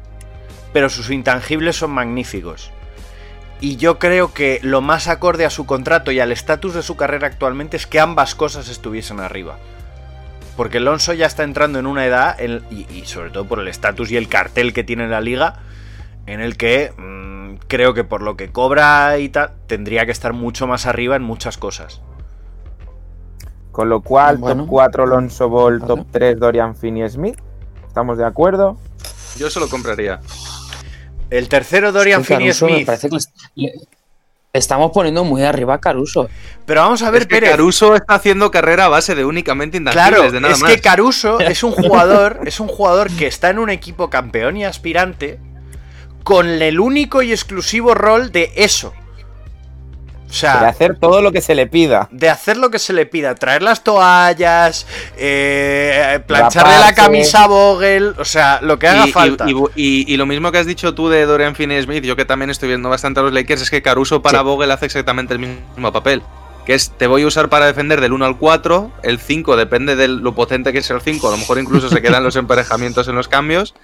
[0.74, 2.72] pero sus intangibles son magníficos.
[3.62, 6.96] Y yo creo que lo más acorde a su contrato y al estatus de su
[6.96, 9.56] carrera actualmente es que ambas cosas estuviesen arriba.
[10.56, 14.16] Porque Alonso ya está entrando en una edad, y, sobre todo por el estatus y
[14.16, 15.60] el cartel que tiene en la liga,
[16.26, 20.32] en el que mm, creo que por lo que cobra y tal, tendría que estar
[20.32, 22.00] mucho más arriba en muchas cosas.
[23.70, 27.38] Con lo cual, top 4 Alonso Ball, top 3 Dorian Finney Smith.
[27.86, 28.76] ¿Estamos de acuerdo?
[29.36, 30.18] Yo se lo compraría.
[31.32, 32.88] El tercero Dorian Finney Smith.
[34.52, 36.28] Estamos poniendo muy arriba a Caruso.
[36.66, 40.30] Pero vamos a ver, es Caruso está haciendo carrera a base de únicamente intangibles, claro,
[40.30, 43.70] de nada es que Caruso es un jugador, es un jugador que está en un
[43.70, 45.38] equipo campeón y aspirante
[46.22, 48.92] con el único y exclusivo rol de eso.
[50.32, 52.08] O sea, de hacer todo lo que se le pida.
[52.10, 53.34] De hacer lo que se le pida.
[53.34, 54.86] Traer las toallas,
[55.18, 59.44] eh, plancharle la camisa a Vogel, o sea, lo que haga falta.
[59.76, 62.88] Y, lo mismo que has dicho tú de Dorian Finney-Smith, yo que también estoy viendo
[62.88, 66.22] bastante a los Lakers, es que Caruso para Vogel hace exactamente el mismo papel.
[66.64, 69.96] Que es, te voy a usar para defender del 1 al 4, el 5 depende
[69.96, 73.06] de lo potente que es el 5, a lo mejor incluso se quedan los emparejamientos
[73.08, 73.74] en los cambios,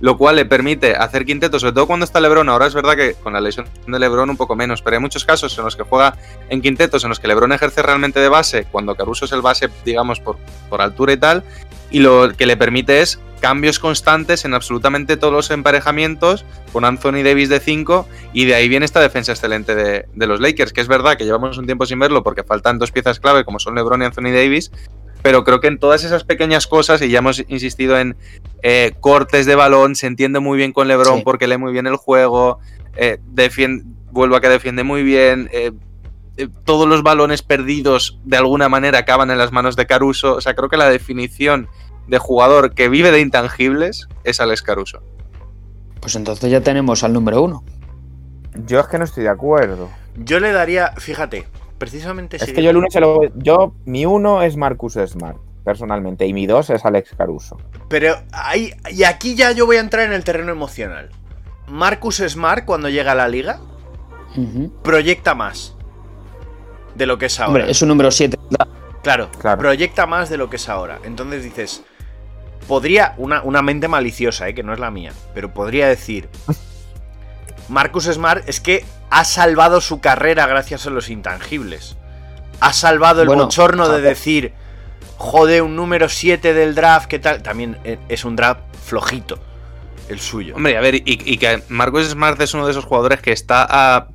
[0.00, 2.48] lo cual le permite hacer quintetos, sobre todo cuando está Lebron.
[2.48, 5.24] Ahora es verdad que con la lesión de Lebron un poco menos, pero hay muchos
[5.24, 6.16] casos en los que juega
[6.48, 9.68] en quintetos, en los que Lebron ejerce realmente de base, cuando Caruso es el base,
[9.84, 10.36] digamos, por,
[10.68, 11.44] por altura y tal,
[11.90, 17.22] y lo que le permite es cambios constantes en absolutamente todos los emparejamientos con Anthony
[17.24, 20.82] Davis de 5 y de ahí viene esta defensa excelente de, de, los Lakers, que
[20.82, 23.74] es verdad que llevamos un tiempo sin verlo porque faltan dos piezas clave como son
[23.74, 24.70] LeBron y Anthony Davis,
[25.22, 28.16] pero creo que en todas esas pequeñas cosas, y ya hemos insistido en
[28.62, 31.96] eh, cortes de balón, se entiende muy bien con Lebron porque lee muy bien el
[31.96, 32.58] juego,
[32.96, 35.72] eh, defiende, vuelvo a que defiende muy bien, eh,
[36.64, 40.54] todos los balones perdidos de alguna manera acaban en las manos de Caruso, o sea,
[40.54, 41.68] creo que la definición
[42.06, 45.02] de jugador que vive de intangibles es Alex Caruso.
[46.00, 47.62] Pues entonces ya tenemos al número uno.
[48.66, 49.90] Yo es que no estoy de acuerdo.
[50.16, 51.46] Yo le daría, fíjate,
[51.80, 53.22] precisamente Es que yo el uno se lo.
[53.36, 57.56] Yo, mi uno es Marcus Smart, personalmente, y mi dos es Alex Caruso.
[57.88, 58.72] Pero ahí.
[58.92, 61.08] Y aquí ya yo voy a entrar en el terreno emocional.
[61.66, 63.60] Marcus Smart, cuando llega a la liga,
[64.82, 65.74] proyecta más
[66.94, 67.48] de lo que es ahora.
[67.48, 68.38] Hombre, es un número 7.
[69.02, 71.00] Claro, claro, proyecta más de lo que es ahora.
[71.02, 71.82] Entonces dices.
[72.68, 76.28] Podría, una, una mente maliciosa, eh, que no es la mía, pero podría decir.
[77.70, 81.96] Marcus Smart es que ha salvado su carrera gracias a los intangibles.
[82.60, 84.52] Ha salvado el bochorno de decir,
[85.16, 87.42] jode, un número 7 del draft, ¿qué tal?
[87.42, 89.38] También eh, es un draft flojito,
[90.08, 90.56] el suyo.
[90.56, 94.08] Hombre, a ver, y, que Marcus Smart es uno de esos jugadores que está a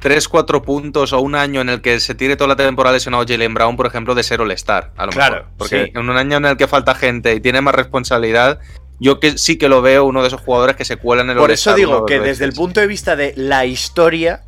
[0.00, 3.54] 3-4 puntos o un año en el que se tire toda la temporada lesionado Jalen
[3.54, 5.46] Brown, por ejemplo, de ser All-Star, claro, mejor.
[5.58, 8.60] Porque en un año en el que falta gente y tiene más responsabilidad,
[9.00, 11.38] yo que sí que lo veo uno de esos jugadores que se cuelan en el
[11.38, 14.42] Por eso digo que desde el punto de vista de la historia,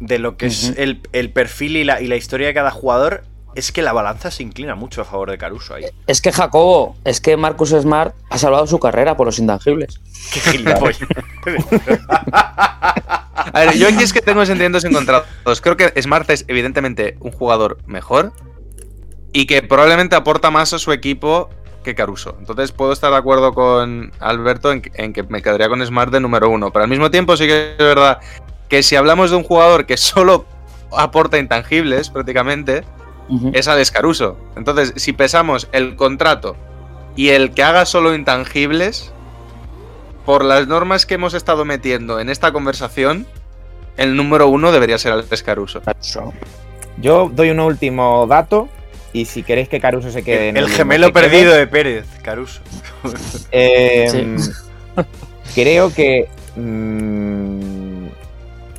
[0.00, 1.00] de lo que es el,
[1.32, 4.74] perfil y la, y la historia de cada jugador, es que la balanza se inclina
[4.74, 5.84] mucho a favor de Caruso ahí.
[6.06, 10.00] Es que Jacobo, es que Marcus Smart ha salvado su carrera por los intangibles.
[10.32, 10.98] Qué gilipollas.
[12.56, 15.26] a ver, yo aquí es que tengo sentimientos encontrados.
[15.60, 18.32] Creo que Smart es evidentemente un jugador mejor
[19.32, 21.50] y que probablemente aporta más a su equipo
[21.84, 22.34] que Caruso.
[22.40, 26.10] Entonces puedo estar de acuerdo con Alberto en, que- en que me quedaría con Smart
[26.10, 26.72] de número uno.
[26.72, 28.18] Pero al mismo tiempo sí que es verdad
[28.68, 30.46] que si hablamos de un jugador que solo
[30.90, 32.82] aporta intangibles prácticamente,
[33.54, 34.36] es Alex Caruso.
[34.56, 36.56] Entonces, si pesamos el contrato
[37.16, 39.12] y el que haga solo intangibles,
[40.26, 43.26] por las normas que hemos estado metiendo en esta conversación,
[43.96, 45.80] el número uno debería ser Alex Caruso.
[46.98, 48.68] Yo doy un último dato
[49.14, 51.22] y si queréis que Caruso se quede en El mismo gemelo quede.
[51.22, 52.60] perdido de Pérez, Caruso.
[53.52, 54.36] Eh,
[55.54, 58.06] Creo que mm,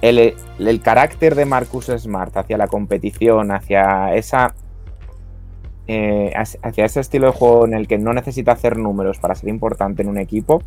[0.01, 4.53] el, el carácter de Marcus Smart hacia la competición, hacia esa
[5.87, 9.35] eh, hacia hacia ese estilo de juego en el que no necesita hacer números para
[9.35, 10.61] ser importante en un equipo,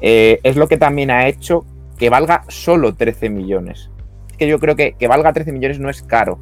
[0.00, 1.64] eh, es lo que también ha hecho
[1.98, 3.90] que valga solo 13 millones.
[4.30, 6.38] Es que yo creo que que valga 13 millones no es caro.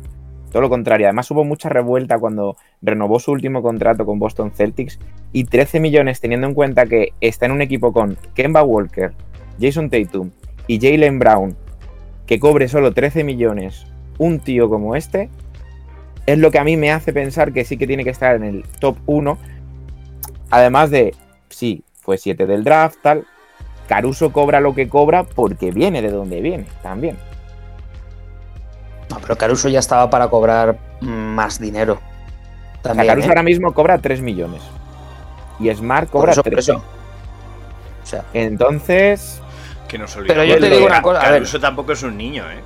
[0.57, 1.07] Todo lo contrario.
[1.07, 4.99] Además hubo mucha revuelta cuando renovó su último contrato con Boston Celtics
[5.31, 9.13] y 13 millones teniendo en cuenta que está en un equipo con Kemba Walker,
[9.61, 10.31] Jason Tatum
[10.67, 11.55] y Jalen Brown,
[12.25, 15.29] que cobre solo 13 millones un tío como este,
[16.25, 18.45] es lo que a mí me hace pensar que sí que tiene que estar en
[18.45, 19.37] el top 1.
[20.49, 21.15] Además de,
[21.51, 23.27] sí, fue 7 del draft, tal.
[23.89, 27.19] Caruso cobra lo que cobra porque viene de donde viene, también.
[29.11, 31.95] No, pero Caruso ya estaba para cobrar más dinero.
[31.95, 33.31] O sea, También, Caruso ¿eh?
[33.31, 34.63] ahora mismo cobra 3 millones.
[35.59, 36.69] Y Smart Por cobra eso, por 3.
[36.69, 36.77] eso.
[38.03, 39.41] O sea, Entonces,
[39.89, 41.33] Que nos Pero yo te digo una cosa, a ver.
[41.35, 42.61] Caruso tampoco es un niño, ¿eh?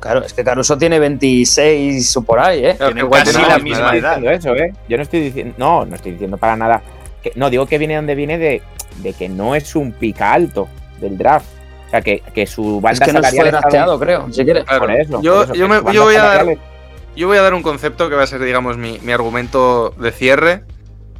[0.00, 2.76] claro, es que Caruso tiene 26 o por ahí, ¿eh?
[2.94, 4.16] Igual casi tiene la la misma estoy edad.
[4.16, 4.72] diciendo eso, ¿eh?
[4.88, 5.54] Yo no estoy diciendo.
[5.56, 6.82] No, no estoy diciendo para nada.
[7.22, 8.62] que- no, digo que viene donde viene de,
[8.98, 10.68] de que no es un pica alto
[11.00, 11.46] del draft.
[11.94, 14.64] O sea, que, que su Es banda que no fue drafteado, creo, si quieres.
[14.64, 14.80] Claro.
[14.80, 16.58] Por eso, yo, por eso, yo que me- su banda yo voy a dar, salarial
[17.14, 20.10] yo voy a dar un concepto que va a ser, digamos, mi, mi argumento de
[20.10, 20.64] cierre.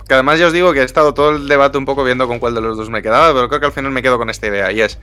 [0.08, 2.40] Que además ya os digo que he estado todo el debate un poco viendo con
[2.40, 4.48] cuál de los dos me quedaba, pero creo que al final me quedo con esta
[4.48, 4.72] idea.
[4.72, 4.98] Y es,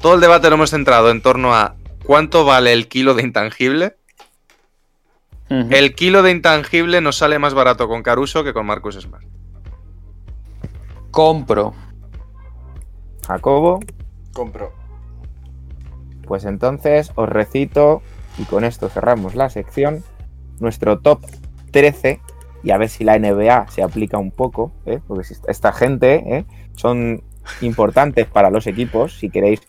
[0.00, 1.74] todo el debate lo hemos centrado en torno a
[2.06, 3.96] cuánto vale el kilo de intangible.
[5.50, 9.24] El kilo de intangible nos sale más barato con Caruso que con Marcus Smart.
[11.10, 11.74] Compro.
[13.26, 13.80] Jacobo,
[14.32, 14.72] Compro.
[16.30, 18.02] Pues entonces os recito,
[18.38, 20.04] y con esto cerramos la sección,
[20.60, 21.26] nuestro top
[21.72, 22.20] 13,
[22.62, 25.00] y a ver si la NBA se aplica un poco, ¿eh?
[25.08, 26.44] porque si esta gente ¿eh?
[26.76, 27.24] son
[27.62, 29.60] importantes para los equipos, si queréis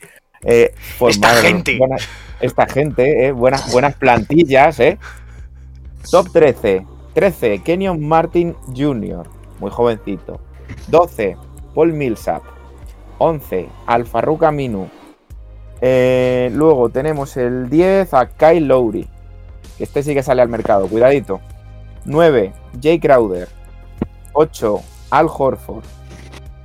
[0.43, 1.79] eh, formar gente.
[1.79, 1.95] buena-
[2.41, 4.99] esta gente, buenas, buenas plantillas, ¿eh?
[6.11, 6.85] Top 13.
[7.15, 9.27] 13, Kenyon Martin Jr.,
[9.59, 10.39] muy jovencito.
[10.89, 11.37] 12,
[11.73, 12.43] Paul Millsap.
[13.17, 15.00] 11, Alfarruca Minu.
[15.81, 19.07] Eh, luego tenemos el 10 a Kyle Lowry.
[19.77, 21.41] Que este sí que sale al mercado, cuidadito.
[22.05, 23.47] 9, Jay Crowder.
[24.33, 25.83] 8, Al Horford.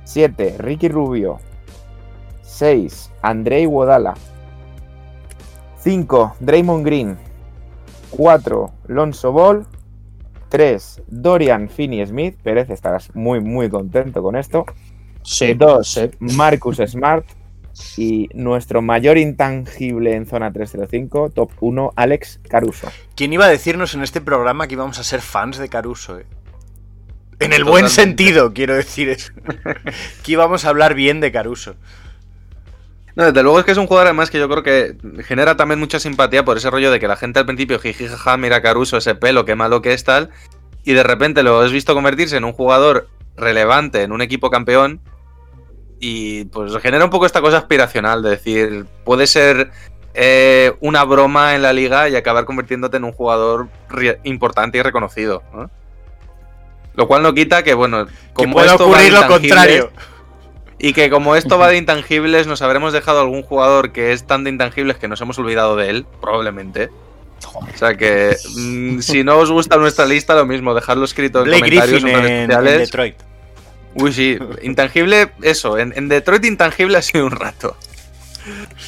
[0.03, 1.39] 7, Ricky Rubio.
[2.43, 4.13] 6, Andrei Wodala.
[5.79, 7.17] 5, Draymond Green.
[8.11, 9.65] 4, Lonzo Ball.
[10.49, 12.37] 3, Dorian Finney Smith.
[12.41, 14.65] Pérez, estarás muy, muy contento con esto.
[15.23, 16.09] Sí, 2, sí.
[16.19, 17.25] Marcus Smart.
[17.97, 22.91] Y nuestro mayor intangible en zona 305, top 1, Alex Caruso.
[23.15, 26.25] ¿Quién iba a decirnos en este programa que íbamos a ser fans de Caruso, eh?
[27.39, 27.69] En el Totalmente.
[27.69, 29.31] buen sentido, quiero decir eso.
[30.23, 31.75] que íbamos a hablar bien de Caruso.
[33.15, 35.79] No, desde luego es que es un jugador además que yo creo que genera también
[35.79, 38.97] mucha simpatía por ese rollo de que la gente al principio jiji jaja, mira Caruso,
[38.97, 40.29] ese pelo, qué malo que es tal,
[40.83, 45.01] y de repente lo has visto convertirse en un jugador relevante en un equipo campeón
[45.99, 49.71] y pues genera un poco esta cosa aspiracional de decir, puede ser
[50.13, 53.67] eh, una broma en la liga y acabar convirtiéndote en un jugador
[54.23, 55.43] importante y reconocido.
[55.53, 55.69] ¿no?
[56.95, 59.91] Lo cual no quita que, bueno, Que como pueda esto va ocurrir de lo contrario.
[60.79, 64.43] y que como esto va de intangibles, nos habremos dejado algún jugador que es tan
[64.43, 66.89] de intangibles que nos hemos olvidado de él, probablemente.
[67.53, 71.45] O sea que mm, si no os gusta nuestra lista, lo mismo, dejadlo escrito en
[71.45, 72.79] Blake comentarios Griffin en redes en, en sociales.
[72.79, 73.15] Detroit.
[73.99, 77.75] Uy, sí, intangible, eso, en, Detroit intangible ha sido un rato.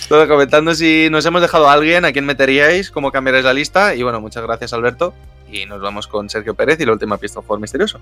[0.08, 3.96] Todo comentando si nos hemos dejado a alguien, a quién meteríais, cómo cambiaréis la lista.
[3.96, 5.16] Y bueno, muchas gracias Alberto.
[5.52, 8.00] Y nos vamos con Sergio Pérez y la última pista por misterioso.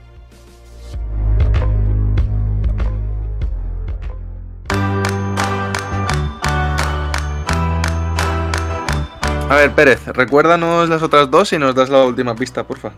[9.49, 12.91] A ver, Pérez, recuérdanos las otras dos y nos das la última pista, porfa.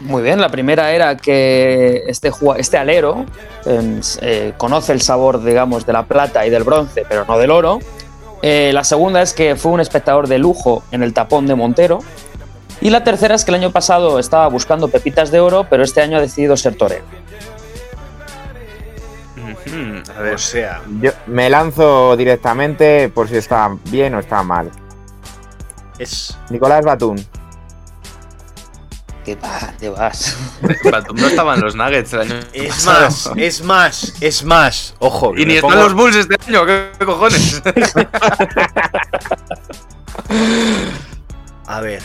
[0.00, 3.26] Muy bien, la primera era que este, este alero
[3.66, 7.50] em, eh, conoce el sabor, digamos, de la plata y del bronce, pero no del
[7.50, 7.80] oro.
[8.40, 11.98] Eh, la segunda es que fue un espectador de lujo en el tapón de Montero.
[12.80, 16.00] Y la tercera es que el año pasado estaba buscando pepitas de oro, pero este
[16.00, 17.04] año ha decidido ser torero.
[19.66, 20.34] Hmm, a ver.
[20.34, 24.70] O sea, Yo me lanzo directamente por si está bien o está mal.
[25.98, 26.36] Es.
[26.50, 27.24] Nicolás Batún.
[29.24, 29.72] ¿Qué va?
[29.80, 30.36] ¿Qué vas?
[30.92, 33.00] Batum no estaban los Nuggets el año Es pasado.
[33.04, 34.94] más, es más, es más.
[34.98, 37.62] Ojo, Y ni están los Bulls este año, ¿qué cojones?
[41.66, 42.02] A ver,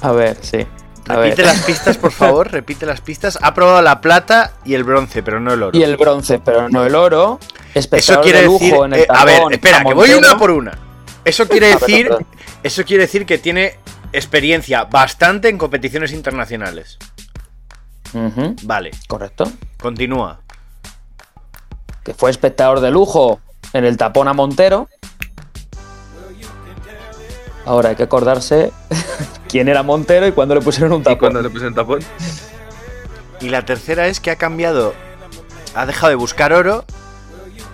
[0.00, 0.66] A ver, sí.
[1.08, 1.46] A repite ver.
[1.54, 3.38] las pistas, por favor, repite las pistas.
[3.42, 5.78] Ha probado la plata y el bronce, pero no el oro.
[5.78, 7.38] Y el bronce, pero no el oro.
[7.74, 8.74] Eso quiere de lujo decir.
[8.86, 10.76] en el eh, a ver, espera, que voy una por una.
[11.26, 12.10] Eso quiere decir.
[12.62, 13.74] Eso quiere decir que tiene
[14.12, 16.96] experiencia bastante en competiciones internacionales.
[18.62, 19.44] Vale, correcto.
[19.78, 20.40] continúa.
[22.02, 23.40] Que fue espectador de lujo
[23.74, 24.88] en el tapón a Montero.
[27.66, 28.72] Ahora hay que acordarse
[29.48, 31.18] quién era Montero y cuándo le pusieron un Y tapón.
[31.18, 32.00] cuando le puse el tapón.
[33.40, 34.94] Y la tercera es que ha cambiado.
[35.74, 36.84] Ha dejado de buscar oro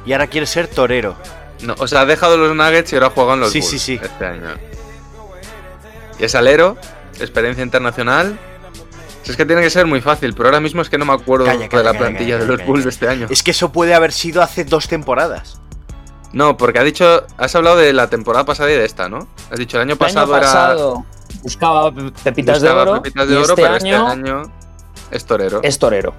[0.04, 1.14] y ahora quiere ser torero.
[1.62, 3.78] No, o sea, ha dejado los Nuggets y ahora juega en los Sí, Bulls sí,
[3.78, 4.00] sí.
[4.02, 4.48] este año.
[6.18, 6.76] Y es alero,
[7.20, 8.38] experiencia internacional.
[9.22, 11.12] Si es que tiene que ser muy fácil, pero ahora mismo es que no me
[11.12, 12.84] acuerdo Calla, calla, de la calla, plantilla calla, de los calla, Bulls calla.
[12.84, 13.26] de este año.
[13.30, 15.60] Es que eso puede haber sido hace dos temporadas.
[16.32, 19.28] No, porque ha dicho, has hablado de la temporada pasada y de esta, ¿no?
[19.50, 20.94] Has dicho el año El pasado, era
[21.42, 24.52] buscaba pepitas buscaba de oro, pepitas de y oro, este, pero año este año
[25.10, 25.60] es torero.
[25.62, 26.14] es torero.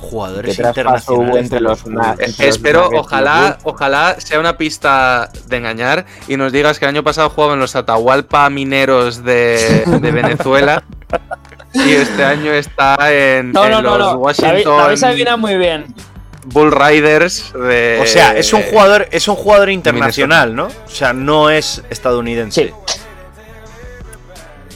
[0.00, 1.44] Jugadores ¿Qué traspaso hubo internacionales.
[1.44, 6.52] entre de los entre Espero, los ojalá, ojalá sea una pista de engañar y nos
[6.52, 10.82] digas que el año pasado jugaba en los Atahualpa Mineros de, de Venezuela
[11.72, 14.12] y este año está en, No, en no, no, los no.
[14.12, 15.94] La, Washington la habéis adivinado muy bien.
[16.46, 18.00] Bull Riders de...
[18.02, 20.66] O sea, es un jugador, es un jugador internacional, ¿no?
[20.66, 22.68] O sea, no es estadounidense.
[22.68, 22.94] Sí.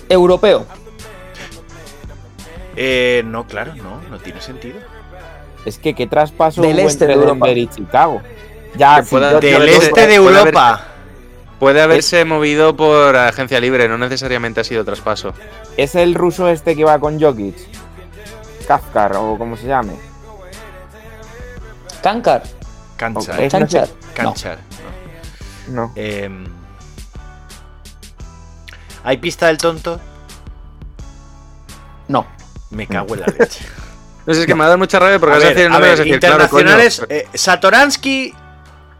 [0.08, 0.66] Europeo.
[2.76, 4.78] Eh, no, claro, no, no tiene sentido.
[5.64, 7.46] Es que qué traspaso Del hubo este entre de Europa.
[7.46, 8.22] Denver y Chicago.
[8.76, 10.84] Ya, pueda- Del yo- Del yo- este de puede Europa.
[11.58, 15.32] Puede haberse movido por agencia libre, no necesariamente ha sido traspaso.
[15.76, 17.54] Es el ruso este que va con Jokic.
[18.66, 19.94] Kafkar o como se llame.
[22.02, 22.42] Kankar.
[22.96, 23.34] Canchar.
[23.36, 23.40] Ok.
[23.40, 23.88] Es- Canchar.
[24.14, 24.58] Canchar.
[25.68, 25.86] no.
[25.86, 25.92] No.
[25.96, 26.44] Em,
[29.04, 30.00] ¿Hay pista del tonto?
[32.08, 32.26] No.
[32.70, 33.64] Me cago en la leche.
[34.26, 35.66] No sé, es que me ha dado mucha rabia porque A vas a ver, decir
[35.70, 36.60] el a ver, vas a decir, claro, coño.
[36.62, 37.06] internacionales.
[37.10, 38.34] eh, Satoransky,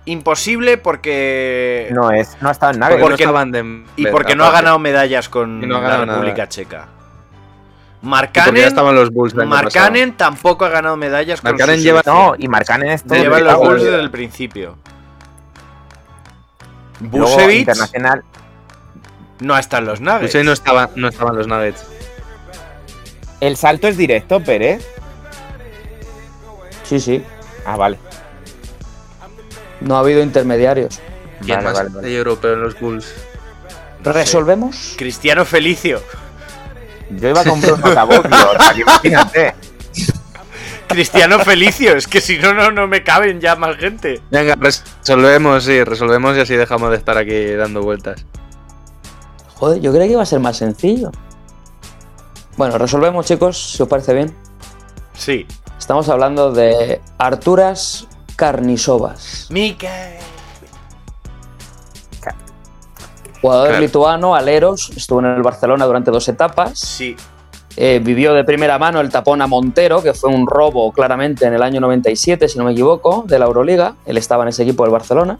[0.07, 1.89] imposible porque.
[1.93, 4.51] No es, no ha estado en Porque no porque- estaban de- y porque no ha
[4.51, 6.19] ganado medallas con no la ganado nada.
[6.19, 6.87] República Checa.
[8.01, 9.35] Porque Marcanen, estaban los Bulls.
[9.35, 12.03] Markkanen tampoco ha ganado medallas con Markkanen su lleva-.
[12.05, 13.57] No, y Marcanen es todo Lleva los.
[13.57, 14.77] Bulls desde el principio.
[17.01, 18.23] Busevich internacional.
[19.41, 20.35] no está en los Nuggets.
[20.35, 21.85] Ahí no, estaba, no estaban los Nuggets.
[23.41, 24.87] El salto es directo, Pérez.
[26.85, 27.25] Sí, sí.
[27.67, 27.99] Ah, vale.
[29.81, 31.01] No ha habido intermediarios.
[31.45, 32.09] ¿Quién Vale, más vale, vale.
[32.09, 33.13] hay europeo en los Bulls?
[34.03, 34.95] ¿Resolvemos?
[34.97, 36.01] Cristiano Felicio.
[37.11, 39.55] Yo iba con Bruno Caboclo, o sea, que imagínate.
[40.89, 44.23] Cristiano Felicio, es que si no, no, no me caben ya más gente.
[44.31, 48.25] Venga, resolvemos, sí, resolvemos y así dejamos de estar aquí dando vueltas.
[49.57, 51.11] Joder, yo creía que iba a ser más sencillo.
[52.57, 54.35] Bueno, resolvemos, chicos, si os parece bien.
[55.15, 55.47] Sí.
[55.79, 58.07] Estamos hablando de Arturas
[58.37, 59.49] Karnisovas.
[59.51, 59.91] Mikel.
[63.41, 63.83] Jugador Claro.
[63.83, 66.79] lituano, aleros, estuvo en el Barcelona durante dos etapas.
[66.79, 67.15] Sí.
[67.77, 71.53] Eh, vivió de primera mano el tapón a Montero, que fue un robo claramente en
[71.53, 73.97] el año 97, si no me equivoco, de la Euroliga.
[74.07, 75.39] Él estaba en ese equipo del Barcelona.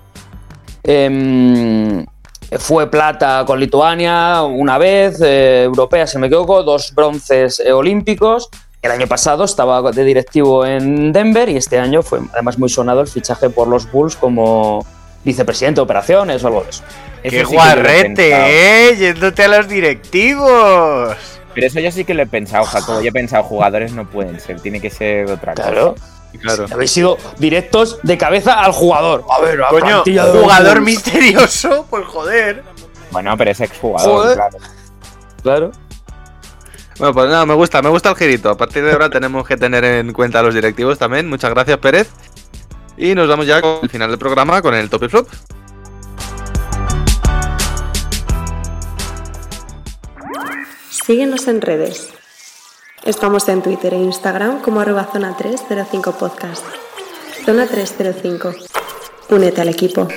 [0.83, 2.05] Em,
[2.59, 7.73] fue plata con Lituania una vez, eh, europea, si no me equivoco, dos bronces eh,
[7.73, 8.51] olímpicos.
[8.85, 13.01] El año pasado estaba de directivo en Denver y este año fue además muy sonado
[13.01, 14.85] el fichaje por los Bulls como
[15.25, 16.83] vicepresidente de operaciones o algo de eso.
[17.23, 18.95] Eso ¡Qué sí que guarrete, eh!
[18.99, 21.17] Yéndote a los directivos.
[21.55, 23.01] Pero eso yo sí que lo he pensado, Jacobo.
[23.01, 25.95] Yo he pensado, jugadores no pueden ser, tiene que ser otra Claro.
[25.95, 26.07] cosa.
[26.43, 26.67] Claro.
[26.71, 29.25] Habéis sido directos de cabeza al jugador.
[29.31, 30.03] A ver, a Coño,
[30.43, 32.63] jugador misterioso, pues joder.
[33.13, 34.35] Bueno, pero es exjugador, Joder.
[34.37, 34.59] claro.
[35.43, 35.73] Claro.
[36.99, 38.51] Bueno, pues nada, me gusta, me gusta el girito.
[38.51, 41.29] A partir de ahora tenemos que tener en cuenta a los directivos también.
[41.29, 42.11] Muchas gracias, Pérez.
[42.97, 45.29] Y nos vamos ya con el final del programa con el top flop.
[50.91, 52.11] Síguenos en redes.
[53.05, 56.65] Estamos en Twitter e Instagram como arroba zona 305 podcast.
[57.45, 58.55] Zona 305.
[59.29, 60.09] Únete al equipo.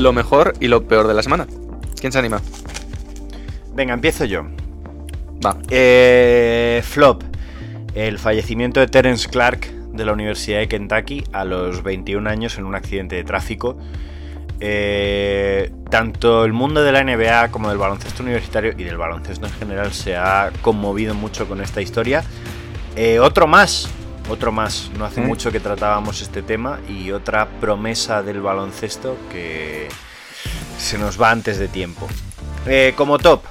[0.00, 1.46] Lo mejor y lo peor de la semana.
[2.00, 2.40] ¿Quién se anima?
[3.74, 4.44] Venga, empiezo yo.
[5.44, 5.58] Va.
[5.68, 7.22] Eh, flop.
[7.94, 12.64] El fallecimiento de Terence Clark de la Universidad de Kentucky a los 21 años en
[12.64, 13.76] un accidente de tráfico.
[14.58, 19.52] Eh, tanto el mundo de la NBA como del baloncesto universitario y del baloncesto en
[19.52, 22.24] general se ha conmovido mucho con esta historia.
[22.96, 23.90] Eh, otro más,
[24.30, 24.90] otro más.
[24.96, 25.26] No hace ¿Mm?
[25.26, 29.88] mucho que tratábamos este tema y otra promesa del baloncesto que
[30.78, 32.08] se nos va antes de tiempo.
[32.66, 33.42] Eh, como top,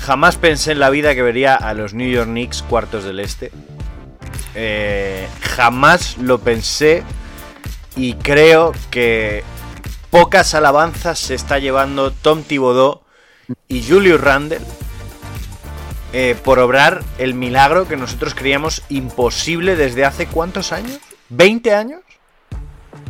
[0.00, 3.50] jamás pensé en la vida que vería a los New York Knicks cuartos del este.
[4.54, 7.02] Eh, jamás lo pensé
[7.96, 9.42] y creo que
[10.10, 13.02] pocas alabanzas se está llevando Tom Thibodeau
[13.68, 14.60] y Julius Randle
[16.14, 21.00] eh, por obrar el milagro que nosotros creíamos imposible desde hace cuántos años?
[21.30, 22.00] ¿20 años?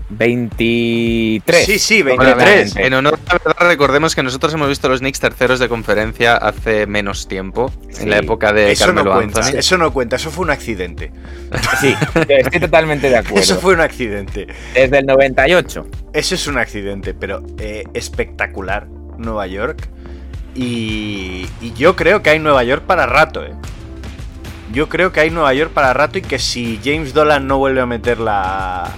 [0.09, 1.67] 23.
[1.67, 2.77] Sí, sí, Bueno, 23.
[2.77, 5.69] En honor a la verdad, recordemos que nosotros hemos visto a los Knicks terceros de
[5.69, 9.59] conferencia hace menos tiempo, en la época de Eso no Carmelo cuenta, Anthony.
[9.59, 11.13] eso no cuenta, eso fue un accidente.
[11.81, 11.95] Sí,
[12.29, 13.41] estoy totalmente de acuerdo.
[13.41, 14.47] Eso fue un accidente.
[14.75, 15.87] Desde el 98.
[16.13, 18.87] Eso es un accidente, pero eh, espectacular.
[19.19, 19.89] Nueva York.
[20.55, 23.55] Y, y yo creo que hay Nueva York para rato, ¿eh?
[24.73, 27.81] Yo creo que hay Nueva York para rato y que si James Dolan no vuelve
[27.81, 28.91] a meter la,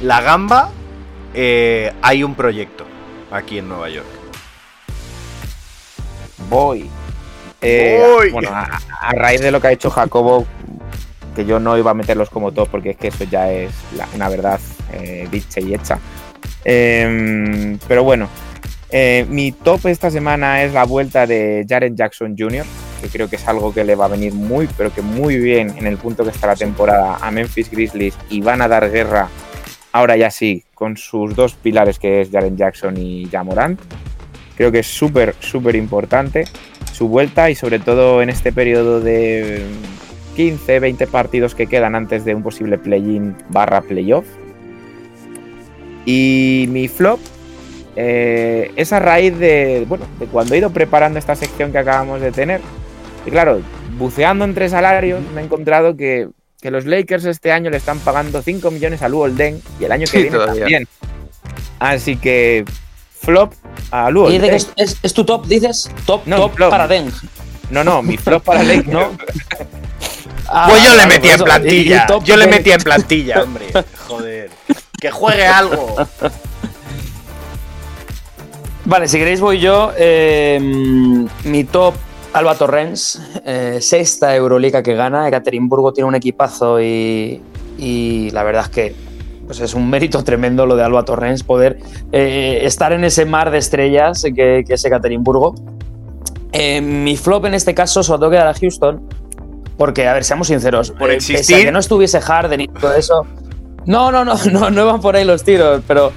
[0.00, 0.70] la gamba,
[1.34, 2.84] eh, hay un proyecto
[3.30, 4.06] aquí en Nueva York.
[6.48, 6.88] Voy.
[7.60, 8.30] Eh, Voy.
[8.30, 10.46] Bueno, a, a raíz de lo que ha hecho Jacobo,
[11.34, 14.08] que yo no iba a meterlos como top porque es que eso ya es la-
[14.14, 14.60] una verdad
[14.92, 15.98] eh, dicha y hecha.
[16.64, 18.28] Em, pero bueno,
[18.90, 22.64] eh, mi top esta semana es la vuelta de Jaren Jackson Jr.,
[23.02, 25.74] que creo que es algo que le va a venir muy, pero que muy bien
[25.76, 29.28] en el punto que está la temporada a Memphis Grizzlies y van a dar guerra
[29.92, 33.80] ahora ya sí con sus dos pilares que es Jaren Jackson y Jamorant.
[34.56, 36.44] Creo que es súper, súper importante
[36.92, 39.64] su vuelta y sobre todo en este periodo de
[40.34, 44.26] 15, 20 partidos que quedan antes de un posible play-in barra playoff.
[46.04, 47.20] Y mi flop
[48.00, 52.20] eh, es a raíz de, bueno, de cuando he ido preparando esta sección que acabamos
[52.20, 52.60] de tener.
[53.26, 53.60] Y claro,
[53.98, 56.28] buceando entre salarios me he encontrado que,
[56.62, 59.90] que los Lakers este año le están pagando 5 millones a Luol Deng y el
[59.92, 60.60] año que Sí, viene todavía.
[60.62, 60.88] también.
[61.80, 62.64] Así que
[63.20, 63.52] flop
[63.90, 64.56] a Luol ¿Y de que Deng.
[64.56, 65.90] es, es- es tu top, dices?
[66.06, 66.70] Top, No, top flop.
[66.70, 67.10] para Deng.
[67.70, 68.86] No, no, mi flop para Lakers.
[68.92, 69.10] ¿No?
[70.48, 71.96] Ah, Pues yo le vale, metí en plantilla.
[71.96, 73.66] Y- y top Yo le metí en plantilla, hombre.
[74.06, 74.50] Joder.
[75.00, 75.96] Que juegue algo.
[78.88, 79.92] Vale, si queréis voy yo.
[79.98, 80.58] Eh,
[81.44, 81.94] mi top,
[82.32, 85.28] Alba Torrens, eh, sexta Euroliga que gana.
[85.28, 87.42] Ekaterimburgo tiene un equipazo y,
[87.76, 88.94] y la verdad es que
[89.46, 91.78] pues es un mérito tremendo lo de Alba Torrens poder
[92.12, 95.54] eh, estar en ese mar de estrellas que, que es Ekaterimburgo.
[96.52, 99.02] Eh, mi flop en este caso se lo tengo que dar a Houston
[99.76, 101.66] porque, a ver, seamos sinceros, Por eh, pese a existir.
[101.66, 103.26] que no estuviese Harden y todo eso.
[103.84, 106.10] No, no, no, no, no van por ahí los tiros, pero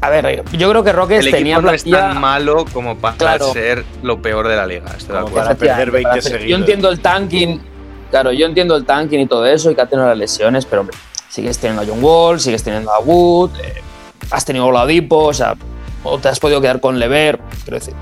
[0.00, 3.16] a ver, yo creo que Rockets El tenía equipo no es tan malo como para
[3.16, 3.52] Claro.
[3.52, 4.86] ser lo peor de la liga.
[4.96, 5.48] Estoy de Como acuerdo.
[5.48, 7.60] para perder 20 Para hacer- Yo entiendo el tanking,
[8.10, 10.82] claro, yo entiendo el tanking y todo eso y que ha tenido las lesiones, pero
[10.82, 10.96] hombre,
[11.28, 13.82] sigues teniendo a John Wall, sigues teniendo a Wood, eh,
[14.30, 15.54] has tenido a Oladipo, o sea,
[16.04, 17.94] o te has podido quedar con Lever, quiero decir,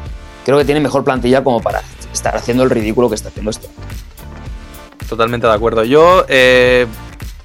[0.44, 1.81] creo que tiene mejor plantilla como para
[2.12, 3.68] estar haciendo el ridículo que está haciendo esto.
[5.09, 5.85] Totalmente de acuerdo.
[5.85, 6.86] Yo, eh,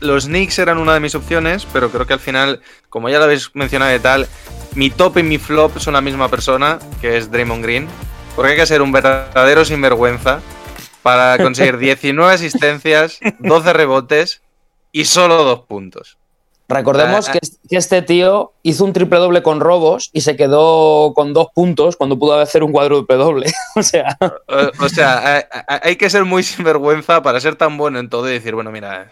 [0.01, 3.23] los Knicks eran una de mis opciones, pero creo que al final, como ya lo
[3.25, 4.27] habéis mencionado y tal,
[4.75, 7.87] mi top y mi flop son la misma persona, que es Draymond Green.
[8.35, 10.41] Porque hay que ser un verdadero sinvergüenza
[11.03, 14.41] para conseguir 19 asistencias, 12 rebotes
[14.91, 16.17] y solo dos puntos.
[16.69, 20.37] Recordemos Ah, que, es- que este tío hizo un triple doble con robos y se
[20.37, 23.51] quedó con dos puntos cuando pudo hacer un cuádruple doble.
[23.75, 24.17] o sea,
[24.47, 28.09] O, o sea, hay- hay- hay que ser muy sinvergüenza para ser tan bueno en
[28.09, 29.11] todo y decir, bueno, mira,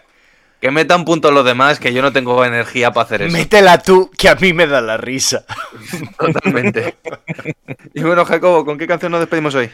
[0.60, 3.36] que metan puntos los demás, que yo no tengo energía para hacer eso.
[3.36, 5.44] Métela tú, que a mí me da la risa.
[6.18, 6.96] Totalmente.
[7.94, 9.70] y bueno, Jacobo, ¿con qué canción nos despedimos hoy?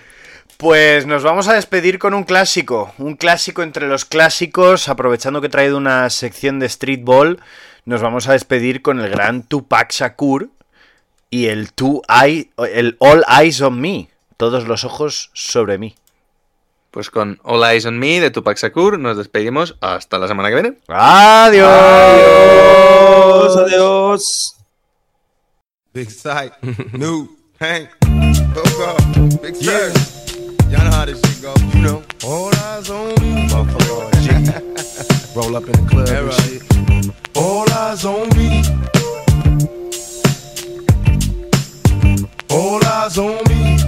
[0.57, 5.49] Pues nos vamos a despedir con un clásico, un clásico entre los clásicos, aprovechando que
[5.49, 7.41] he traído una sección de streetball,
[7.85, 10.51] nos vamos a despedir con el gran Tupac Shakur
[11.31, 15.95] y el, two eye, el All Eyes on Me, todos los ojos sobre mí.
[16.97, 20.55] Pues con All Eyes on Me de Tupac Shakur nos despedimos hasta la semana que
[20.55, 20.79] viene.
[20.89, 21.67] Adiós.
[23.55, 24.57] adiós.
[25.93, 26.55] Big sight,
[26.95, 27.29] new,
[27.61, 27.91] Hank,
[28.55, 28.97] Coco,
[29.43, 29.93] big yeah.
[30.71, 31.53] Y'all know how this shit go.
[31.75, 34.11] You know, all eyes on me, motherfucker.
[34.23, 34.31] G.
[35.35, 36.63] Roll up in the club and shit.
[37.37, 38.65] All eyes on me.
[42.49, 43.86] All eyes on me.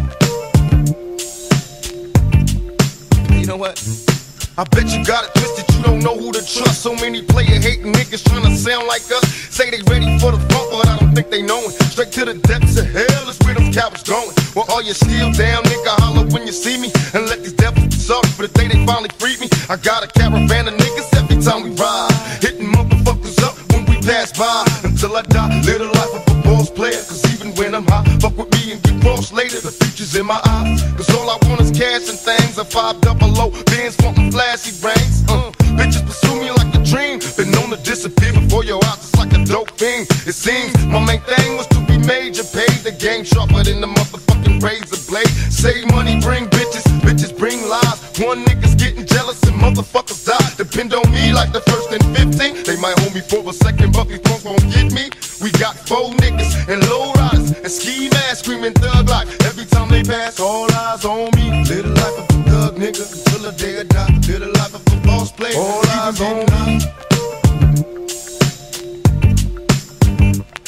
[3.59, 6.81] I bet you got it twisted, you don't know who to trust.
[6.81, 9.27] So many player hating niggas trying to sound like us.
[9.51, 11.75] Say they ready for the funk, but I don't think they know it.
[11.91, 14.31] Straight to the depths of hell is where them cowards going.
[14.55, 16.93] Well, all you still down, nigga, holler when you see me.
[17.15, 19.51] And let these devils be sorry for the day they finally freed me.
[19.69, 22.15] I got a caravan of niggas every time we ride.
[22.39, 24.63] Hitting motherfuckers up when we pass by.
[24.87, 27.03] Until I die, live the life of a boss player.
[27.11, 29.59] Cause even when I'm high, fuck with me and get crossed later.
[29.59, 30.83] The future's in my eyes.
[30.95, 32.59] Cause all I is cash and things.
[32.59, 35.25] A five double low, bands wanting flashy rings.
[35.29, 37.21] Uh, bitches pursue me like a dream.
[37.37, 40.07] Been known to disappear before your eyes, it's like a dope thing.
[40.27, 42.45] It seems my main thing was to be major.
[42.45, 45.29] Paid the game sharper than the motherfucking razor blade.
[45.51, 47.99] Save money, bring bitches, bitches bring lies.
[48.19, 50.51] One nigga's getting jealous and motherfuckers die.
[50.57, 52.65] Depend on me like the first and 15.
[52.65, 55.08] They might hold me for a second, but these punks won't get me.
[55.49, 59.29] We got four niggas and low riders and ski masks screaming thug life.
[59.47, 61.65] Every time they pass, all eyes on me.
[61.65, 64.13] Live the life of a thug nigga until the day I die.
[64.29, 65.57] Live the life of a boss player.
[65.57, 66.85] All eyes on me.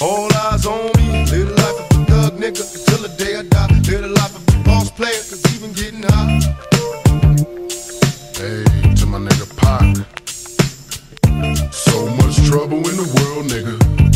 [0.00, 1.26] All eyes on me.
[1.28, 3.68] Live the life of a thug nigga until the day I die.
[3.84, 6.40] Live the life of a boss player, cause even getting high.
[8.40, 10.08] Hey, to my nigga Pac.
[11.70, 14.09] So much trouble in the world, nigga.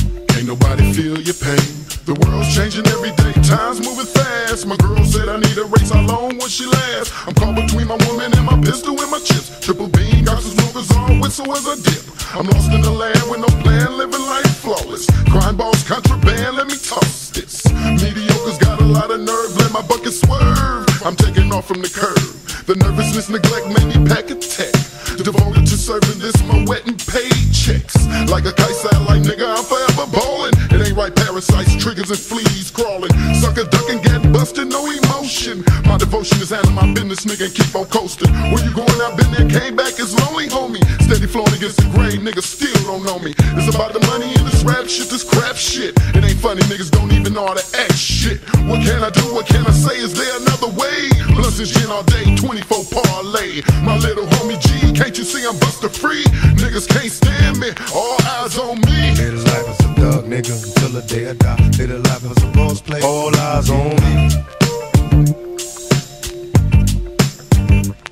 [0.44, 1.72] Nobody feel your pain.
[2.04, 4.66] The world's changing every day, time's moving fast.
[4.66, 7.08] My girl said I need a race, how long will she last?
[7.24, 9.48] I'm caught between my woman and my pistol and my chips.
[9.64, 12.04] Triple beam, got some smokers on, whistle as I dip.
[12.36, 15.08] I'm lost in the land with no plan, living life flawless.
[15.32, 17.64] Crime balls, contraband, let me toss this.
[18.04, 20.84] Mediocre's got a lot of nerve, let my bucket swerve.
[21.08, 22.20] I'm taking off from the curb.
[22.66, 24.72] The nervousness, neglect made me pack a tech.
[25.20, 27.92] Devoted to serving this, my wet and paychecks.
[28.32, 30.56] Like a kite satellite, nigga, I'm forever ballin'.
[30.72, 33.12] It ain't right, parasites, triggers, and fleas crawling.
[33.36, 34.00] Sucker ducking,
[34.34, 35.62] busted, no emotion.
[35.86, 38.34] My devotion is handling my business, nigga, keep on coasting.
[38.50, 38.98] Where you going?
[39.06, 40.82] I've been there, came back, it's lonely, homie.
[41.06, 43.32] Steady flowing against the grain, nigga, still don't know me.
[43.54, 45.94] It's about the money and this rap shit, this crap shit.
[46.18, 48.42] It ain't funny, niggas don't even know how to act shit.
[48.66, 49.22] What can I do?
[49.32, 50.02] What can I say?
[50.02, 51.14] Is there another way?
[51.38, 53.62] Blunts and gin all day, 24 parlay.
[53.86, 56.24] My little homie G, can't you see I'm buster free?
[56.58, 59.14] Niggas can't stand me, all eyes on me.
[59.14, 61.62] Live life as a thug nigga until the day I die.
[61.78, 63.04] Live life as a boss player.
[63.04, 64.23] All eyes on me.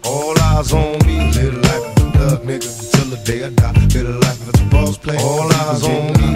[0.04, 1.32] All eyes on me.
[1.32, 3.72] Live the life of a thug nigga until the day I die.
[4.02, 5.20] Life as a boss player.
[5.20, 6.30] All eyes on me.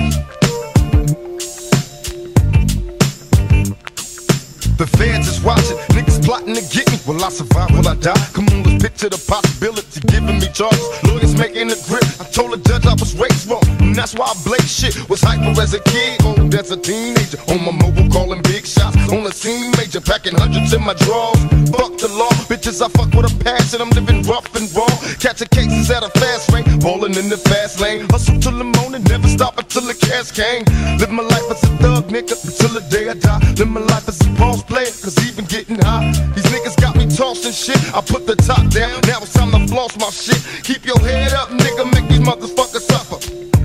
[4.76, 6.98] The feds is watching, niggas plotting to get me.
[7.06, 7.70] Will I survive?
[7.70, 8.26] Will I die?
[8.32, 10.00] Come on, let's picture the possibility.
[10.08, 12.04] Giving me charges, lawyers making a grip.
[12.20, 14.94] I told the judge I was raised wrong, and that's why I blaze shit.
[15.08, 17.38] Was hyper as a kid, old as a teenager.
[17.48, 18.96] On my mobile, calling big shots.
[19.12, 21.38] On the scene, major, packing hundreds in my drawers.
[21.70, 23.80] Fuck the law, bitches, I fuck with a passion.
[23.80, 24.88] I'm living rough and raw.
[25.18, 28.06] Catching cases at a fast rate, balling in the fast lane.
[28.10, 30.64] Hustle till the morning, never stop until the cash came.
[30.98, 33.40] Live my life as a thug, nigga, until the day I die.
[33.58, 36.05] Live my life as a boss player, cause even getting high.
[36.34, 37.80] These niggas got me tossing shit.
[37.94, 40.40] I put the top down, now it's time to floss my shit.
[40.64, 43.18] Keep your head up, nigga, make these motherfuckers suffer.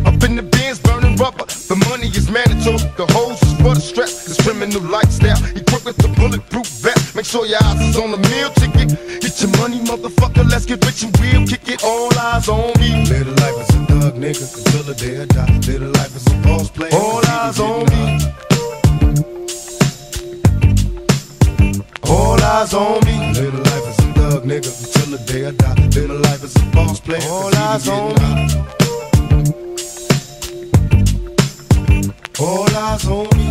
[0.06, 1.46] Up in the bins, burning rubber.
[1.46, 4.26] The money is mandatory, the hose is for the stress.
[4.26, 7.16] This criminal lifestyle, equipped with the bulletproof vest.
[7.16, 8.98] Make sure your eyes is on the meal ticket.
[9.22, 11.46] Get your money, motherfucker, let's get rich and real.
[11.46, 13.06] Kick it, all eyes on me.
[13.06, 15.54] Live the life as a thug, nigga, until the day I die.
[15.68, 16.94] Live the life as a boss player.
[16.94, 18.51] All eyes on me.
[22.12, 23.16] All eyes on me.
[23.34, 25.76] Live the life as a thug, nigga, until the day I die.
[25.96, 27.22] Live the life as a boss player.
[27.32, 28.32] All eyes on me.
[32.38, 33.48] All eyes on me.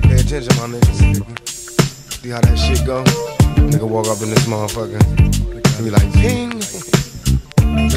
[0.00, 1.00] Pay attention, my niggas.
[1.12, 1.34] Nigga.
[2.22, 3.04] See how that shit go?
[3.68, 5.00] Nigga walk up in this motherfucker.
[5.04, 6.52] and Be like, ping.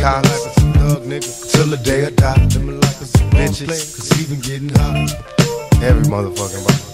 [0.03, 0.43] Collins,
[0.75, 2.35] thug nigga, till the day I die.
[2.43, 5.15] Live my life as a bitches, cause even getting hot.
[5.81, 6.91] Every motherfucking body.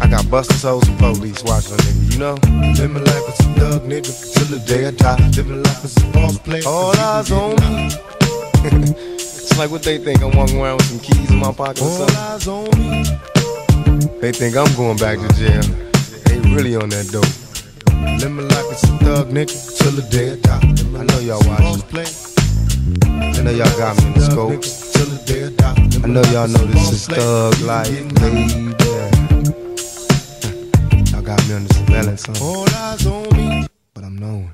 [0.00, 2.34] I got busters, hoes, and police watching a nigga, you know?
[2.78, 5.18] Live my life as a thug nigga, till the day I die.
[5.36, 6.62] Live my life as a boss player.
[6.66, 7.90] All eyes on me.
[9.14, 11.88] it's like what they think, I'm walking around with some keys in my pocket or
[11.88, 12.16] something.
[12.16, 13.04] All eyes on me.
[14.20, 15.62] They think I'm going back to jail.
[16.24, 17.24] They really on that dope.
[18.20, 20.74] Live my life as a thug nigga, till the day I die.
[20.98, 22.34] I know y'all watching.
[23.04, 24.84] I know y'all got me in the scope.
[26.04, 28.74] I know y'all know this is thug life, baby.
[31.24, 32.44] Got me under surveillance, huh?
[32.44, 34.52] All eyes on me, but I'm knowing.